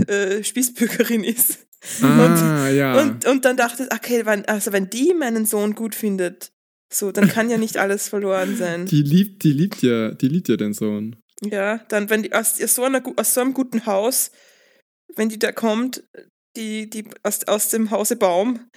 äh, 0.08 0.44
Spießbürgerin 0.44 1.24
ist. 1.24 1.60
ah, 2.02 2.68
ja. 2.74 3.00
Und, 3.00 3.26
und 3.26 3.46
dann 3.46 3.58
dachte 3.58 3.84
ich, 3.84 3.94
okay, 3.94 4.26
wenn, 4.26 4.46
also 4.46 4.72
wenn 4.72 4.90
die 4.90 5.14
meinen 5.14 5.46
Sohn 5.46 5.76
gut 5.76 5.96
findet, 5.96 6.52
so, 6.92 7.12
dann 7.12 7.28
kann 7.28 7.50
ja 7.50 7.58
nicht 7.58 7.78
alles 7.78 8.08
verloren 8.08 8.56
sein. 8.56 8.86
die 8.86 9.02
liebt, 9.02 9.44
die 9.44 9.52
liebt 9.52 9.82
ja, 9.82 10.12
die 10.12 10.28
liebt 10.28 10.48
ja 10.48 10.58
den 10.58 10.74
Sohn. 10.74 11.16
Ja, 11.42 11.80
dann, 11.90 12.10
wenn 12.10 12.24
die 12.24 12.34
aus, 12.34 12.62
aus, 12.62 12.76
so, 12.76 12.84
einer, 12.84 13.02
aus 13.18 13.34
so 13.34 13.42
einem 13.42 13.54
guten 13.54 13.86
Haus, 13.86 14.32
wenn 15.16 15.30
die 15.30 15.40
da 15.40 15.52
kommt, 15.52 16.04
die, 16.56 16.90
die 16.90 17.06
aus, 17.24 17.44
aus 17.46 17.70
dem 17.70 17.92
Hause 17.92 18.16
Baum, 18.16 18.70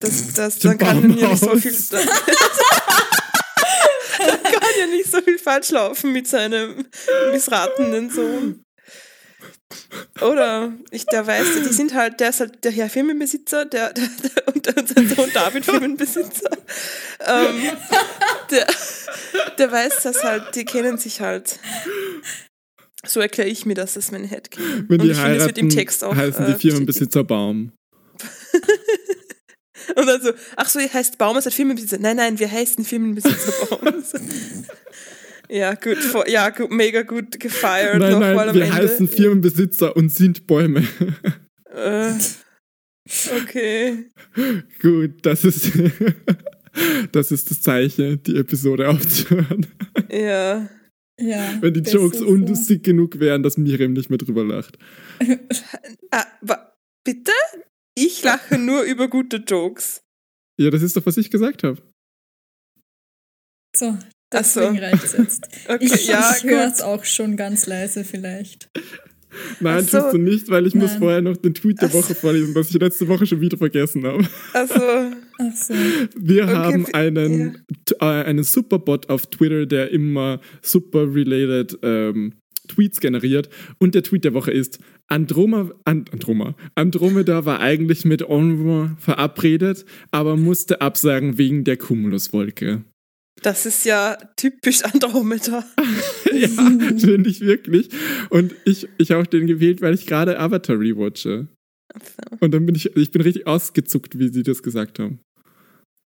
das, 0.00 0.32
das, 0.32 0.58
dann 0.58 0.78
kann 0.78 1.02
ja 1.02 1.08
nicht 1.08 1.38
so 1.38 1.56
viel. 1.56 1.72
Baumhaus. 1.72 1.88
Dann, 1.90 2.06
dann 4.26 4.42
kann 4.42 4.70
ja 4.78 4.86
nicht 4.86 5.10
so 5.10 5.20
viel 5.20 5.38
falsch 5.38 5.70
laufen 5.70 6.12
mit 6.12 6.26
seinem 6.26 6.86
missratenen 7.32 8.10
Sohn. 8.10 8.64
Oder 10.20 10.72
ich, 10.90 11.06
der 11.06 11.26
weiß, 11.26 11.46
die 11.54 11.72
sind 11.72 11.94
halt, 11.94 12.20
der 12.20 12.30
ist 12.30 12.40
halt 12.40 12.64
der 12.64 12.72
Herr 12.72 12.90
Firmenbesitzer, 12.90 13.64
der, 13.64 13.92
der, 13.92 14.08
der 14.08 14.48
und, 14.48 14.76
und 14.76 14.88
sein 14.88 15.08
Sohn 15.08 15.30
David 15.32 15.64
Firmenbesitzer. 15.64 16.50
Ähm, 17.20 17.70
der, 18.50 18.66
der 19.58 19.72
weiß 19.72 20.02
das 20.02 20.22
halt, 20.22 20.54
die 20.54 20.64
kennen 20.64 20.98
sich 20.98 21.20
halt. 21.20 21.58
So 23.06 23.20
erkläre 23.20 23.48
ich 23.48 23.64
mir 23.66 23.74
das, 23.74 23.94
das 23.94 24.06
ist 24.06 24.12
mein 24.12 24.24
Headcanon. 24.24 24.86
Wenn 24.88 25.00
und 25.00 25.06
die 25.06 25.12
ich 25.12 25.16
finde, 25.18 25.36
es 25.36 25.46
wird 25.46 25.58
im 25.58 25.66
heiraten, 25.66 25.76
Text 25.76 26.04
auch. 26.04 26.14
heißen 26.14 26.44
äh, 26.44 26.52
die 26.54 26.58
Firmenbesitzer 26.68 27.24
Baum. 27.24 27.72
Und 29.96 30.06
dann 30.06 30.22
so, 30.22 30.30
ach 30.56 30.68
so, 30.68 30.78
ihr 30.78 30.92
heißt 30.92 31.18
Baum, 31.18 31.36
ihr 31.36 31.42
seid 31.42 31.54
Firmenbesitzer. 31.54 31.98
Nein, 31.98 32.16
nein, 32.16 32.38
wir 32.38 32.50
heißen 32.50 32.84
Firmenbesitzer 32.84 33.66
Baum. 33.66 33.80
Ja, 35.52 35.74
gut, 35.74 35.98
ja, 36.28 36.50
gut, 36.50 36.70
mega 36.70 37.02
gut 37.02 37.40
gefeiert 37.40 37.98
Nein, 37.98 38.12
nochmal 38.12 38.36
nein, 38.36 38.48
am 38.50 38.54
wir 38.54 38.62
Ende. 38.66 38.76
heißen 38.76 39.08
Firmenbesitzer 39.08 39.96
und 39.96 40.10
sind 40.10 40.46
Bäume. 40.46 40.86
Äh, 41.72 42.14
okay. 43.40 44.10
Gut, 44.82 45.24
das 45.24 45.44
ist, 45.44 45.70
das 47.12 47.30
ist 47.30 47.48
das 47.48 47.62
Zeichen, 47.62 48.20
die 48.24 48.36
Episode 48.36 48.88
aufzuhören. 48.88 49.66
Ja. 50.10 50.68
Ja. 51.20 51.58
Wenn 51.60 51.74
die 51.74 51.82
das 51.82 51.92
Jokes 51.92 52.20
unlustig 52.20 52.82
genug 52.82 53.20
wären, 53.20 53.42
dass 53.42 53.56
Miriam 53.56 53.92
nicht 53.92 54.10
mehr 54.10 54.18
drüber 54.18 54.44
lacht. 54.44 54.78
Ah, 56.12 56.26
wa, 56.40 56.72
bitte? 57.04 57.30
Ich 57.94 58.24
lache 58.24 58.58
nur 58.58 58.82
über 58.82 59.06
gute 59.08 59.36
Jokes. 59.36 60.02
Ja, 60.58 60.70
das 60.70 60.82
ist 60.82 60.96
doch, 60.96 61.06
was 61.06 61.16
ich 61.18 61.30
gesagt 61.30 61.62
habe. 61.62 61.80
So, 63.76 63.96
Ach 64.32 64.44
so. 64.44 64.60
deswegen 64.60 64.78
reicht's 64.78 65.12
jetzt. 65.12 65.48
Okay, 65.68 65.84
Ich, 65.84 66.06
ja, 66.08 66.34
ich 66.36 66.42
höre 66.42 66.66
es 66.66 66.80
auch 66.82 67.04
schon 67.04 67.36
ganz 67.36 67.66
leise 67.66 68.02
vielleicht. 68.02 68.70
Nein, 69.60 69.82
Ach 69.84 69.88
so. 69.88 69.98
tust 70.00 70.14
du 70.14 70.18
nicht, 70.18 70.48
weil 70.50 70.66
ich 70.66 70.74
muss 70.74 70.90
Nein. 70.92 70.98
vorher 70.98 71.22
noch 71.22 71.36
den 71.36 71.54
Tweet 71.54 71.80
der 71.80 71.88
Ach 71.90 71.94
Woche 71.94 72.14
vorlesen, 72.14 72.54
was 72.54 72.70
ich 72.70 72.80
letzte 72.80 73.08
Woche 73.08 73.26
schon 73.26 73.40
wieder 73.40 73.56
vergessen 73.56 74.04
habe. 74.06 74.26
Also, 74.52 74.74
Ach 75.38 75.56
so. 75.56 75.74
Wir 76.16 76.44
Okay, 76.44 76.54
haben 76.54 76.86
einen, 76.92 77.64
t- 77.86 77.94
äh, 78.00 78.04
einen 78.04 78.42
Superbot 78.44 79.08
auf 79.08 79.26
Twitter, 79.26 79.66
der 79.66 79.90
immer 79.90 80.40
super 80.62 81.14
related 81.14 81.78
ähm, 81.82 82.34
Tweets 82.68 83.00
generiert. 83.00 83.48
Und 83.78 83.94
der 83.94 84.02
Tweet 84.02 84.24
der 84.24 84.34
Woche 84.34 84.50
ist: 84.52 84.78
Androma, 85.08 85.70
And, 85.84 86.12
Androma, 86.12 86.54
Andromeda 86.74 87.44
war 87.44 87.60
eigentlich 87.60 88.04
mit 88.04 88.28
Onwa 88.28 88.94
verabredet, 88.98 89.84
aber 90.10 90.36
musste 90.36 90.80
absagen 90.80 91.36
wegen 91.38 91.64
der 91.64 91.76
Cumuluswolke. 91.78 92.84
Das 93.42 93.66
ist 93.66 93.84
ja 93.84 94.16
typisch 94.36 94.84
Andromeda. 94.84 95.64
ja, 96.32 96.48
finde 96.48 97.28
ich 97.28 97.40
wirklich. 97.40 97.88
Und 98.30 98.54
ich, 98.64 98.88
ich 98.98 99.10
habe 99.10 99.26
den 99.26 99.46
gewählt, 99.46 99.80
weil 99.80 99.94
ich 99.94 100.06
gerade 100.06 100.38
Avatar 100.38 100.78
rewatche. 100.78 101.48
Und 102.40 102.52
dann 102.52 102.66
bin 102.66 102.74
ich, 102.74 102.94
ich 102.96 103.10
bin 103.10 103.22
richtig 103.22 103.46
ausgezuckt, 103.46 104.18
wie 104.18 104.28
sie 104.28 104.42
das 104.42 104.62
gesagt 104.62 104.98
haben. 104.98 105.20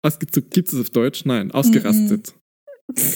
Ausgezuckt, 0.04 0.52
gibt 0.52 0.70
es 0.70 0.80
auf 0.80 0.90
Deutsch? 0.90 1.26
Nein, 1.26 1.52
ausgerastet. 1.52 2.34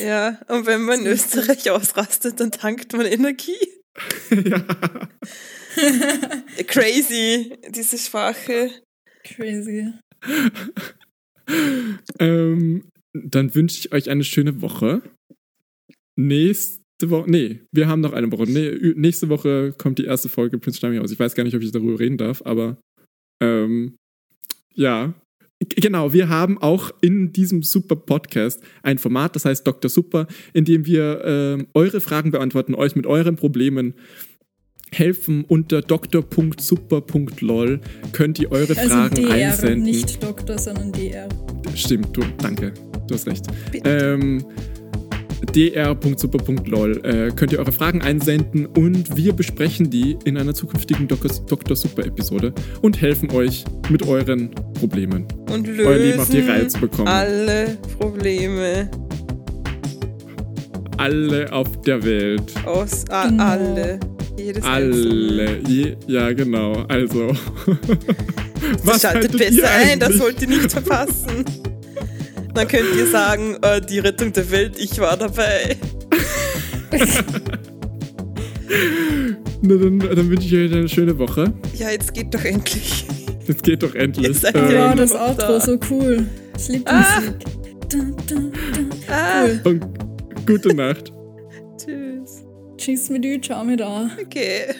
Ja, 0.04 0.40
und 0.48 0.66
wenn 0.66 0.84
man 0.84 1.00
in 1.00 1.08
Österreich 1.08 1.70
ausrastet, 1.72 2.40
dann 2.40 2.52
tankt 2.52 2.94
man 2.94 3.06
Energie. 3.06 3.58
ja. 4.30 4.64
Crazy, 6.68 7.58
diese 7.70 7.98
Sprache. 7.98 8.72
Crazy. 9.24 9.94
ähm, 12.20 12.84
dann 13.14 13.54
wünsche 13.56 13.80
ich 13.80 13.92
euch 13.94 14.10
eine 14.10 14.24
schöne 14.24 14.62
Woche. 14.62 15.02
Nächste 16.16 16.82
Woche, 17.10 17.30
nee, 17.30 17.62
wir 17.72 17.88
haben 17.88 18.02
noch 18.02 18.14
eine 18.14 18.32
Woche. 18.32 18.44
Nee, 18.44 18.94
nächste 18.96 19.30
Woche 19.30 19.74
kommt 19.78 20.00
die 20.00 20.06
erste 20.06 20.30
Folge 20.30 20.58
Prince 20.60 20.80
Charming 20.80 21.00
aus. 21.00 21.12
Ich 21.12 21.20
weiß 21.20 21.36
gar 21.36 21.44
nicht, 21.44 21.56
ob 21.56 21.62
ich 21.62 21.72
darüber 21.72 22.00
reden 22.00 22.18
darf, 22.18 22.42
aber 22.46 22.78
ähm, 23.42 23.96
ja. 24.74 25.14
Genau, 25.76 26.12
wir 26.12 26.28
haben 26.28 26.58
auch 26.58 26.92
in 27.02 27.34
diesem 27.34 27.62
super 27.62 27.96
Podcast 27.96 28.64
ein 28.82 28.98
Format, 28.98 29.36
das 29.36 29.46
heißt 29.46 29.66
Dr. 29.68 29.90
Super, 29.90 30.26
in 30.54 30.66
dem 30.66 30.88
wir 30.88 31.22
ähm, 31.24 31.68
eure 31.76 32.02
Fragen 32.02 32.32
beantworten, 32.32 32.74
euch 32.74 32.96
mit 32.96 33.06
euren 33.06 33.36
Problemen 33.36 33.94
helfen. 34.92 35.46
Unter 35.48 35.84
dr.super.lol 35.84 37.80
könnt 38.12 38.40
ihr 38.40 38.52
eure 38.52 38.76
Also 38.76 38.90
Fragen 38.90 39.16
DR, 39.16 39.30
einsenden. 39.30 39.84
nicht 39.84 40.24
Doktor, 40.24 40.58
sondern 40.58 40.92
DR. 40.92 41.30
Stimmt, 41.76 42.18
du, 42.18 42.22
danke. 42.40 42.74
Du 43.08 43.14
hast 43.16 43.28
recht. 43.28 43.46
Ähm, 43.84 44.44
dr.super.lol 45.54 47.04
äh, 47.04 47.32
könnt 47.36 47.52
ihr 47.52 47.60
eure 47.60 47.72
Fragen 47.72 48.02
einsenden 48.02 48.68
und 48.68 49.18
wir 49.18 49.34
besprechen 49.34 49.90
die 49.90 50.18
in 50.24 50.38
einer 50.38 50.54
zukünftigen 50.54 51.08
Dr. 51.08 51.32
Dr. 51.48 51.76
Super 51.76 52.06
Episode 52.06 52.54
und 52.82 53.02
helfen 53.02 53.32
euch 53.32 53.66
mit 53.90 54.08
euren 54.08 54.52
Problemen. 54.74 55.26
Und 55.52 55.68
Euer 55.68 55.98
Leben 55.98 56.20
auf 56.20 56.30
die 56.30 56.42
Reihe 56.42 56.58
lösen 56.64 56.70
zu 56.70 56.80
bekommen. 56.82 57.08
alle 57.08 57.78
Probleme 58.00 58.90
Alle 60.98 61.52
auf 61.52 61.82
der 61.82 62.04
Welt. 62.04 62.54
aus. 62.66 63.04
Genau. 63.06 63.44
Alle. 63.44 64.00
Jedes. 64.38 64.64
Alle. 64.64 65.60
Je, 65.68 65.96
ja, 66.08 66.32
genau. 66.34 66.84
Also. 66.88 67.34
Das 68.86 69.02
schaltet 69.02 69.32
haltet 69.34 69.38
besser 69.40 69.58
ihr 69.58 69.70
ein, 69.92 70.00
das 70.00 70.14
sollt 70.18 70.40
ihr 70.42 70.48
nicht 70.48 70.72
verpassen. 70.72 71.44
Dann 72.54 72.68
könnt 72.68 72.96
ihr 72.96 73.08
sagen, 73.08 73.58
äh, 73.62 73.80
die 73.82 74.00
Rettung 74.00 74.34
der 74.34 74.50
Welt, 74.52 74.78
ich 74.78 75.00
war 75.00 75.16
dabei. 75.18 75.78
Na, 79.62 79.76
dann, 79.76 80.00
dann 80.00 80.30
wünsche 80.30 80.48
ich 80.48 80.54
euch 80.56 80.74
eine 80.78 80.90
schöne 80.90 81.18
Woche. 81.18 81.54
Ja, 81.78 81.90
jetzt 81.92 82.14
geht 82.14 82.34
doch 82.34 82.44
endlich. 82.44 83.06
Jetzt 83.48 83.64
geht 83.64 83.84
doch 83.84 83.96
endlich. 83.96 84.28
Jetzt 84.28 84.44
Ähm, 84.56 84.70
Wow, 84.72 84.96
das 84.96 85.14
Outro, 85.14 85.36
da. 85.36 85.60
so 85.60 85.78
cool. 85.90 86.26
Ich 86.58 86.68
liebe 86.70 86.84
die 86.84 86.88
Ah. 86.92 87.20
Musik. 87.20 87.36
Dun, 87.90 88.16
dun, 88.28 88.52
dun. 88.76 88.90
Ah, 89.10 89.44
Cool. 89.46 89.62
und 89.66 89.86
gute 90.48 90.74
Nacht. 90.76 91.12
tschüss. 91.78 92.44
Tschüss 92.78 93.10
mit 93.10 93.24
dir, 93.24 93.42
ciao 93.42 93.64
mit 93.64 93.80
da. 93.80 94.10
Okay. 94.22 94.74